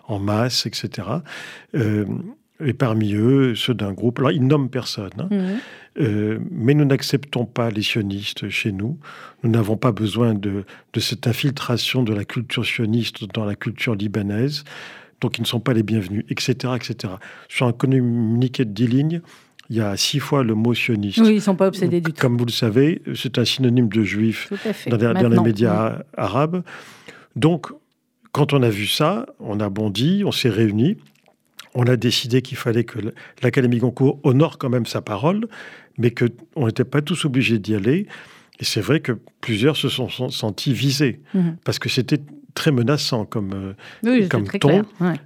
en 0.09 0.18
masse, 0.18 0.66
etc 0.66 1.04
et 2.64 2.72
parmi 2.72 3.14
eux 3.14 3.54
ceux 3.54 3.74
d'un 3.74 3.92
groupe. 3.92 4.18
Alors, 4.18 4.32
ils 4.32 4.46
nomment 4.46 4.70
personne, 4.70 5.10
hein. 5.18 5.28
mhm. 5.30 5.58
euh, 6.00 6.38
mais 6.50 6.74
nous 6.74 6.84
n'acceptons 6.84 7.46
pas 7.46 7.70
les 7.70 7.82
sionistes 7.82 8.48
chez 8.48 8.72
nous. 8.72 8.98
Nous 9.42 9.50
n'avons 9.50 9.76
pas 9.76 9.92
besoin 9.92 10.34
de, 10.34 10.64
de, 10.92 11.00
cette 11.00 11.26
infiltration 11.26 12.02
de 12.02 12.12
la 12.12 12.24
culture 12.24 12.64
sioniste 12.64 13.24
dans 13.32 13.44
la 13.44 13.54
culture 13.54 13.94
libanaise, 13.94 14.64
donc 15.20 15.38
ils 15.38 15.42
ne 15.42 15.46
sont 15.46 15.60
pas 15.60 15.72
les 15.72 15.82
bienvenus, 15.82 16.24
etc. 16.28 16.74
etc. 16.76 17.14
Sur 17.48 17.66
un 17.66 17.72
communiqué 17.72 18.64
de 18.64 18.70
dix 18.70 18.86
lignes, 18.86 19.20
il 19.68 19.76
y 19.76 19.80
a 19.80 19.96
six 19.96 20.18
fois 20.18 20.42
le 20.42 20.54
mot 20.54 20.74
sioniste. 20.74 21.18
Oui, 21.18 21.28
ils 21.30 21.34
ne 21.36 21.40
sont 21.40 21.54
pas 21.54 21.68
obsédés 21.68 22.00
du 22.00 22.12
tout. 22.12 22.20
Comme 22.20 22.36
vous 22.36 22.44
le 22.44 22.50
savez, 22.50 23.02
c'est 23.14 23.38
un 23.38 23.44
synonyme 23.44 23.88
de 23.88 24.02
juif 24.02 24.52
dans, 24.88 24.96
dans, 24.96 25.28
les 25.28 25.38
médias 25.38 26.02
arabes. 26.16 26.64
Donc, 27.36 27.68
quand 28.32 28.52
on 28.52 28.62
a 28.62 28.68
vu 28.68 28.86
ça, 28.86 29.26
on 29.38 29.60
a 29.60 29.68
bondi, 29.68 30.22
on 30.24 30.32
s'est 30.32 30.50
réunis 30.50 30.96
on 31.74 31.87
a 31.87 31.96
décidé 31.96 32.42
qu'il 32.42 32.56
fallait 32.56 32.85
que 32.85 32.98
l'Académie 33.42 33.78
Goncourt 33.78 34.20
honore 34.24 34.59
quand 34.59 34.70
même 34.70 34.87
sa 34.87 35.00
parole, 35.00 35.46
mais 35.98 36.12
qu'on 36.12 36.66
n'était 36.66 36.85
pas 36.85 37.02
tous 37.02 37.24
obligés 37.24 37.59
d'y 37.59 37.74
aller. 37.74 38.06
Et 38.59 38.64
c'est 38.64 38.80
vrai 38.80 39.00
que 39.00 39.12
plusieurs 39.40 39.76
se 39.76 39.88
sont 39.88 40.09
sentis 40.28 40.72
visés, 40.72 41.20
mhm. 41.35 41.56
parce 41.64 41.78
que 41.78 41.88
c'était 41.88 42.20
très 42.54 42.72
menaçant 42.72 43.24
comme, 43.24 43.74
euh, 44.04 44.28
comme 44.28 44.46
ton. 44.48 44.83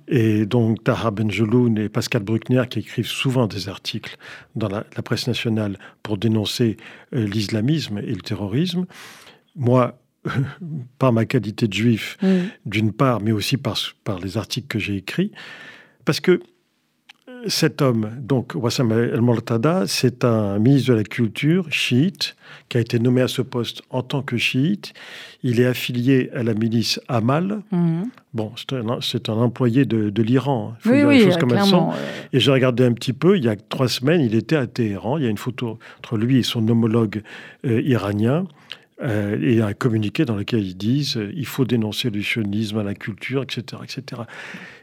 Et 0.07 0.47
donc, 0.47 0.85
Tahar 0.85 1.11
Benjeloun 1.11 1.79
et 1.79 1.89
Pascal 1.89 2.23
Bruckner, 2.23 2.63
qui 2.69 2.81
écrivent 2.81 3.07
souvent 3.07 3.47
des 3.47 3.69
articles 3.69 4.17
dans 4.55 4.69
la, 4.69 4.85
presse 5.03 5.27
nationale 5.27 5.79
pour 6.03 6.19
dénoncer 6.19 6.77
euh, 7.15 7.27
l'islamisme 7.27 7.99
et 7.99 8.13
le 8.13 8.21
terrorisme. 8.21 8.87
Moi, 9.57 9.99
par 10.99 11.13
ma 11.13 11.25
qualité 11.25 11.67
de 11.67 11.73
juif, 11.73 12.17
d'une 12.65 12.93
part, 12.93 13.21
mais 13.21 13.33
aussi 13.33 13.57
par, 13.57 13.77
par 14.05 14.19
les 14.21 14.39
articles 14.39 14.69
que 14.69 14.79
j'ai 14.79 14.97
écrits, 14.97 15.33
parce 16.05 16.21
que 16.21 16.41
cet 17.47 17.83
homme, 17.83 18.11
donc 18.21 18.53
Wassam 18.55 18.93
el-Mortada, 18.93 19.85
c'est 19.87 20.25
un 20.25 20.59
ministre 20.59 20.91
de 20.93 20.97
la 20.97 21.05
Culture 21.05 21.67
chiite 21.71 22.37
qui 22.69 22.79
a 22.79 22.81
été 22.81 22.99
nommé 22.99 23.21
à 23.21 23.29
ce 23.29 23.43
poste 23.43 23.83
en 23.91 24.03
tant 24.03 24.23
que 24.23 24.37
chiite. 24.37 24.93
Il 25.43 25.61
est 25.61 25.67
affilié 25.67 26.31
à 26.35 26.43
la 26.43 26.55
milice 26.55 27.01
Amal. 27.09 27.63
Mhm. 27.71 28.05
Bon, 28.33 28.53
c'est 29.01 29.29
un, 29.29 29.35
employé 29.35 29.85
de, 29.85 30.23
l'Iran. 30.23 30.75
Il 30.85 30.89
faut 30.89 30.95
dire 30.95 31.09
les 31.09 31.21
choses 31.21 31.37
comme 31.37 31.53
elles 31.53 31.65
sont. 31.65 31.91
Et 32.33 32.41
j'ai 32.41 32.51
regardé 32.51 32.85
un 32.85 32.93
petit 32.93 33.13
peu, 33.13 33.37
il 33.37 33.45
y 33.45 33.49
a 33.49 33.57
trois 33.57 33.89
semaines, 33.89 34.21
il 34.21 34.35
était 34.35 34.57
à 34.57 34.67
Téhéran. 34.67 35.19
Il 35.19 35.25
y 35.25 35.27
a 35.27 35.31
une 35.31 35.39
photo 35.39 35.79
entre 35.99 36.17
lui 36.17 36.39
et 36.39 36.43
son 36.43 36.67
homologue 36.69 37.23
euh, 37.67 37.81
iranien. 37.83 38.47
Euh, 39.03 39.37
et 39.43 39.61
un 39.61 39.73
communiqué 39.73 40.25
dans 40.25 40.37
lequel 40.37 40.65
ils 40.65 40.77
disent 40.77 41.17
euh, 41.17 41.33
il 41.35 41.47
faut 41.47 41.65
dénoncer 41.65 42.11
le 42.11 42.23
sionisme 42.23 42.79
à 42.79 42.85
la 42.85 42.95
culture, 42.95 43.43
etc., 43.43 43.83
etc. 43.83 44.23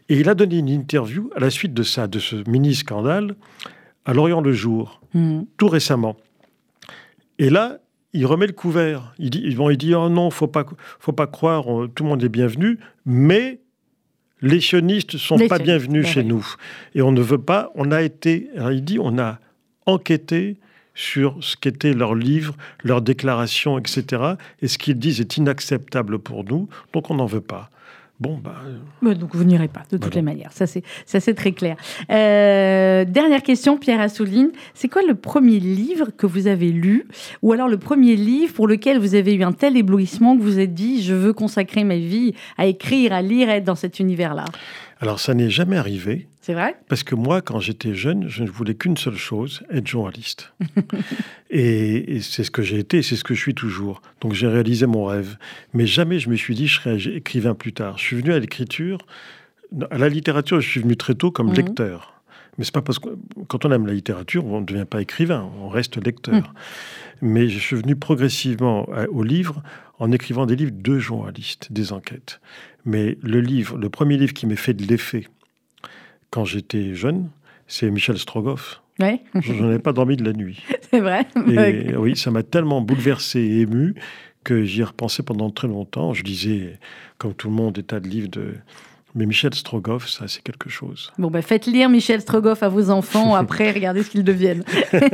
Et 0.09 0.19
il 0.19 0.27
a 0.27 0.35
donné 0.35 0.57
une 0.57 0.69
interview 0.69 1.29
à 1.35 1.39
la 1.39 1.49
suite 1.49 1.73
de 1.73 1.83
ça, 1.83 2.07
de 2.07 2.19
ce 2.19 2.49
mini 2.49 2.75
scandale, 2.75 3.35
à 4.03 4.13
Lorient 4.13 4.41
le 4.41 4.51
Jour, 4.51 5.01
hmm. 5.13 5.43
tout 5.57 5.69
récemment. 5.69 6.17
Et 7.39 7.49
là, 7.49 7.79
il 8.11 8.25
remet 8.25 8.47
le 8.47 8.53
couvert. 8.53 9.13
Il 9.17 9.29
dit, 9.29 9.55
bon, 9.55 9.69
il 9.69 9.77
dit 9.77 9.95
oh 9.95 10.09
non, 10.09 10.29
faut 10.29 10.47
pas, 10.47 10.65
faut 10.99 11.13
pas 11.13 11.27
croire, 11.27 11.63
tout 11.95 12.03
le 12.03 12.09
monde 12.09 12.23
est 12.23 12.29
bienvenu, 12.29 12.79
mais 13.05 13.61
les 14.41 14.59
sionistes 14.59 15.17
sont 15.17 15.37
pas 15.47 15.59
bienvenus 15.59 16.03
ben 16.03 16.11
chez 16.11 16.23
nous. 16.23 16.45
Et 16.95 17.01
on 17.01 17.13
ne 17.13 17.21
veut 17.21 17.41
pas. 17.41 17.71
On 17.75 17.91
a 17.91 18.01
été, 18.01 18.49
il 18.71 18.83
dit, 18.83 18.97
on 18.99 19.17
a 19.19 19.39
enquêté 19.85 20.57
sur 20.93 21.37
ce 21.41 21.55
qu'étaient 21.55 21.93
leurs 21.93 22.15
livres, 22.15 22.55
leurs 22.83 23.01
déclarations, 23.01 23.77
etc. 23.77 24.35
Et 24.61 24.67
ce 24.67 24.77
qu'ils 24.77 24.99
disent 24.99 25.21
est 25.21 25.37
inacceptable 25.37 26.19
pour 26.19 26.43
nous, 26.43 26.67
donc 26.93 27.09
on 27.09 27.15
n'en 27.15 27.25
veut 27.25 27.41
pas. 27.41 27.69
Bon, 28.21 28.37
bah, 28.37 28.53
euh, 29.03 29.15
donc 29.15 29.33
vous 29.33 29.43
n'irez 29.43 29.67
pas, 29.67 29.81
de 29.89 29.97
toutes 29.97 30.13
les 30.13 30.21
manières. 30.21 30.51
Ça, 30.53 30.67
c'est 30.67 31.33
très 31.33 31.53
clair. 31.53 31.75
Euh, 32.11 33.03
dernière 33.03 33.41
question, 33.41 33.79
Pierre 33.79 33.99
Assouline. 33.99 34.51
C'est 34.75 34.89
quoi 34.89 35.01
le 35.01 35.15
premier 35.15 35.59
livre 35.59 36.09
que 36.15 36.27
vous 36.27 36.45
avez 36.45 36.71
lu? 36.71 37.07
Ou 37.41 37.51
alors 37.51 37.67
le 37.67 37.77
premier 37.77 38.15
livre 38.15 38.53
pour 38.53 38.67
lequel 38.67 38.99
vous 38.99 39.15
avez 39.15 39.33
eu 39.33 39.41
un 39.41 39.53
tel 39.53 39.75
éblouissement 39.75 40.37
que 40.37 40.43
vous 40.43 40.59
êtes 40.59 40.75
dit 40.75 41.01
je 41.01 41.15
veux 41.15 41.33
consacrer 41.33 41.83
ma 41.83 41.97
vie 41.97 42.35
à 42.59 42.67
écrire, 42.67 43.11
à 43.11 43.23
lire, 43.23 43.49
à 43.49 43.55
être 43.55 43.63
dans 43.63 43.73
cet 43.73 43.99
univers-là? 43.99 44.45
Alors, 45.01 45.19
ça 45.19 45.33
n'est 45.33 45.49
jamais 45.49 45.77
arrivé. 45.77 46.27
C'est 46.41 46.53
vrai? 46.53 46.75
Parce 46.87 47.01
que 47.01 47.15
moi, 47.15 47.41
quand 47.41 47.59
j'étais 47.59 47.95
jeune, 47.95 48.29
je 48.29 48.43
ne 48.43 48.49
voulais 48.49 48.75
qu'une 48.75 48.97
seule 48.97 49.17
chose, 49.17 49.63
être 49.71 49.87
journaliste. 49.87 50.53
et, 51.49 52.19
c'est 52.21 52.43
ce 52.43 52.51
que 52.51 52.61
j'ai 52.61 52.77
été, 52.77 53.01
c'est 53.01 53.15
ce 53.15 53.23
que 53.23 53.33
je 53.33 53.39
suis 53.39 53.55
toujours. 53.55 54.03
Donc 54.21 54.33
j'ai 54.33 54.47
réalisé 54.47 54.85
mon 54.85 55.05
rêve. 55.05 55.37
Mais 55.73 55.87
jamais 55.87 56.19
je 56.19 56.29
me 56.29 56.35
suis 56.35 56.53
dit, 56.53 56.67
je 56.67 56.79
serais 56.79 56.97
écrivain 57.15 57.55
plus 57.55 57.73
tard. 57.73 57.97
Je 57.97 58.03
suis 58.03 58.15
venu 58.15 58.31
à 58.31 58.37
l'écriture, 58.37 58.99
à 59.89 59.97
la 59.97 60.07
littérature, 60.07 60.61
je 60.61 60.69
suis 60.69 60.81
venu 60.81 60.95
très 60.95 61.15
tôt 61.15 61.31
comme 61.31 61.49
mhm. 61.49 61.55
lecteur. 61.55 62.21
Mais 62.57 62.65
c'est 62.65 62.73
pas 62.73 62.83
parce 62.83 62.99
que 62.99 63.09
quand 63.47 63.65
on 63.65 63.71
aime 63.71 63.87
la 63.87 63.93
littérature, 63.93 64.45
on 64.45 64.61
ne 64.61 64.65
devient 64.65 64.85
pas 64.85 65.01
écrivain, 65.01 65.49
on 65.61 65.69
reste 65.69 66.03
lecteur. 66.03 66.35
Mhm. 66.35 66.43
Mais 67.23 67.49
je 67.49 67.57
suis 67.57 67.75
venu 67.75 67.95
progressivement 67.95 68.87
au 69.11 69.23
livre 69.23 69.63
en 69.99 70.11
écrivant 70.11 70.47
des 70.47 70.55
livres 70.55 70.73
de 70.73 70.97
journalistes, 70.97 71.71
des 71.71 71.93
enquêtes. 71.93 72.41
Mais 72.85 73.17
le 73.21 73.41
livre, 73.41 73.77
le 73.77 73.89
premier 73.89 74.17
livre 74.17 74.33
qui 74.33 74.45
m'est 74.45 74.55
fait 74.55 74.73
de 74.73 74.85
l'effet, 74.85 75.27
quand 76.29 76.45
j'étais 76.45 76.95
jeune, 76.95 77.29
c'est 77.67 77.89
Michel 77.91 78.17
Strogoff. 78.17 78.81
Ouais. 78.99 79.21
Je 79.35 79.53
n'en 79.53 79.71
ai 79.71 79.79
pas 79.79 79.93
dormi 79.93 80.17
de 80.17 80.23
la 80.23 80.33
nuit. 80.33 80.63
C'est 80.91 80.99
vrai. 80.99 81.25
Et, 81.47 81.95
oui, 81.95 82.15
ça 82.15 82.29
m'a 82.29 82.43
tellement 82.43 82.81
bouleversé 82.81 83.39
et 83.39 83.61
ému 83.61 83.95
que 84.43 84.63
j'y 84.63 84.81
ai 84.81 84.83
repensé 84.83 85.23
pendant 85.23 85.49
très 85.49 85.67
longtemps. 85.67 86.13
Je 86.13 86.23
lisais, 86.23 86.79
comme 87.17 87.33
tout 87.33 87.47
le 87.47 87.53
monde, 87.53 87.75
des 87.75 87.83
tas 87.83 87.99
de 87.99 88.07
livres 88.07 88.27
de, 88.27 88.55
mais 89.15 89.25
Michel 89.25 89.53
Strogoff, 89.53 90.07
ça, 90.07 90.27
c'est 90.27 90.41
quelque 90.41 90.69
chose. 90.69 91.11
Bon, 91.17 91.29
ben, 91.29 91.41
faites 91.41 91.65
lire 91.65 91.89
Michel 91.89 92.21
Strogoff 92.21 92.63
à 92.63 92.69
vos 92.69 92.89
enfants. 92.89 93.35
Après, 93.41 93.71
regardez 93.71 94.03
ce 94.03 94.09
qu'ils 94.09 94.23
deviennent. 94.23 94.63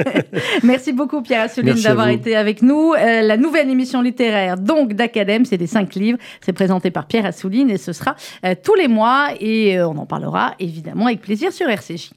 Merci 0.64 0.94
beaucoup, 0.94 1.22
Pierre 1.22 1.42
Assouline, 1.42 1.82
d'avoir 1.82 2.10
été 2.10 2.36
avec 2.36 2.62
nous. 2.62 2.94
Euh, 2.94 3.22
la 3.22 3.38
nouvelle 3.38 3.70
émission 3.70 4.02
littéraire, 4.02 4.58
donc, 4.58 4.94
d'Acadème, 4.94 5.46
c'est 5.46 5.58
des 5.58 5.68
cinq 5.68 5.96
livres. 5.96 6.20
C'est 6.42 6.54
présenté 6.54 6.92
par 6.92 7.08
Pierre 7.08 7.26
Assouline 7.26 7.70
et 7.70 7.78
ce 7.78 7.94
sera 7.94 8.16
euh, 8.46 8.54
tous 8.62 8.76
les 8.76 8.88
mois. 8.88 9.30
Et 9.40 9.78
euh, 9.78 9.88
on 9.88 9.98
en 9.98 10.06
parlera, 10.06 10.54
évidemment, 10.60 11.08
avec 11.08 11.22
plaisir 11.22 11.52
sur 11.52 11.68
RCJ. 11.68 12.12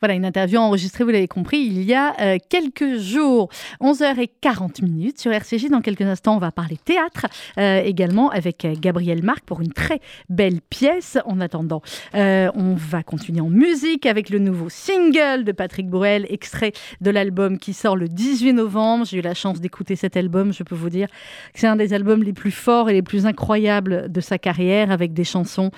Voilà, 0.00 0.14
une 0.14 0.24
interview 0.24 0.58
enregistrée, 0.58 1.04
vous 1.04 1.10
l'avez 1.10 1.28
compris, 1.28 1.58
il 1.58 1.82
y 1.82 1.92
a 1.92 2.18
euh, 2.22 2.38
quelques 2.48 2.96
jours. 2.96 3.50
11h40 3.82 4.82
minutes 4.82 5.20
sur 5.20 5.30
RCJ. 5.30 5.68
Dans 5.68 5.82
quelques 5.82 6.00
instants, 6.00 6.36
on 6.36 6.38
va 6.38 6.50
parler 6.50 6.78
théâtre 6.82 7.26
euh, 7.58 7.82
également 7.84 8.30
avec 8.30 8.64
euh, 8.64 8.74
Gabriel 8.80 9.22
Marc 9.22 9.44
pour 9.44 9.60
une 9.60 9.74
très 9.74 10.00
belle 10.30 10.62
pièce. 10.62 11.18
En 11.26 11.38
attendant, 11.38 11.82
on 12.14 12.74
va 12.76 13.02
continuer 13.02 13.42
en 13.42 13.50
musique 13.50 14.06
avec 14.06 14.30
le 14.30 14.38
nouveau 14.38 14.70
single 14.70 15.44
de 15.44 15.52
Patrick 15.52 15.86
Bourrel, 15.86 16.24
extrait 16.30 16.72
de 17.02 17.10
l'album 17.10 17.58
qui 17.58 17.74
sort 17.74 17.94
le 17.94 18.08
18 18.08 18.54
novembre. 18.54 19.04
J'ai 19.04 19.18
eu 19.18 19.22
la 19.22 19.34
chance 19.34 19.60
d'écouter 19.60 19.96
cet 19.96 20.16
album. 20.16 20.54
Je 20.54 20.62
peux 20.62 20.74
vous 20.74 20.88
dire 20.88 21.08
que 21.52 21.60
c'est 21.60 21.66
un 21.66 21.76
des 21.76 21.92
albums 21.92 22.22
les 22.22 22.32
plus 22.32 22.52
forts 22.52 22.88
et 22.88 22.94
les 22.94 23.02
plus 23.02 23.26
incroyables 23.26 24.10
de 24.10 24.20
sa 24.22 24.38
carrière 24.38 24.90
avec 24.90 25.12
des 25.12 25.24
chansons 25.24 25.70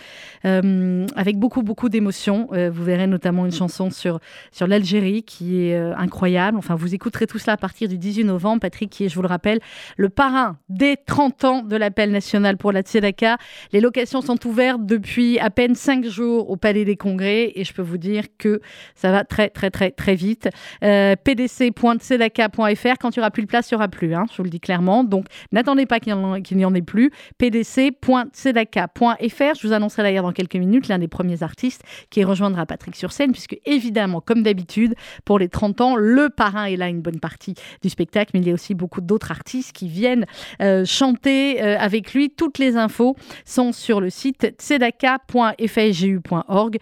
avec 0.44 1.38
beaucoup, 1.38 1.62
beaucoup 1.62 1.88
d'émotions. 1.88 2.48
vous 2.52 2.84
verrez 2.84 3.08
notamment 3.08 3.46
une 3.46 3.52
chanson 3.52 3.90
sur 3.90 4.11
sur, 4.50 4.66
l'Algérie 4.66 5.22
qui 5.22 5.66
est 5.66 5.76
euh, 5.76 5.94
incroyable. 5.96 6.58
Enfin, 6.58 6.74
vous 6.74 6.94
écouterez 6.94 7.26
tout 7.26 7.38
cela 7.38 7.54
à 7.54 7.56
partir 7.56 7.88
du 7.88 7.98
18 7.98 8.24
novembre. 8.24 8.60
Patrick, 8.60 8.90
qui 8.90 9.04
est, 9.04 9.08
je 9.08 9.14
vous 9.14 9.22
le 9.22 9.28
rappelle, 9.28 9.60
le 9.96 10.08
parrain 10.08 10.56
des 10.68 10.96
30 11.06 11.44
ans 11.44 11.62
de 11.62 11.76
l'appel 11.76 12.10
national 12.10 12.56
pour 12.56 12.72
la 12.72 12.82
Tzedaka. 12.82 13.36
Les 13.72 13.80
locations 13.80 14.20
sont 14.20 14.46
ouvertes 14.46 14.84
depuis 14.84 15.38
à 15.38 15.50
peine 15.50 15.74
5 15.74 16.06
jours 16.06 16.50
au 16.50 16.56
Palais 16.56 16.84
des 16.84 16.96
Congrès 16.96 17.52
et 17.54 17.64
je 17.64 17.72
peux 17.72 17.82
vous 17.82 17.98
dire 17.98 18.24
que 18.38 18.60
ça 18.94 19.10
va 19.10 19.24
très, 19.24 19.48
très, 19.48 19.70
très, 19.70 19.90
très 19.90 20.14
vite. 20.14 20.48
Euh, 20.82 21.16
pdc.tzedaka.fr. 21.16 22.98
Quand 23.00 23.16
il 23.16 23.18
n'y 23.18 23.22
aura 23.22 23.30
plus 23.30 23.42
de 23.42 23.48
place, 23.48 23.70
il 23.70 23.74
n'y 23.74 23.76
aura 23.76 23.88
plus. 23.88 24.14
Hein, 24.14 24.26
je 24.30 24.36
vous 24.36 24.44
le 24.44 24.50
dis 24.50 24.60
clairement. 24.60 25.04
Donc, 25.04 25.26
n'attendez 25.52 25.86
pas 25.86 26.00
qu'il 26.00 26.14
n'y 26.14 26.64
en, 26.64 26.74
ait 26.74 26.82
plus. 26.82 27.10
pdc.tzedaka.fr. 27.38 29.54
Je 29.60 29.66
vous 29.66 29.72
annoncerai 29.72 30.02
d'ailleurs 30.02 30.24
dans 30.24 30.32
quelques 30.32 30.56
minutes 30.56 30.88
l'un 30.88 30.98
des 30.98 31.08
premiers 31.08 31.42
artistes 31.42 31.82
qui 32.10 32.22
rejoindra 32.24 32.66
Patrick 32.66 32.96
sur 32.96 33.12
scène, 33.12 33.32
puisque 33.32 33.56
évidemment, 33.64 34.01
comme 34.20 34.42
d'habitude, 34.42 34.94
pour 35.24 35.38
les 35.38 35.48
30 35.48 35.80
ans, 35.80 35.96
le 35.96 36.28
parrain 36.28 36.64
est 36.64 36.76
là 36.76 36.88
une 36.88 37.00
bonne 37.00 37.20
partie 37.20 37.54
du 37.82 37.88
spectacle, 37.88 38.32
mais 38.34 38.40
il 38.40 38.48
y 38.48 38.50
a 38.50 38.54
aussi 38.54 38.74
beaucoup 38.74 39.00
d'autres 39.00 39.30
artistes 39.30 39.72
qui 39.72 39.88
viennent 39.88 40.26
euh, 40.60 40.84
chanter 40.84 41.62
euh, 41.62 41.78
avec 41.78 42.12
lui. 42.14 42.30
Toutes 42.30 42.58
les 42.58 42.76
infos 42.76 43.14
sont 43.44 43.70
sur 43.72 44.00
le 44.00 44.10
site 44.10 44.54
tzedaka.fsgu.org. 44.58 46.78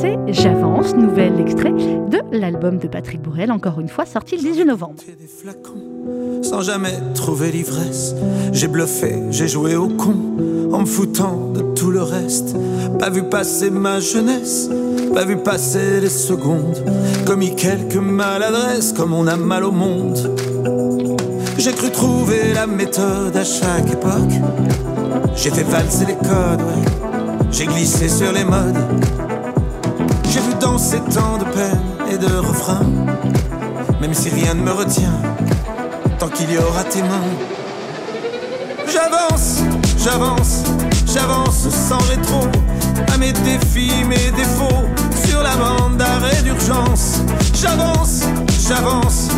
c'est 0.00 0.16
J'avance, 0.28 0.94
nouvel 0.94 1.40
extrait 1.40 1.72
de 1.72 2.18
l'album 2.32 2.78
de 2.78 2.86
Patrick 2.86 3.20
Bourrel, 3.20 3.50
encore 3.50 3.80
une 3.80 3.88
fois 3.88 4.06
sorti 4.06 4.36
le 4.36 4.42
18 4.42 4.64
novembre. 4.64 5.02
Sans 6.42 6.60
jamais 6.60 6.92
trouver 7.14 7.50
l'ivresse, 7.50 8.14
j'ai 8.52 8.68
bluffé, 8.68 9.16
j'ai 9.30 9.48
joué 9.48 9.76
au 9.76 9.88
con, 9.88 10.14
en 10.72 10.80
me 10.80 10.86
foutant 10.86 11.52
de 11.52 11.62
tout 11.74 11.90
le 11.90 12.02
reste. 12.02 12.54
Pas 12.98 13.10
vu 13.10 13.24
passer 13.24 13.70
ma 13.70 13.98
jeunesse, 14.00 14.70
pas 15.14 15.24
vu 15.24 15.36
passer 15.36 16.00
les 16.00 16.10
secondes, 16.10 16.84
commis 17.26 17.56
quelques 17.56 17.96
maladresses, 17.96 18.92
comme 18.92 19.12
on 19.12 19.26
a 19.26 19.36
mal 19.36 19.64
au 19.64 19.72
monde. 19.72 20.36
J'ai 21.56 21.72
cru 21.72 21.90
trouver 21.90 22.52
la 22.54 22.66
méthode 22.66 23.36
à 23.36 23.44
chaque 23.44 23.90
époque. 23.92 24.34
J'ai 25.34 25.50
fait 25.50 25.64
valser 25.64 26.06
les 26.06 26.14
codes, 26.14 26.62
J'ai 27.50 27.66
glissé 27.66 28.08
sur 28.08 28.32
les 28.32 28.44
modes. 28.44 28.76
Danser 30.78 31.00
tant 31.12 31.38
de 31.38 31.44
peine 31.44 31.82
et 32.08 32.18
de 32.18 32.32
refrains, 32.36 32.86
même 34.00 34.14
si 34.14 34.28
rien 34.28 34.54
ne 34.54 34.62
me 34.62 34.70
retient, 34.70 35.20
tant 36.20 36.28
qu'il 36.28 36.52
y 36.52 36.56
aura 36.56 36.84
tes 36.84 37.02
mains. 37.02 37.26
J'avance, 38.86 39.58
j'avance, 39.98 40.62
j'avance 41.04 41.68
sans 41.68 41.98
rétro, 42.06 42.46
à 43.12 43.18
mes 43.18 43.32
défis, 43.32 44.04
mes 44.08 44.30
défauts, 44.30 44.86
sur 45.26 45.42
la 45.42 45.56
bande 45.56 45.96
d'arrêt 45.96 46.42
d'urgence. 46.44 47.22
J'avance, 47.60 48.22
j'avance, 48.68 49.30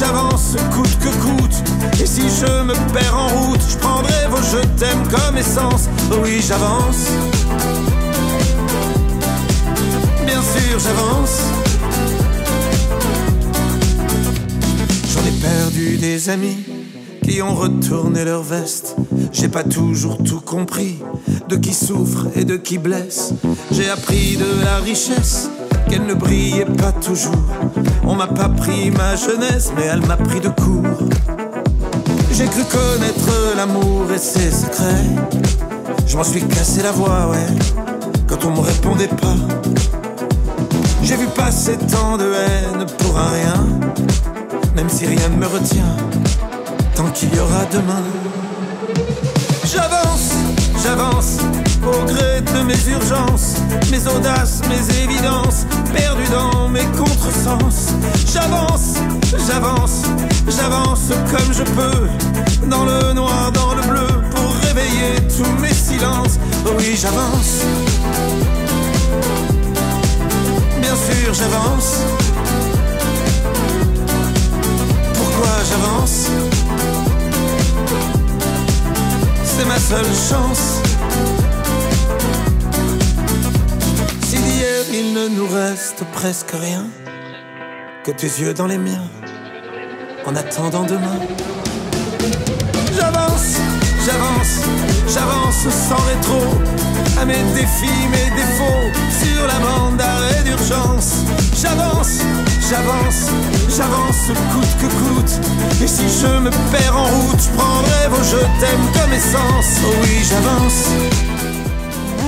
j'avance 0.00 0.56
coûte 0.72 0.98
que 0.98 1.10
coûte. 1.22 1.62
Et 2.02 2.06
si 2.06 2.22
je 2.22 2.64
me 2.64 2.74
perds 2.92 3.16
en 3.16 3.28
route, 3.28 3.62
je 3.70 3.76
prendrai 3.76 4.26
vos 4.30 4.42
je 4.42 4.66
t'aime 4.76 5.06
comme 5.08 5.36
essence. 5.36 5.88
Oui, 6.20 6.44
j'avance 6.44 7.12
bien 10.40 10.60
sûr 10.60 10.78
j'avance. 10.78 11.40
J'en 15.12 15.26
ai 15.26 15.32
perdu 15.40 15.96
des 15.96 16.30
amis 16.30 16.58
qui 17.24 17.42
ont 17.42 17.54
retourné 17.54 18.24
leur 18.24 18.42
veste. 18.42 18.96
J'ai 19.32 19.48
pas 19.48 19.64
toujours 19.64 20.18
tout 20.22 20.40
compris 20.40 20.98
de 21.48 21.56
qui 21.56 21.74
souffre 21.74 22.26
et 22.36 22.44
de 22.44 22.56
qui 22.56 22.78
blesse. 22.78 23.32
J'ai 23.72 23.88
appris 23.90 24.36
de 24.36 24.64
la 24.64 24.76
richesse 24.76 25.50
qu'elle 25.88 26.06
ne 26.06 26.14
brillait 26.14 26.66
pas 26.66 26.92
toujours. 26.92 27.44
On 28.04 28.14
m'a 28.14 28.28
pas 28.28 28.48
pris 28.48 28.90
ma 28.90 29.16
jeunesse, 29.16 29.72
mais 29.76 29.84
elle 29.84 30.06
m'a 30.06 30.16
pris 30.16 30.40
de 30.40 30.48
court. 30.48 31.08
J'ai 32.32 32.46
cru 32.46 32.62
connaître 32.64 33.56
l'amour 33.56 34.06
et 34.14 34.18
ses 34.18 34.50
secrets. 34.50 35.04
Je 36.06 36.16
m'en 36.16 36.24
suis 36.24 36.42
cassé 36.42 36.82
la 36.82 36.92
voix, 36.92 37.28
ouais, 37.30 37.46
quand 38.26 38.44
on 38.44 38.50
me 38.52 38.60
répondait 38.60 39.08
pas. 39.08 39.57
J'ai 41.08 41.16
vu 41.16 41.26
passer 41.28 41.78
tant 41.90 42.18
de 42.18 42.24
haine 42.34 42.84
pour 42.98 43.18
un 43.18 43.30
rien, 43.30 43.66
même 44.76 44.90
si 44.90 45.06
rien 45.06 45.30
ne 45.30 45.36
me 45.36 45.46
retient, 45.46 45.96
tant 46.94 47.08
qu'il 47.12 47.34
y 47.34 47.40
aura 47.40 47.64
demain. 47.72 48.04
J'avance, 49.64 50.32
j'avance, 50.84 51.38
au 51.82 52.04
gré 52.04 52.42
de 52.42 52.62
mes 52.62 52.92
urgences, 52.92 53.54
mes 53.90 54.06
audaces, 54.06 54.60
mes 54.68 55.02
évidences, 55.02 55.64
perdu 55.94 56.24
dans 56.30 56.68
mes 56.68 56.84
contresens. 56.98 57.94
J'avance, 58.30 58.96
j'avance, 59.46 60.02
j'avance 60.46 61.08
comme 61.30 61.54
je 61.54 61.62
peux, 61.62 62.68
dans 62.68 62.84
le 62.84 63.14
noir, 63.14 63.50
dans 63.52 63.74
le 63.74 63.80
bleu, 63.80 64.08
pour 64.34 64.54
réveiller 64.66 65.16
tous 65.34 65.62
mes 65.62 65.72
silences. 65.72 66.38
Oui, 66.76 66.98
j'avance. 67.00 67.64
J'avance. 71.30 71.98
Pourquoi 75.14 75.54
j'avance? 75.68 76.28
C'est 79.44 79.64
ma 79.66 79.78
seule 79.78 80.04
chance. 80.04 80.80
Si 84.24 84.36
d'hier 84.36 84.84
il 84.92 85.12
ne 85.12 85.28
nous 85.28 85.46
reste 85.46 86.04
presque 86.12 86.52
rien, 86.52 86.86
que 88.04 88.10
tes 88.10 88.26
yeux 88.26 88.54
dans 88.54 88.66
les 88.66 88.78
miens, 88.78 89.08
en 90.26 90.34
attendant 90.34 90.84
demain. 90.84 91.20
J'avance, 92.96 93.58
j'avance, 94.04 94.60
j'avance 95.12 95.66
sans 95.88 96.02
rétro, 96.06 96.42
à 97.20 97.24
mes 97.24 97.42
défis, 97.54 98.08
mes 98.10 98.30
défauts, 98.36 98.90
sur 99.20 99.46
la 99.46 99.58
bande 99.60 99.96
d'arrêt 99.96 100.42
d'urgence. 100.44 101.24
J'avance, 101.60 102.18
j'avance, 102.68 103.30
j'avance 103.74 104.30
coûte 104.52 104.74
que 104.80 104.86
coûte. 104.86 105.40
Et 105.82 105.86
si 105.86 106.04
je 106.20 106.38
me 106.38 106.50
perds 106.70 106.96
en 106.96 107.06
route, 107.06 107.40
je 107.40 107.50
prendrai 107.56 108.08
vos 108.10 108.22
je 108.22 108.38
t'aime 108.60 108.86
comme 108.94 109.12
essence. 109.12 109.80
Oh 109.84 109.94
oui, 110.02 110.22
j'avance. 110.28 111.37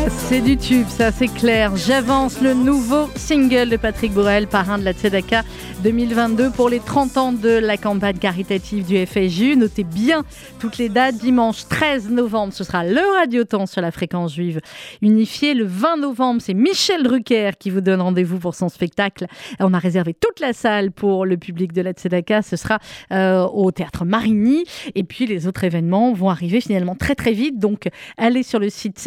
C'est 0.09 0.41
du 0.41 0.57
tube, 0.57 0.87
ça 0.89 1.13
c'est 1.13 1.29
clair. 1.29 1.77
J'avance 1.77 2.41
le 2.41 2.55
nouveau 2.55 3.09
single 3.17 3.69
de 3.69 3.77
Patrick 3.77 4.13
Bourrel, 4.13 4.47
parrain 4.47 4.79
de 4.79 4.85
la 4.85 4.93
Tzedaka 4.93 5.43
2022 5.83 6.51
pour 6.51 6.69
les 6.69 6.81
30 6.81 7.17
ans 7.17 7.33
de 7.33 7.49
la 7.49 7.77
campagne 7.77 8.17
caritative 8.17 8.87
du 8.87 9.05
FSJU. 9.05 9.57
Notez 9.57 9.85
bien 9.85 10.25
toutes 10.59 10.79
les 10.79 10.89
dates. 10.89 11.17
Dimanche 11.17 11.67
13 11.69 12.11
novembre, 12.11 12.53
ce 12.53 12.65
sera 12.65 12.85
le 12.85 13.01
Radioton 13.19 13.67
sur 13.67 13.83
la 13.83 13.91
fréquence 13.91 14.35
juive 14.35 14.61
unifiée. 15.03 15.55
Le 15.55 15.65
20 15.65 15.99
novembre, 15.99 16.41
c'est 16.41 16.55
Michel 16.55 17.03
Drucker 17.03 17.51
qui 17.59 17.71
vous 17.71 17.81
donne 17.81 18.01
rendez-vous 18.01 18.39
pour 18.39 18.55
son 18.55 18.69
spectacle. 18.69 19.27
On 19.59 19.75
a 19.75 19.79
réservé 19.79 20.15
toute 20.15 20.41
la 20.41 20.53
salle 20.53 20.93
pour 20.93 21.27
le 21.27 21.37
public 21.37 21.73
de 21.73 21.83
la 21.83 21.93
Tzedaka. 21.93 22.43
Ce 22.43 22.57
sera 22.57 22.79
euh, 23.13 23.45
au 23.47 23.71
théâtre 23.71 24.05
Marigny. 24.05 24.65
Et 24.95 25.05
puis 25.05 25.27
les 25.27 25.47
autres 25.47 25.65
événements 25.65 26.13
vont 26.13 26.31
arriver 26.31 26.61
finalement 26.61 26.95
très 26.95 27.15
très 27.15 27.33
vite. 27.33 27.59
Donc 27.59 27.89
allez 28.17 28.43
sur 28.43 28.59
le 28.59 28.71
site 28.71 28.99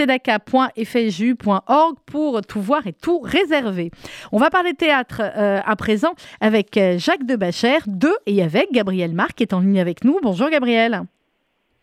tzedaka.fju.org 0.84 1.96
pour 2.06 2.42
tout 2.42 2.62
voir 2.62 2.88
et 2.88 2.94
tout 2.94 3.20
réserver. 3.20 3.92
On 4.32 4.38
va 4.38 4.50
parler 4.50 4.74
théâtre 4.74 5.22
euh, 5.22 5.60
à 5.66 5.76
présent 5.76 6.14
avec 6.42 6.80
Jacques 6.98 7.26
de 7.26 7.36
Bacher 7.36 7.80
de 7.88 8.12
et 8.26 8.44
avec 8.44 8.72
Gabriel 8.72 9.14
Marc 9.14 9.36
qui 9.36 9.44
est 9.44 9.54
en 9.54 9.60
ligne 9.60 9.80
avec 9.80 10.04
nous. 10.04 10.20
Bonjour 10.22 10.50
Gabriel. 10.50 11.04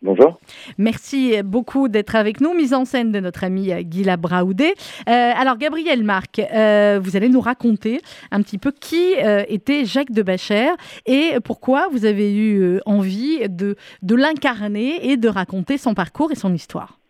Bonjour. 0.03 0.39
Merci 0.79 1.43
beaucoup 1.43 1.87
d'être 1.87 2.15
avec 2.15 2.41
nous. 2.41 2.55
Mise 2.55 2.73
en 2.73 2.85
scène 2.85 3.11
de 3.11 3.19
notre 3.19 3.43
ami 3.43 3.71
Guilla 3.83 4.17
Braoudé. 4.17 4.73
Euh, 5.07 5.31
alors, 5.37 5.57
Gabriel 5.57 6.03
Marc, 6.03 6.39
euh, 6.39 6.99
vous 7.01 7.15
allez 7.15 7.29
nous 7.29 7.39
raconter 7.39 8.01
un 8.31 8.41
petit 8.41 8.57
peu 8.57 8.71
qui 8.71 9.13
euh, 9.17 9.43
était 9.47 9.85
Jacques 9.85 10.11
de 10.11 10.23
Bacher 10.23 10.71
et 11.05 11.33
pourquoi 11.43 11.87
vous 11.91 12.05
avez 12.05 12.35
eu 12.35 12.79
envie 12.87 13.47
de, 13.47 13.75
de 14.01 14.15
l'incarner 14.15 15.11
et 15.11 15.17
de 15.17 15.29
raconter 15.29 15.77
son 15.77 15.93
parcours 15.93 16.31
et 16.31 16.35
son 16.35 16.51
histoire. 16.51 17.00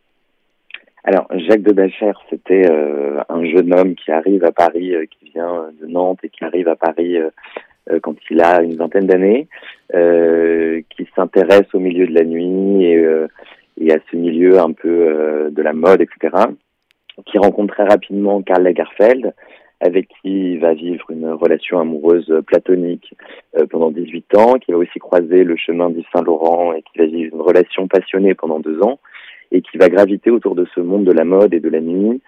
Alors, 1.03 1.27
Jacques 1.47 1.63
de 1.63 1.73
Bacher, 1.73 2.11
c'était 2.29 2.69
un 2.69 3.45
jeune 3.45 3.73
homme 3.73 3.95
qui 3.95 4.11
arrive 4.11 4.43
à 4.43 4.51
Paris, 4.51 4.93
qui 5.09 5.31
vient 5.31 5.69
de 5.81 5.87
Nantes 5.87 6.19
et 6.23 6.29
qui 6.29 6.43
arrive 6.43 6.67
à 6.67 6.75
Paris 6.75 7.17
quand 8.03 8.15
il 8.29 8.39
a 8.39 8.61
une 8.61 8.75
vingtaine 8.75 9.07
d'années. 9.07 9.47
Euh, 9.93 10.81
qui 10.95 11.05
s'intéresse 11.13 11.67
au 11.73 11.79
milieu 11.79 12.07
de 12.07 12.13
la 12.13 12.23
nuit 12.23 12.85
et, 12.85 12.95
euh, 12.95 13.27
et, 13.77 13.91
à 13.91 13.97
ce 14.09 14.15
milieu 14.15 14.57
un 14.57 14.71
peu 14.71 14.87
euh, 14.87 15.49
de 15.49 15.61
la 15.61 15.73
mode, 15.73 15.99
etc. 15.99 16.45
Qui 17.25 17.37
rencontre 17.37 17.73
très 17.73 17.83
rapidement 17.83 18.41
Karl 18.41 18.63
Lagerfeld, 18.63 19.33
avec 19.81 20.07
qui 20.07 20.53
il 20.53 20.59
va 20.59 20.73
vivre 20.73 21.11
une 21.11 21.29
relation 21.29 21.79
amoureuse 21.79 22.33
platonique 22.47 23.13
pendant 23.69 23.91
18 23.91 24.37
ans, 24.37 24.53
qui 24.59 24.71
va 24.71 24.77
aussi 24.77 24.99
croiser 24.99 25.43
le 25.43 25.57
chemin 25.57 25.89
d'Yves 25.89 26.05
Saint-Laurent 26.13 26.71
et 26.71 26.83
qui 26.83 26.99
va 26.99 27.05
vivre 27.05 27.35
une 27.35 27.41
relation 27.41 27.87
passionnée 27.89 28.33
pendant 28.33 28.59
deux 28.59 28.81
ans, 28.81 28.99
et 29.51 29.61
qui 29.61 29.77
va 29.77 29.89
graviter 29.89 30.29
autour 30.29 30.55
de 30.55 30.65
ce 30.73 30.79
monde 30.79 31.03
de 31.03 31.11
la 31.11 31.25
mode 31.25 31.53
et 31.53 31.59
de 31.59 31.69
la 31.69 31.81
nuit 31.81 32.21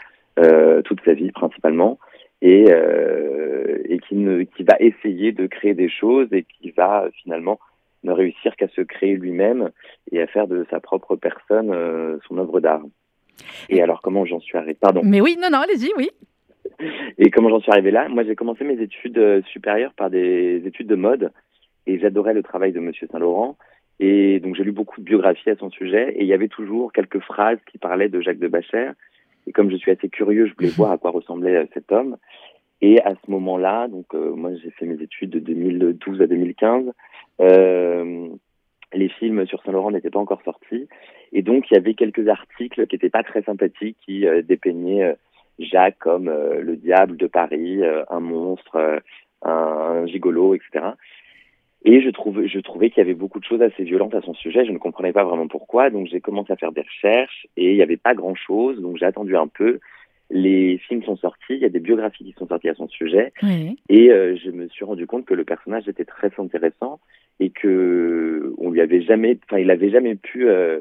toute 0.84 1.00
sa 1.06 1.14
vie 1.14 1.32
principalement 1.32 2.00
et, 2.44 2.66
euh, 2.70 3.78
et 3.86 4.00
qui, 4.00 4.16
ne, 4.16 4.44
qui 4.44 4.64
va 4.64 4.76
essayer 4.80 5.32
de 5.32 5.48
créer 5.48 5.74
des 5.74 5.90
choses 5.90 6.28
et 6.34 6.44
qui 6.44 6.72
va 6.72 7.08
finalement 7.24 7.58
ne 8.04 8.12
réussir 8.12 8.56
qu'à 8.58 8.68
se 8.68 8.82
créer 8.82 9.16
lui-même 9.16 9.70
et 10.12 10.22
à 10.22 10.28
faire 10.28 10.48
de 10.48 10.66
sa 10.70 10.82
propre 10.82 11.16
personne 11.16 11.72
euh, 11.72 12.18
son 12.28 12.38
œuvre 12.38 12.60
d'art. 12.60 12.84
Et 13.70 13.82
alors 13.82 14.02
comment 14.02 14.26
j'en 14.26 14.42
suis 14.42 14.58
arrivé 14.58 14.76
Pardon. 14.80 15.02
Mais 15.06 15.22
oui, 15.22 15.38
non, 15.42 15.48
non, 15.50 15.60
allez-y, 15.60 15.90
oui. 15.98 16.10
Et 17.18 17.32
comment 17.32 17.48
j'en 17.48 17.62
suis 17.62 17.72
arrivé 17.72 17.92
là? 17.92 18.10
Moi, 18.10 18.24
j'ai 18.26 18.36
commencé 18.36 18.66
mes 18.66 18.82
études 18.82 19.18
euh, 19.18 19.42
supérieures 19.44 19.94
par 19.94 20.10
des 20.10 20.62
études 20.66 20.88
de 20.88 20.96
mode 20.96 21.32
et 21.88 21.98
j'adorais 21.98 22.34
le 22.34 22.44
travail 22.44 22.74
de 22.74 22.82
Monsieur 22.82 23.08
Saint-Laurent. 23.10 23.58
Et 24.00 24.40
donc 24.40 24.56
j'ai 24.56 24.64
lu 24.64 24.72
beaucoup 24.72 25.00
de 25.00 25.06
biographies 25.06 25.50
à 25.50 25.56
son 25.56 25.70
sujet 25.70 26.14
et 26.16 26.22
il 26.22 26.28
y 26.28 26.34
avait 26.34 26.48
toujours 26.48 26.92
quelques 26.92 27.20
phrases 27.20 27.60
qui 27.72 27.78
parlaient 27.78 28.10
de 28.10 28.22
Jacques 28.22 28.40
de 28.40 28.48
Bacher 28.48 28.92
et 29.48 29.52
comme 29.52 29.70
je 29.70 29.76
suis 29.76 29.92
assez 29.92 30.10
curieux, 30.10 30.48
je 30.48 30.54
voulais 30.56 30.70
voir 30.76 30.92
à 30.92 30.98
quoi 30.98 31.12
ressemblait 31.12 31.56
euh, 31.56 31.66
cet 31.74 31.92
homme. 31.92 32.18
Et 32.82 33.02
à 33.02 33.16
ce 33.16 33.32
moment-là, 33.32 33.88
donc 33.88 34.14
euh, 34.14 34.36
moi 34.36 34.52
j'ai 34.56 34.72
fait 34.72 34.86
mes 34.86 35.02
études 35.02 35.30
de 35.30 35.40
2012 35.40 36.22
à 36.22 36.28
2015. 36.28 36.92
Euh, 37.40 38.28
les 38.94 39.10
films 39.10 39.48
sur 39.48 39.64
Saint-Laurent 39.64 39.92
n'étaient 39.92 40.10
pas 40.10 40.20
encore 40.20 40.42
sortis. 40.44 40.88
Et 41.32 41.42
donc, 41.42 41.72
il 41.72 41.74
y 41.74 41.78
avait 41.78 41.96
quelques 41.96 42.28
articles 42.28 42.86
qui 42.86 42.96
n'étaient 42.96 43.10
pas 43.10 43.24
très 43.24 43.42
sympathiques, 43.42 43.98
qui 44.06 44.28
euh, 44.28 44.42
dépeignaient 44.42 45.16
Jacques 45.60 45.98
comme 46.00 46.30
le 46.30 46.76
diable 46.76 47.16
de 47.16 47.28
Paris, 47.28 47.82
un 48.10 48.20
monstre, 48.20 49.02
un, 49.44 49.50
un, 49.50 50.06
gigolo, 50.08 50.56
etc. 50.56 50.88
Et 51.86 52.02
je, 52.02 52.10
trouve, 52.10 52.46
je 52.46 52.60
trouvais 52.60 52.90
qu'il 52.90 53.00
y 53.00 53.02
avait 53.02 53.14
beaucoup 53.14 53.40
de 53.40 53.46
choses 53.46 53.62
assez 53.62 53.84
violentes 53.84 54.16
à 54.16 54.22
son 54.22 54.34
sujet. 54.34 54.66
Je 54.66 54.72
ne 54.72 54.78
comprenais 54.78 55.12
pas 55.12 55.24
vraiment 55.24 55.48
pourquoi. 55.48 55.90
Donc 55.90 56.08
j'ai 56.08 56.22
commencé 56.22 56.54
à 56.54 56.56
faire 56.56 56.72
des 56.72 56.82
recherches 56.82 57.48
et 57.58 57.72
il 57.72 57.76
n'y 57.76 57.82
avait 57.82 57.98
pas 57.98 58.14
grand-chose. 58.14 58.82
Donc 58.82 58.98
j'ai 58.98 59.06
attendu 59.06 59.36
un 59.36 59.48
peu. 59.48 59.80
Les 60.30 60.78
films 60.78 61.04
sont 61.04 61.18
sortis, 61.18 61.54
il 61.54 61.60
y 61.60 61.66
a 61.66 61.70
des 61.70 61.82
biographies 61.82 62.24
qui 62.24 62.32
sont 62.32 62.48
sorties 62.48 62.70
à 62.70 62.74
son 62.74 62.88
sujet. 62.88 63.34
Oui. 63.44 63.78
Et 63.90 64.12
euh, 64.12 64.36
je 64.38 64.50
me 64.50 64.68
suis 64.70 64.86
rendu 64.86 65.06
compte 65.06 65.26
que 65.26 65.34
le 65.34 65.44
personnage 65.44 65.88
était 65.88 66.06
très 66.06 66.32
intéressant 66.38 67.00
et 67.40 67.50
que 67.50 68.54
on 68.58 68.72
lui 68.72 68.80
avait 68.82 69.02
jamais, 69.02 69.38
enfin 69.46 69.60
il 69.60 69.70
avait 69.70 69.90
jamais 69.90 70.16
pu 70.16 70.48
euh, 70.48 70.80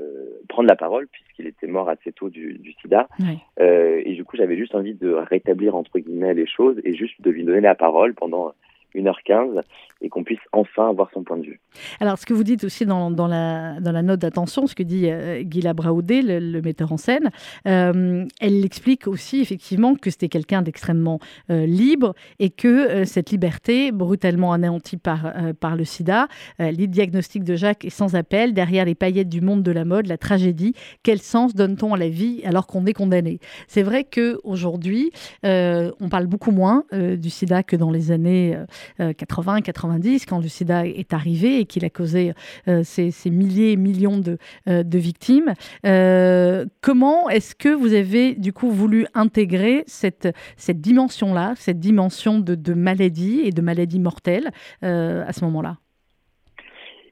prendre 0.48 0.68
la 0.68 0.76
parole 0.76 1.08
puisqu'il 1.08 1.46
était 1.46 1.66
mort 1.66 1.88
assez 1.88 2.12
tôt 2.12 2.30
du, 2.30 2.58
du 2.58 2.72
sida. 2.74 3.08
Oui. 3.18 3.38
Euh, 3.60 4.00
et 4.04 4.14
du 4.14 4.24
coup 4.24 4.36
j'avais 4.36 4.56
juste 4.56 4.74
envie 4.74 4.94
de 4.94 5.10
rétablir 5.10 5.74
entre 5.74 5.98
guillemets 5.98 6.34
les 6.34 6.46
choses 6.46 6.80
et 6.84 6.94
juste 6.94 7.20
de 7.20 7.30
lui 7.30 7.44
donner 7.44 7.60
la 7.60 7.74
parole 7.74 8.14
pendant 8.14 8.52
1h15 8.94 9.62
et 10.02 10.08
qu'on 10.08 10.24
puisse 10.24 10.40
enfin 10.52 10.88
avoir 10.88 11.10
son 11.14 11.22
point 11.22 11.38
de 11.38 11.44
vue. 11.44 11.60
Alors, 12.00 12.18
ce 12.18 12.26
que 12.26 12.34
vous 12.34 12.42
dites 12.42 12.64
aussi 12.64 12.84
dans, 12.84 13.08
la, 13.08 14.02
note 14.02 14.20
d'attention, 14.20 14.66
ce 14.66 14.74
que 14.74 14.82
dit 14.82 15.08
euh, 15.08 15.42
Guilla 15.42 15.74
Braoudé, 15.74 16.22
le, 16.22 16.60
metteur 16.60 16.92
en 16.92 16.96
scène, 16.96 17.30
euh, 17.66 18.26
elle 18.40 18.64
explique 18.64 19.06
aussi 19.06 19.40
effectivement 19.40 19.94
que 19.94 20.10
c'était 20.10 20.28
quelqu'un 20.28 20.62
d'extrêmement 20.62 21.20
euh, 21.50 21.66
libre 21.66 22.14
et 22.38 22.50
que 22.50 22.68
euh, 22.68 23.04
cette 23.04 23.30
liberté, 23.30 23.92
brutalement 23.92 24.52
anéantie 24.52 24.96
par, 24.96 25.32
par 25.60 25.76
le 25.76 25.84
sida, 25.84 26.28
les 26.58 26.86
diagnostics 26.86 27.44
de 27.44 27.54
Jacques 27.54 27.84
est 27.84 27.90
sans 27.90 28.14
appel, 28.14 28.54
derrière 28.54 28.84
les 28.84 28.94
paillettes 28.94 29.28
du 29.28 29.40
monde 29.40 29.62
de 29.62 29.70
la 29.70 29.84
mode, 29.84 30.06
la 30.06 30.18
tragédie, 30.18 30.74
quel 31.02 31.20
sens 31.20 31.54
donne-t-on 31.54 31.94
à 31.94 31.96
la 31.96 32.08
vie 32.08 32.42
alors 32.44 32.66
qu'on 32.66 32.86
est 32.86 32.92
condamné? 32.92 33.38
C'est 33.68 33.82
vrai 33.82 34.04
qu'aujourd'hui, 34.04 35.12
on 35.44 36.08
parle 36.10 36.26
beaucoup 36.26 36.50
moins 36.50 36.84
du 36.92 37.30
sida 37.30 37.62
que 37.62 37.76
dans 37.76 37.90
les 37.90 38.10
années 38.10 38.56
80, 38.98 39.60
90, 39.60 40.26
quand 40.26 40.38
le 40.38 40.48
sida 40.48 40.86
est 40.86 41.12
arrivé 41.12 41.58
et 41.58 41.64
qu'il 41.64 41.84
a 41.84 41.90
causé 41.90 42.32
euh, 42.68 42.82
ces, 42.84 43.30
milliers 43.30 43.72
et 43.72 43.76
millions 43.76 44.18
de, 44.18 44.38
euh, 44.68 44.82
victimes. 44.92 45.54
Euh, 45.86 46.64
comment 46.80 47.28
est-ce 47.28 47.54
que 47.54 47.68
vous 47.68 47.94
avez 47.94 48.34
du 48.34 48.52
coup 48.52 48.70
voulu 48.70 49.06
intégrer 49.14 49.84
cette, 49.86 50.28
dimension-là, 50.68 51.54
cette 51.56 51.78
dimension 51.78 52.38
de, 52.38 52.74
maladie 52.74 53.42
et 53.44 53.50
de 53.50 53.60
maladie 53.60 54.00
mortelle 54.00 54.50
à 54.82 55.32
ce 55.32 55.44
moment-là? 55.44 55.76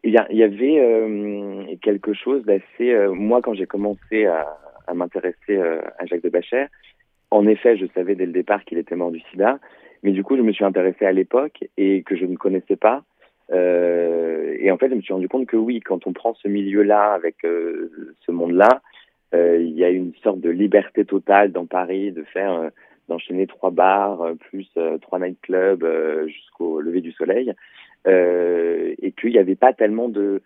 Il 0.02 0.12
y, 0.12 0.42
avait 0.42 1.78
quelque 1.82 2.14
chose 2.14 2.44
d'assez... 2.44 2.94
moi, 3.12 3.40
quand 3.42 3.54
j'ai 3.54 3.66
commencé 3.66 4.26
à, 4.26 4.46
à 4.86 4.94
m'intéresser 4.94 5.58
à 5.98 6.06
Jacques 6.06 6.22
de 6.22 6.30
Bacher, 6.30 6.66
en 7.30 7.46
effet, 7.46 7.76
je 7.76 7.86
savais 7.94 8.14
dès 8.14 8.26
le 8.26 8.32
départ 8.32 8.64
qu'il 8.64 8.78
était 8.78 8.96
mort 8.96 9.10
du 9.10 9.20
sida, 9.30 9.58
mais 10.02 10.12
du 10.12 10.22
coup, 10.22 10.36
je 10.36 10.42
me 10.42 10.52
suis 10.52 10.64
intéressé 10.64 11.04
à 11.04 11.12
l'époque 11.12 11.64
et 11.76 12.02
que 12.02 12.16
je 12.16 12.24
ne 12.24 12.36
connaissais 12.36 12.76
pas. 12.76 13.04
Euh, 13.52 14.56
et 14.58 14.70
en 14.70 14.78
fait, 14.78 14.88
je 14.88 14.94
me 14.94 15.00
suis 15.00 15.12
rendu 15.12 15.28
compte 15.28 15.46
que 15.46 15.56
oui, 15.56 15.80
quand 15.80 16.06
on 16.06 16.12
prend 16.12 16.34
ce 16.34 16.48
milieu-là 16.48 17.12
avec 17.12 17.44
euh, 17.44 18.14
ce 18.26 18.32
monde-là, 18.32 18.82
il 19.32 19.78
y 19.78 19.84
a 19.84 19.90
une 19.90 20.12
sorte 20.24 20.40
de 20.40 20.50
liberté 20.50 21.04
totale 21.04 21.52
dans 21.52 21.64
Paris 21.64 22.10
de 22.10 22.24
faire 22.24 22.70
d'enchaîner 23.08 23.46
trois 23.46 23.70
bars 23.70 24.26
plus 24.40 24.68
trois 25.02 25.20
nightclubs 25.20 25.86
jusqu'au 26.26 26.80
lever 26.80 27.00
du 27.00 27.12
soleil 27.12 27.52
et 28.06 29.12
qu'il 29.12 29.30
n'y 29.30 29.38
avait 29.38 29.54
pas 29.54 29.72
tellement 29.72 30.08
de 30.08 30.42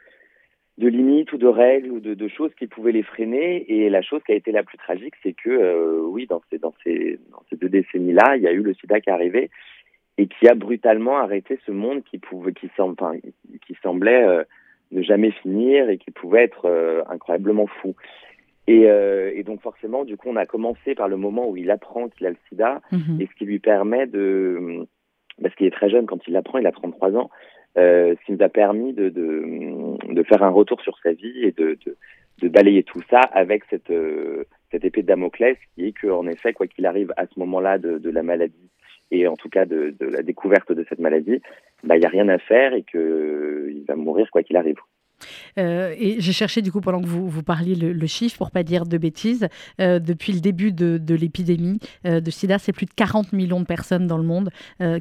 de 0.78 0.88
limites 0.88 1.32
ou 1.32 1.38
de 1.38 1.46
règles 1.46 1.90
ou 1.90 2.00
de, 2.00 2.14
de, 2.14 2.28
choses 2.28 2.52
qui 2.58 2.66
pouvaient 2.66 2.92
les 2.92 3.02
freiner. 3.02 3.64
Et 3.72 3.88
la 3.90 4.02
chose 4.02 4.22
qui 4.24 4.32
a 4.32 4.34
été 4.34 4.50
la 4.52 4.64
plus 4.64 4.78
tragique, 4.78 5.14
c'est 5.22 5.32
que 5.32 5.50
euh, 5.50 6.00
oui, 6.02 6.26
dans 6.26 6.42
ces, 6.50 6.58
dans 6.58 6.74
ces, 6.82 7.18
dans 7.30 7.42
ces 7.48 7.56
deux 7.56 7.68
décennies-là, 7.68 8.36
il 8.36 8.42
y 8.42 8.48
a 8.48 8.52
eu 8.52 8.62
le 8.62 8.74
sida 8.74 9.00
qui 9.00 9.10
est 9.10 9.12
arrivé 9.12 9.50
et 10.18 10.26
qui 10.26 10.48
a 10.48 10.54
brutalement 10.54 11.18
arrêté 11.18 11.58
ce 11.66 11.72
monde 11.72 12.02
qui 12.04 12.18
pouvait, 12.18 12.52
qui, 12.52 12.70
semble, 12.76 12.94
enfin, 12.98 13.18
qui 13.66 13.76
semblait 13.82 14.24
euh, 14.24 14.44
ne 14.90 15.02
jamais 15.02 15.30
finir 15.30 15.88
et 15.88 15.98
qui 15.98 16.10
pouvait 16.10 16.44
être 16.44 16.66
euh, 16.66 17.02
incroyablement 17.08 17.66
fou. 17.66 17.94
Et, 18.66 18.84
et, 19.34 19.42
donc 19.42 19.60
forcément, 19.60 20.06
du 20.06 20.16
coup, 20.16 20.30
on 20.30 20.36
a 20.36 20.46
commencé 20.46 20.94
par 20.94 21.06
le 21.06 21.18
moment 21.18 21.46
où 21.50 21.54
il 21.54 21.70
apprend 21.70 22.08
qu'il 22.08 22.26
a 22.26 22.30
le 22.30 22.36
sida 22.48 22.80
mhm. 22.92 23.20
et 23.20 23.26
ce 23.26 23.34
qui 23.34 23.44
lui 23.44 23.58
permet 23.58 24.06
de, 24.06 24.86
parce 25.42 25.54
qu'il 25.54 25.66
est 25.66 25.70
très 25.70 25.90
jeune 25.90 26.06
quand 26.06 26.26
il 26.26 26.32
l'apprend, 26.32 26.58
il 26.58 26.66
a 26.66 26.72
33 26.72 27.16
ans, 27.16 27.30
euh, 27.76 28.14
ce 28.14 28.26
qui 28.26 28.32
nous 28.32 28.44
a 28.44 28.48
permis 28.48 28.92
de, 28.92 29.08
de, 29.08 30.12
de, 30.12 30.22
faire 30.22 30.42
un 30.42 30.50
retour 30.50 30.80
sur 30.80 30.96
sa 31.02 31.12
vie 31.12 31.42
et 31.42 31.52
de, 31.52 31.76
de, 31.84 31.96
de 32.40 32.48
balayer 32.48 32.82
tout 32.82 33.00
ça 33.10 33.20
avec 33.20 33.64
cette, 33.68 33.90
euh, 33.90 34.44
cette 34.70 34.84
épée 34.84 35.02
de 35.02 35.08
Damoclès 35.08 35.56
qui 35.74 35.86
est 35.86 35.92
qu'en 35.92 36.26
effet, 36.26 36.52
quoi 36.52 36.66
qu'il 36.66 36.86
arrive 36.86 37.12
à 37.16 37.26
ce 37.26 37.38
moment-là 37.40 37.78
de, 37.78 37.98
de, 37.98 38.10
la 38.10 38.22
maladie 38.22 38.70
et 39.10 39.26
en 39.26 39.34
tout 39.34 39.48
cas 39.48 39.64
de, 39.64 39.94
la 40.00 40.22
découverte 40.22 40.72
de 40.72 40.84
cette 40.88 40.98
maladie, 40.98 41.40
bah, 41.82 41.96
il 41.96 42.00
n'y 42.00 42.06
a 42.06 42.10
rien 42.10 42.28
à 42.28 42.38
faire 42.38 42.74
et 42.74 42.82
qu'il 42.82 43.84
va 43.86 43.96
mourir 43.96 44.30
quoi 44.30 44.42
qu'il 44.42 44.56
arrive. 44.56 44.78
Euh, 45.58 45.94
et 45.98 46.16
j'ai 46.20 46.32
cherché 46.32 46.62
du 46.62 46.72
coup 46.72 46.80
pendant 46.80 47.00
que 47.00 47.06
vous, 47.06 47.28
vous 47.28 47.42
parliez 47.42 47.74
le, 47.74 48.06
chiffre 48.06 48.36
pour 48.36 48.50
pas 48.50 48.62
dire 48.62 48.86
de 48.86 48.98
bêtises. 48.98 49.48
Euh, 49.80 49.98
depuis 49.98 50.32
le 50.32 50.40
début 50.40 50.72
de, 50.72 51.14
l'épidémie 51.14 51.78
euh, 52.06 52.20
de 52.20 52.30
SIDA, 52.30 52.58
c'est 52.58 52.72
plus 52.72 52.86
de 52.86 52.92
40 52.94 53.32
millions 53.32 53.60
de 53.60 53.66
personnes 53.66 54.06
dans 54.06 54.18
le 54.18 54.24
monde 54.24 54.50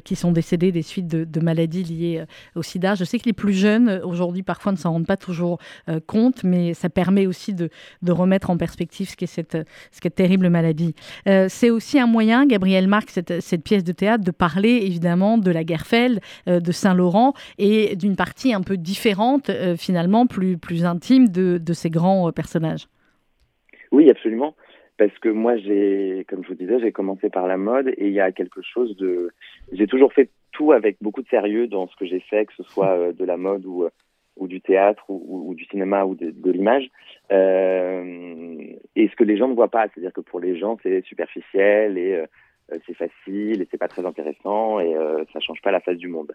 qui 0.04 0.16
sont 0.16 0.32
décédées 0.32 0.72
des 0.72 0.82
suites 0.82 1.06
de, 1.06 1.40
maladies 1.40 1.84
liées 1.84 2.24
au 2.54 2.62
SIDA. 2.62 2.94
Je 2.94 3.04
sais 3.04 3.18
que 3.18 3.24
les 3.26 3.32
plus 3.32 3.52
jeunes 3.52 4.00
aujourd'hui 4.04 4.42
parfois 4.42 4.72
ne 4.72 4.76
s'en 4.76 4.92
rendent 4.92 5.06
pas 5.06 5.16
toujours 5.16 5.58
compte, 6.06 6.44
mais 6.44 6.74
ça 6.74 6.88
permet 6.88 7.26
aussi 7.26 7.52
de, 7.52 7.68
de 8.02 8.12
remettre 8.12 8.50
en 8.50 8.56
perspective 8.56 9.10
ce 9.10 9.16
qu'est 9.16 9.26
cette, 9.26 9.58
ce 9.90 10.08
terrible 10.08 10.48
maladie. 10.48 10.94
c'est 11.48 11.70
aussi 11.70 11.98
un 11.98 12.06
moyen, 12.06 12.46
Gabriel 12.46 12.88
Marc, 12.88 13.10
cette, 13.10 13.40
cette, 13.40 13.62
pièce 13.62 13.84
de 13.84 13.92
théâtre, 13.92 14.24
de 14.24 14.30
parler 14.30 14.80
évidemment 14.84 15.38
de 15.38 15.50
la 15.50 15.64
Guerfeld, 15.64 16.20
de 16.46 16.72
Saint-Laurent 16.72 17.34
et 17.58 17.96
d'une 17.96 18.16
partie 18.16 18.54
un 18.54 18.62
peu 18.62 18.76
différente 18.76 19.50
finalement 19.76 20.13
plus, 20.26 20.56
plus 20.56 20.84
intime 20.84 21.28
de, 21.28 21.58
de 21.58 21.72
ces 21.72 21.90
grands 21.90 22.28
euh, 22.28 22.32
personnages. 22.32 22.86
Oui, 23.90 24.10
absolument. 24.10 24.54
Parce 24.96 25.16
que 25.18 25.28
moi, 25.28 25.56
j'ai, 25.56 26.24
comme 26.28 26.44
je 26.44 26.48
vous 26.48 26.54
disais, 26.54 26.78
j'ai 26.80 26.92
commencé 26.92 27.28
par 27.28 27.46
la 27.48 27.56
mode 27.56 27.88
et 27.88 28.06
il 28.06 28.12
y 28.12 28.20
a 28.20 28.30
quelque 28.30 28.62
chose 28.62 28.96
de. 28.96 29.30
J'ai 29.72 29.86
toujours 29.86 30.12
fait 30.12 30.30
tout 30.52 30.70
avec 30.72 30.96
beaucoup 31.00 31.22
de 31.22 31.28
sérieux 31.28 31.66
dans 31.66 31.88
ce 31.88 31.96
que 31.96 32.06
j'ai 32.06 32.20
fait, 32.20 32.46
que 32.46 32.54
ce 32.54 32.62
soit 32.62 32.90
euh, 32.90 33.12
de 33.12 33.24
la 33.24 33.36
mode 33.36 33.66
ou, 33.66 33.84
euh, 33.84 33.90
ou 34.36 34.46
du 34.46 34.60
théâtre 34.60 35.02
ou, 35.08 35.48
ou, 35.48 35.54
du 35.54 35.64
cinéma 35.64 36.04
ou 36.04 36.14
de, 36.14 36.30
de 36.30 36.50
l'image. 36.50 36.88
Euh, 37.32 38.56
et 38.94 39.08
ce 39.08 39.16
que 39.16 39.24
les 39.24 39.36
gens 39.36 39.48
ne 39.48 39.54
voient 39.54 39.70
pas, 39.70 39.88
c'est-à-dire 39.88 40.12
que 40.12 40.20
pour 40.20 40.38
les 40.38 40.56
gens, 40.56 40.78
c'est 40.82 41.04
superficiel 41.04 41.98
et 41.98 42.24
c'est 42.86 42.94
facile 42.94 43.62
et 43.62 43.68
c'est 43.70 43.78
pas 43.78 43.88
très 43.88 44.04
intéressant 44.04 44.80
et 44.80 44.94
euh, 44.94 45.24
ça 45.32 45.40
change 45.40 45.60
pas 45.62 45.70
la 45.70 45.80
face 45.80 45.96
du 45.96 46.08
monde. 46.08 46.32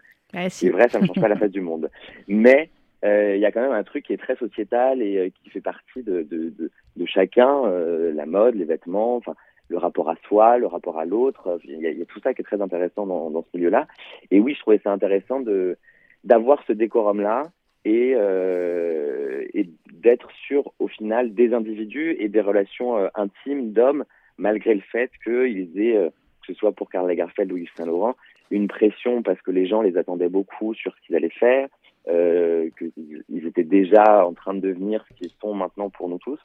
C'est 0.48 0.70
vrai, 0.70 0.88
ça 0.88 1.00
ne 1.00 1.06
change 1.06 1.20
pas 1.20 1.28
la 1.28 1.36
face 1.36 1.50
du 1.50 1.60
monde. 1.60 1.90
Mais 2.28 2.70
euh, 3.04 3.34
il 3.36 3.40
y 3.40 3.46
a 3.46 3.52
quand 3.52 3.62
même 3.62 3.72
un 3.72 3.82
truc 3.82 4.04
qui 4.04 4.12
est 4.12 4.18
très 4.18 4.36
sociétal 4.36 5.00
et 5.00 5.18
euh, 5.18 5.28
qui 5.30 5.50
fait 5.50 5.60
partie 5.60 6.02
de, 6.02 6.22
de, 6.22 6.50
de, 6.50 6.70
de 6.96 7.06
chacun, 7.06 7.64
euh, 7.64 8.12
la 8.12 8.26
mode, 8.26 8.56
les 8.56 8.64
vêtements, 8.64 9.16
enfin 9.16 9.34
le 9.68 9.78
rapport 9.78 10.10
à 10.10 10.16
soi, 10.26 10.58
le 10.58 10.66
rapport 10.66 10.98
à 10.98 11.04
l'autre. 11.04 11.60
Il 11.64 11.78
y, 11.78 11.82
y, 11.82 12.02
a 12.02 12.04
tout 12.04 12.20
ça 12.20 12.34
qui 12.34 12.42
est 12.42 12.44
très 12.44 12.60
intéressant 12.60 13.06
dans, 13.06 13.30
dans 13.30 13.42
ce 13.42 13.56
milieu-là. 13.56 13.86
Et 14.30 14.40
oui, 14.40 14.54
je 14.54 14.60
trouvais 14.60 14.80
ça 14.82 14.92
intéressant 14.92 15.40
de 15.40 15.76
d'avoir 16.24 16.62
ce 16.66 16.72
décorum-là 16.72 17.44
et, 17.86 18.12
euh, 18.14 19.46
et 19.54 19.70
d'être 19.90 20.30
sur, 20.46 20.74
au 20.78 20.88
final, 20.88 21.32
des 21.32 21.54
individus 21.54 22.14
et 22.18 22.28
des 22.28 22.42
relations 22.42 23.08
intimes 23.14 23.72
d'hommes, 23.72 24.04
malgré 24.36 24.74
le 24.74 24.82
fait 24.82 25.10
qu'ils 25.24 25.80
aient, 25.80 26.10
que 26.42 26.46
ce 26.48 26.54
soit 26.54 26.72
pour 26.72 26.90
Karl 26.90 27.06
Lagerfeld 27.08 27.50
ou 27.50 27.56
Yves 27.56 27.70
Saint 27.74 27.86
Laurent, 27.86 28.16
une 28.50 28.68
pression 28.68 29.22
parce 29.22 29.40
que 29.40 29.50
les 29.50 29.66
gens 29.66 29.80
les 29.80 29.96
attendaient 29.96 30.28
beaucoup 30.28 30.74
sur 30.74 30.94
ce 30.94 31.00
qu'ils 31.06 31.16
allaient 31.16 31.30
faire, 31.30 31.68
euh, 32.08 32.68
qu'ils 32.78 33.46
étaient 33.46 33.64
déjà 33.64 34.26
en 34.26 34.32
train 34.34 34.54
de 34.54 34.60
devenir 34.60 35.04
ce 35.08 35.14
qu'ils 35.14 35.32
sont 35.40 35.54
maintenant 35.54 35.90
pour 35.90 36.08
nous 36.08 36.18
tous. 36.18 36.40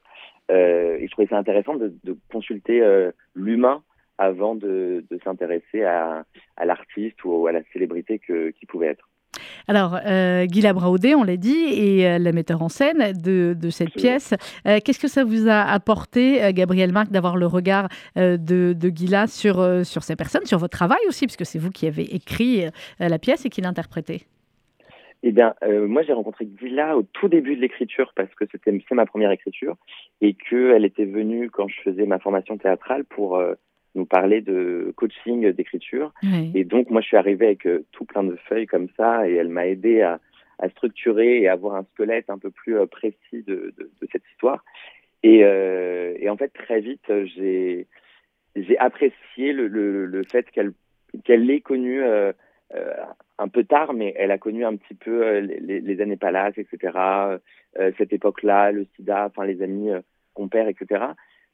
Euh, 0.50 0.96
et 0.98 1.06
je 1.06 1.10
trouvais 1.10 1.28
ça 1.28 1.38
intéressant 1.38 1.76
de, 1.76 1.94
de 2.04 2.16
consulter 2.30 2.82
euh, 2.82 3.10
l'humain 3.34 3.82
avant 4.18 4.54
de, 4.54 5.04
de 5.10 5.18
s'intéresser 5.24 5.84
à, 5.84 6.24
à 6.56 6.64
l'artiste 6.64 7.22
ou 7.24 7.46
à 7.46 7.52
la 7.52 7.60
célébrité 7.72 8.18
que, 8.18 8.50
qui 8.50 8.66
pouvait 8.66 8.86
être. 8.86 9.08
Alors, 9.68 9.98
euh, 10.06 10.46
Guy 10.46 10.62
Labraudé, 10.62 11.14
on 11.14 11.22
l'a 11.22 11.36
dit, 11.36 11.64
et 11.72 12.08
euh, 12.08 12.18
la 12.18 12.32
metteur 12.32 12.62
en 12.62 12.70
scène 12.70 13.12
de, 13.12 13.54
de 13.58 13.70
cette 13.70 13.92
pièce. 13.92 14.32
Euh, 14.66 14.78
Qu'est-ce 14.82 15.00
que 15.00 15.08
ça 15.08 15.24
vous 15.24 15.48
a 15.48 15.60
apporté, 15.60 16.52
Gabriel 16.54 16.92
Marc, 16.92 17.10
d'avoir 17.10 17.36
le 17.36 17.46
regard 17.46 17.88
de, 18.14 18.36
de 18.72 19.26
sur, 19.26 19.84
sur 19.84 20.02
ces 20.04 20.16
personnes, 20.16 20.46
sur 20.46 20.58
votre 20.58 20.76
travail 20.76 21.00
aussi, 21.08 21.26
puisque 21.26 21.44
c'est 21.44 21.58
vous 21.58 21.70
qui 21.70 21.86
avez 21.86 22.14
écrit 22.14 22.64
la 22.98 23.18
pièce 23.18 23.44
et 23.44 23.50
qui 23.50 23.60
l'interprétez? 23.60 24.22
Eh 25.22 25.32
bien, 25.32 25.54
euh, 25.62 25.86
moi, 25.86 26.02
j'ai 26.02 26.12
rencontré 26.12 26.46
Gila 26.58 26.96
au 26.96 27.02
tout 27.02 27.28
début 27.28 27.56
de 27.56 27.60
l'écriture 27.60 28.12
parce 28.14 28.32
que 28.34 28.44
c'était 28.50 28.72
c'est 28.88 28.94
ma 28.94 29.06
première 29.06 29.30
écriture 29.30 29.76
et 30.20 30.34
qu'elle 30.34 30.84
était 30.84 31.04
venue 31.04 31.50
quand 31.50 31.68
je 31.68 31.80
faisais 31.80 32.06
ma 32.06 32.18
formation 32.18 32.58
théâtrale 32.58 33.04
pour 33.04 33.36
euh, 33.36 33.54
nous 33.94 34.06
parler 34.06 34.40
de 34.40 34.92
coaching 34.96 35.50
d'écriture. 35.52 36.12
Oui. 36.22 36.52
Et 36.54 36.64
donc, 36.64 36.90
moi, 36.90 37.00
je 37.00 37.08
suis 37.08 37.16
arrivée 37.16 37.46
avec 37.46 37.66
euh, 37.66 37.84
tout 37.92 38.04
plein 38.04 38.22
de 38.22 38.36
feuilles 38.48 38.66
comme 38.66 38.88
ça 38.96 39.28
et 39.28 39.34
elle 39.34 39.48
m'a 39.48 39.66
aidé 39.66 40.02
à, 40.02 40.20
à, 40.58 40.68
structurer 40.68 41.40
et 41.40 41.48
avoir 41.48 41.76
un 41.76 41.84
squelette 41.94 42.30
un 42.30 42.38
peu 42.38 42.50
plus 42.50 42.76
euh, 42.76 42.86
précis 42.86 43.16
de, 43.32 43.74
de, 43.76 43.90
de, 44.00 44.08
cette 44.12 44.22
histoire. 44.32 44.64
Et, 45.22 45.40
euh, 45.42 46.14
et, 46.18 46.28
en 46.28 46.36
fait, 46.36 46.50
très 46.50 46.80
vite, 46.80 47.10
j'ai 47.34 47.86
apprécié 48.78 49.52
le, 49.52 49.66
le, 49.66 50.06
le 50.06 50.22
fait 50.24 50.48
qu'elle 50.50 50.72
qu'elle 51.24 51.46
l'ait 51.46 51.60
connue 51.60 52.02
euh, 52.74 52.94
un 53.38 53.48
peu 53.48 53.64
tard, 53.64 53.92
mais 53.92 54.14
elle 54.16 54.30
a 54.30 54.38
connu 54.38 54.64
un 54.64 54.76
petit 54.76 54.94
peu 54.94 55.24
euh, 55.24 55.40
les, 55.40 56.00
années 56.00 56.16
Palace, 56.16 56.54
etc. 56.56 56.98
Euh, 57.78 57.92
cette 57.98 58.12
époque-là, 58.12 58.72
le 58.72 58.86
sida, 58.96 59.26
enfin 59.26 59.44
les 59.44 59.62
amis 59.62 59.90
euh, 59.90 60.00
compères, 60.34 60.68
etc. 60.68 61.04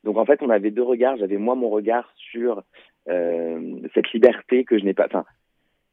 Donc 0.04 0.16
en 0.16 0.24
fait, 0.24 0.42
on 0.42 0.50
avait 0.50 0.70
deux 0.70 0.82
regards. 0.82 1.16
J'avais 1.16 1.36
moi 1.36 1.54
mon 1.54 1.68
regard 1.68 2.12
sur 2.16 2.62
cette 3.06 4.12
liberté 4.12 4.64
que 4.64 4.78
je 4.78 4.84
n'ai 4.84 4.94
pas, 4.94 5.06
enfin 5.06 5.24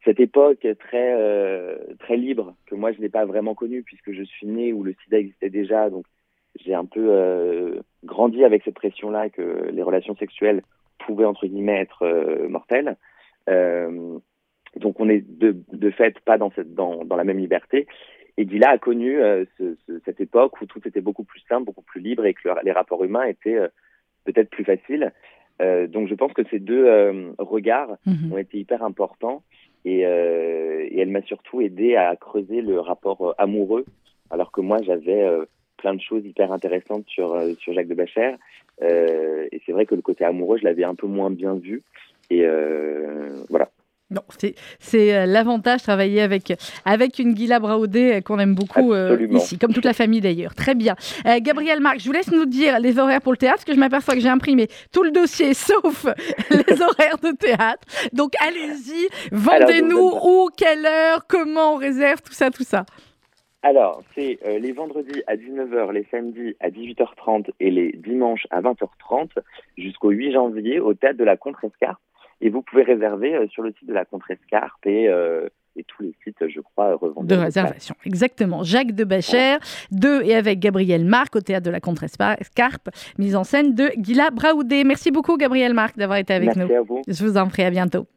cette 0.05 0.19
époque 0.19 0.65
très 0.77 1.15
très 1.97 2.17
libre 2.17 2.55
que 2.67 2.75
moi 2.75 2.91
je 2.91 3.01
n'ai 3.01 3.09
pas 3.09 3.25
vraiment 3.25 3.55
connue 3.55 3.81
puisque 3.81 4.11
je 4.11 4.21
suis 4.21 4.45
né 4.45 4.73
où 4.73 4.83
le 4.83 4.93
sida 5.03 5.17
existait 5.17 5.49
déjà. 5.49 5.89
Donc 5.89 6.05
j'ai 6.59 6.75
un 6.75 6.85
peu 6.85 7.81
grandi 8.03 8.43
avec 8.43 8.63
cette 8.63 8.75
pression-là 8.75 9.29
que 9.29 9.69
les 9.71 9.81
relations 9.81 10.15
sexuelles 10.17 10.61
pouvaient 10.99 11.25
entre 11.25 11.47
guillemets 11.47 11.81
être 11.81 12.47
mortelles. 12.47 12.95
Donc 14.75 14.99
on 14.99 15.09
est 15.09 15.23
de, 15.27 15.55
de 15.71 15.89
fait 15.91 16.19
pas 16.19 16.37
dans, 16.37 16.51
cette, 16.51 16.73
dans, 16.73 17.03
dans 17.05 17.15
la 17.15 17.23
même 17.23 17.39
liberté. 17.39 17.87
Et 18.37 18.47
Gila 18.47 18.69
a 18.69 18.77
connu 18.77 19.19
euh, 19.19 19.45
ce, 19.57 19.75
ce, 19.85 19.99
cette 20.05 20.21
époque 20.21 20.61
où 20.61 20.65
tout 20.65 20.87
était 20.87 21.01
beaucoup 21.01 21.23
plus 21.23 21.41
simple, 21.49 21.65
beaucoup 21.65 21.81
plus 21.81 22.01
libre 22.01 22.25
et 22.25 22.33
que 22.33 22.47
le, 22.47 22.53
les 22.63 22.71
rapports 22.71 23.03
humains 23.03 23.25
étaient 23.25 23.57
euh, 23.57 23.67
peut-être 24.25 24.49
plus 24.49 24.63
faciles. 24.63 25.11
Euh, 25.61 25.87
donc 25.87 26.07
je 26.07 26.15
pense 26.15 26.31
que 26.31 26.43
ces 26.49 26.59
deux 26.59 26.85
euh, 26.85 27.31
regards 27.37 27.97
Mhm. 28.05 28.31
ont 28.31 28.37
été 28.37 28.57
hyper 28.57 28.81
importants 28.83 29.43
et, 29.83 30.05
euh, 30.05 30.87
et 30.89 30.99
elle 30.99 31.09
m'a 31.09 31.21
surtout 31.23 31.59
aidé 31.61 31.95
à 31.95 32.15
creuser 32.15 32.61
le 32.61 32.79
rapport 32.79 33.21
euh, 33.29 33.33
amoureux, 33.37 33.85
alors 34.29 34.51
que 34.51 34.61
moi 34.61 34.77
j'avais 34.83 35.21
euh, 35.23 35.45
plein 35.77 35.93
de 35.93 36.01
choses 36.01 36.25
hyper 36.25 36.51
intéressantes 36.53 37.05
sur, 37.07 37.33
euh, 37.33 37.53
sur 37.55 37.73
Jacques 37.73 37.87
de 37.87 37.95
Bachère. 37.95 38.37
Euh, 38.81 39.47
et 39.51 39.61
c'est 39.65 39.73
vrai 39.73 39.85
que 39.85 39.95
le 39.95 40.01
côté 40.01 40.23
amoureux, 40.23 40.57
je 40.57 40.63
l'avais 40.63 40.85
un 40.85 40.95
peu 40.95 41.07
moins 41.07 41.29
bien 41.31 41.55
vu. 41.55 41.83
Et 42.29 42.45
euh, 42.45 43.33
voilà. 43.49 43.69
Non, 44.11 44.23
c'est 44.79 45.15
euh, 45.15 45.27
l'avantage 45.27 45.81
de 45.81 45.83
travailler 45.83 46.21
avec, 46.21 46.51
avec 46.83 47.19
une 47.19 47.35
Guilla 47.35 47.59
Braudé 47.59 48.13
euh, 48.13 48.21
qu'on 48.21 48.39
aime 48.39 48.55
beaucoup 48.55 48.91
euh, 48.91 49.27
ici, 49.29 49.59
comme 49.59 49.71
toute 49.71 49.85
la 49.85 49.93
famille 49.93 50.19
d'ailleurs. 50.19 50.55
Très 50.55 50.73
bien. 50.73 50.95
Euh, 51.27 51.37
Gabriel 51.39 51.79
Marc, 51.79 51.99
je 51.99 52.05
vous 52.05 52.11
laisse 52.11 52.31
nous 52.31 52.45
dire 52.45 52.79
les 52.79 52.97
horaires 52.97 53.21
pour 53.21 53.33
le 53.33 53.37
théâtre, 53.37 53.57
parce 53.57 53.65
que 53.65 53.73
je 53.75 53.79
m'aperçois 53.79 54.15
que 54.15 54.19
j'ai 54.19 54.29
imprimé 54.29 54.67
tout 54.91 55.03
le 55.03 55.11
dossier 55.11 55.53
sauf 55.53 56.07
les 56.49 56.81
horaires 56.81 57.19
de 57.21 57.35
théâtre. 57.37 57.85
Donc 58.11 58.33
allez-y, 58.39 59.09
vendez-nous 59.31 60.11
où, 60.23 60.49
quelle 60.57 60.87
heure, 60.87 61.27
comment 61.27 61.73
on 61.73 61.77
réserve, 61.77 62.21
tout 62.23 62.33
ça, 62.33 62.49
tout 62.49 62.63
ça. 62.63 62.85
Alors, 63.61 64.01
c'est 64.15 64.39
euh, 64.45 64.57
les 64.57 64.71
vendredis 64.71 65.21
à 65.27 65.35
19h, 65.35 65.91
les 65.91 66.07
samedis 66.09 66.55
à 66.61 66.69
18h30 66.69 67.49
et 67.59 67.69
les 67.69 67.91
dimanches 67.91 68.47
à 68.51 68.61
20h30 68.61 69.31
jusqu'au 69.77 70.11
8 70.11 70.31
janvier 70.31 70.79
au 70.79 70.93
théâtre 70.93 71.17
de 71.17 71.25
la 71.25 71.35
Contrescarpe. 71.35 71.99
Et 72.41 72.49
vous 72.49 72.61
pouvez 72.61 72.83
réserver 72.83 73.35
euh, 73.35 73.47
sur 73.47 73.63
le 73.63 73.73
site 73.73 73.87
de 73.87 73.93
la 73.93 74.05
Contrescarpe 74.05 74.85
et, 74.85 75.09
euh, 75.09 75.47
et 75.79 75.85
tous 75.87 76.03
les 76.03 76.13
sites, 76.23 76.35
je 76.47 76.59
crois, 76.59 76.95
revendent. 76.95 77.25
De 77.25 77.35
réservation, 77.35 77.95
exactement. 78.05 78.63
Jacques 78.63 78.91
de 78.91 79.05
Bacher, 79.05 79.57
de 79.91 80.21
et 80.23 80.35
avec 80.35 80.59
Gabriel 80.59 81.05
Marc 81.05 81.35
au 81.35 81.41
théâtre 81.41 81.65
de 81.65 81.71
la 81.71 81.79
Contrescarpe, 81.79 82.89
mise 83.17 83.35
en 83.35 83.45
scène 83.45 83.73
de 83.73 83.89
Gila 83.97 84.29
Braoudé. 84.31 84.83
Merci 84.83 85.11
beaucoup, 85.11 85.37
Gabriel 85.37 85.73
Marc, 85.73 85.97
d'avoir 85.97 86.17
été 86.17 86.33
avec 86.33 86.55
Merci 86.55 86.59
nous. 86.59 86.77
À 86.77 86.81
vous. 86.81 87.01
Je 87.07 87.23
vous 87.23 87.37
en 87.37 87.47
prie, 87.47 87.63
à 87.63 87.69
bientôt. 87.69 88.07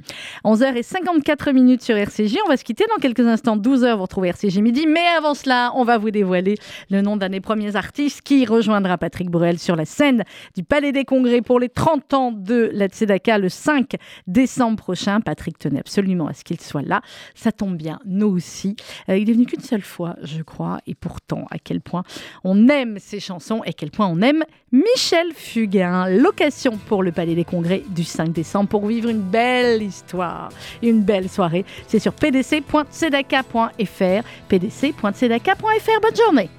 11h54 0.44 1.52
minutes 1.52 1.82
sur 1.82 1.96
RCJ. 1.96 2.38
On 2.44 2.48
va 2.48 2.56
se 2.56 2.64
quitter 2.64 2.84
dans 2.88 3.00
quelques 3.00 3.20
instants. 3.20 3.56
12h, 3.56 3.94
vous 3.94 4.02
retrouvez 4.02 4.28
RCJ 4.28 4.58
midi. 4.58 4.86
Mais 4.88 5.06
avant 5.16 5.34
cela, 5.34 5.70
on 5.76 5.84
va 5.84 5.98
vous 5.98 6.10
dévoiler 6.10 6.56
le 6.90 7.00
nom 7.00 7.16
d'un 7.16 7.28
des 7.28 7.40
premiers 7.40 7.76
artistes 7.76 8.22
qui 8.22 8.44
rejoindra 8.44 8.98
Patrick 8.98 9.30
Bruel 9.30 9.60
sur 9.60 9.76
la 9.76 9.84
scène 9.84 10.24
du 10.56 10.64
Palais 10.64 10.90
des 10.90 11.04
Congrès 11.04 11.42
pour 11.42 11.60
les 11.60 11.68
30 11.68 12.14
ans 12.14 12.32
de 12.32 12.70
la 12.72 12.88
Tzedaka 12.88 13.38
le 13.38 13.48
5 13.48 13.94
décembre 14.26 14.76
prochain. 14.76 15.20
Patrick 15.20 15.58
tenait 15.58 15.80
absolument 15.80 16.26
à 16.26 16.32
ce 16.32 16.42
qu'il 16.42 16.60
soit 16.60 16.82
là. 16.82 17.02
Ça 17.34 17.51
tombe 17.52 17.76
bien, 17.76 18.00
nous 18.04 18.28
aussi. 18.28 18.76
Euh, 19.08 19.16
il 19.16 19.30
est 19.30 19.32
venu 19.32 19.46
qu'une 19.46 19.60
seule 19.60 19.82
fois, 19.82 20.16
je 20.22 20.42
crois. 20.42 20.78
Et 20.86 20.94
pourtant, 20.94 21.46
à 21.50 21.58
quel 21.58 21.80
point 21.80 22.02
on 22.44 22.68
aime 22.68 22.98
ses 22.98 23.20
chansons 23.20 23.62
et 23.64 23.68
à 23.68 23.72
quel 23.72 23.90
point 23.90 24.06
on 24.06 24.20
aime 24.20 24.44
Michel 24.72 25.32
Fugain. 25.34 26.08
Location 26.08 26.78
pour 26.88 27.02
le 27.02 27.12
Palais 27.12 27.34
des 27.34 27.44
Congrès 27.44 27.82
du 27.88 28.04
5 28.04 28.32
décembre 28.32 28.68
pour 28.68 28.86
vivre 28.86 29.08
une 29.08 29.20
belle 29.20 29.82
histoire, 29.82 30.50
une 30.82 31.02
belle 31.02 31.28
soirée. 31.28 31.64
C'est 31.86 31.98
sur 31.98 32.14
pdc.tzedaka.fr. 32.14 34.22
pdc.tzedaka.fr. 34.48 36.00
Bonne 36.02 36.16
journée. 36.16 36.50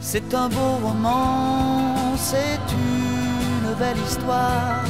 C'est 0.00 0.34
un 0.34 0.48
beau 0.50 0.76
roman, 0.82 2.14
c'est 2.16 2.60
une 2.72 3.74
belle 3.78 3.96
histoire, 4.06 4.84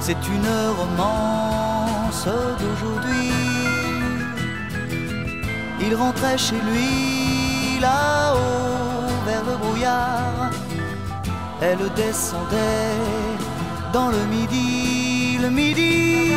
c'est 0.00 0.18
une 0.26 0.48
romance 0.76 2.26
d'aujourd'hui. 2.58 3.37
Il 5.80 5.94
rentrait 5.94 6.38
chez 6.38 6.60
lui 6.70 7.78
là-haut 7.80 9.08
vers 9.26 9.44
le 9.44 9.56
brouillard, 9.56 10.50
elle 11.60 11.92
descendait 11.94 12.96
dans 13.92 14.08
le 14.08 14.24
midi, 14.26 15.38
le 15.40 15.50
midi. 15.50 16.32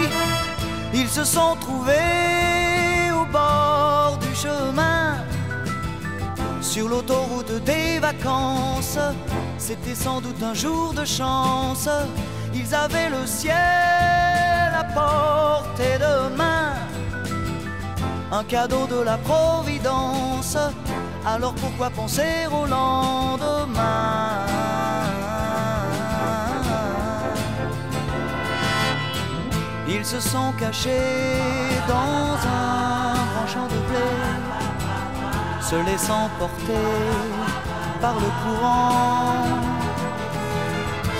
Ils 0.93 1.09
se 1.09 1.23
sont 1.23 1.55
trouvés 1.59 3.11
au 3.13 3.25
bord 3.25 4.17
du 4.21 4.35
chemin 4.35 5.15
sur 6.61 6.87
l'autoroute 6.87 7.63
des 7.63 7.99
vacances. 7.99 8.99
C'était 9.57 9.95
sans 9.95 10.21
doute 10.21 10.41
un 10.43 10.53
jour 10.53 10.93
de 10.93 11.05
chance. 11.05 11.89
Ils 12.53 12.75
avaient 12.75 13.09
le 13.09 13.25
ciel 13.25 13.55
à 14.81 14.83
portée 14.83 15.97
de 15.97 16.35
main. 16.35 16.90
Un 18.31 18.43
cadeau 18.43 18.87
de 18.87 19.01
la 19.01 19.17
Providence. 19.17 20.57
Alors 21.25 21.53
pourquoi 21.55 21.89
penser 21.89 22.47
au 22.51 22.65
lendemain? 22.65 24.45
Ils 29.87 30.05
se 30.05 30.19
sont 30.19 30.53
cachés 30.57 30.89
dans 31.87 32.37
un 32.47 33.13
grand 33.33 33.47
champ 33.47 33.67
de 33.67 33.79
blé 33.89 34.41
se 35.71 35.77
laissant 35.85 36.29
porter 36.37 36.73
par 38.01 38.15
le 38.15 38.29
courant, 38.43 39.45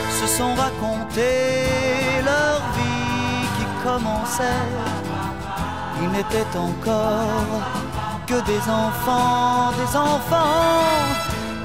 se 0.09 0.28
sont 0.28 0.53
racontés 0.55 2.22
leur 2.26 2.59
vie 2.76 3.47
qui 3.55 3.66
commençait. 3.86 4.91
Ils 6.04 6.10
n'étaient 6.10 6.58
encore 6.58 7.62
que 8.26 8.39
des 8.45 8.64
enfants, 8.70 9.72
des 9.78 9.95
enfants 9.95 11.06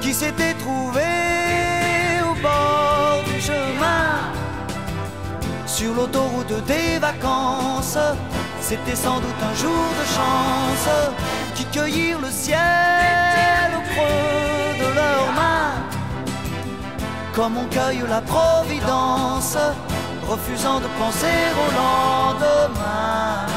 qui 0.01 0.13
s'étaient 0.13 0.53
trouvés 0.53 2.21
au 2.21 2.33
bord 2.41 3.23
du 3.25 3.41
chemin, 3.41 4.31
sur 5.65 5.93
l'autoroute 5.95 6.65
des 6.65 6.99
vacances. 6.99 7.97
C'était 8.61 8.95
sans 8.95 9.19
doute 9.19 9.41
un 9.41 9.55
jour 9.55 9.85
de 9.99 10.05
chance 10.17 10.89
qui 11.55 11.65
cueillirent 11.65 12.19
le 12.21 12.29
ciel 12.29 13.69
au 13.77 13.81
creux 13.91 14.77
de 14.83 14.93
leurs 14.93 15.31
mains, 15.33 15.77
comme 17.33 17.57
on 17.57 17.65
cueille 17.65 18.03
la 18.07 18.21
providence, 18.21 19.57
refusant 20.29 20.79
de 20.79 20.87
penser 20.99 21.39
au 21.63 21.67
lendemain. 21.81 23.56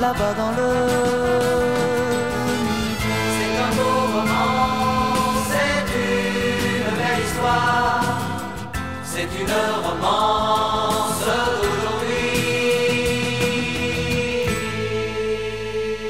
là-bas 0.00 0.34
dans 0.34 0.50
le. 0.58 0.70
C'est 3.36 3.54
un 3.66 3.70
beau 3.76 3.96
roman, 4.14 4.64
c'est 5.50 5.84
une 5.96 6.96
belle 6.98 7.24
histoire 7.26 8.18
c'est 9.18 9.28
une 9.40 9.56
romance 9.84 11.17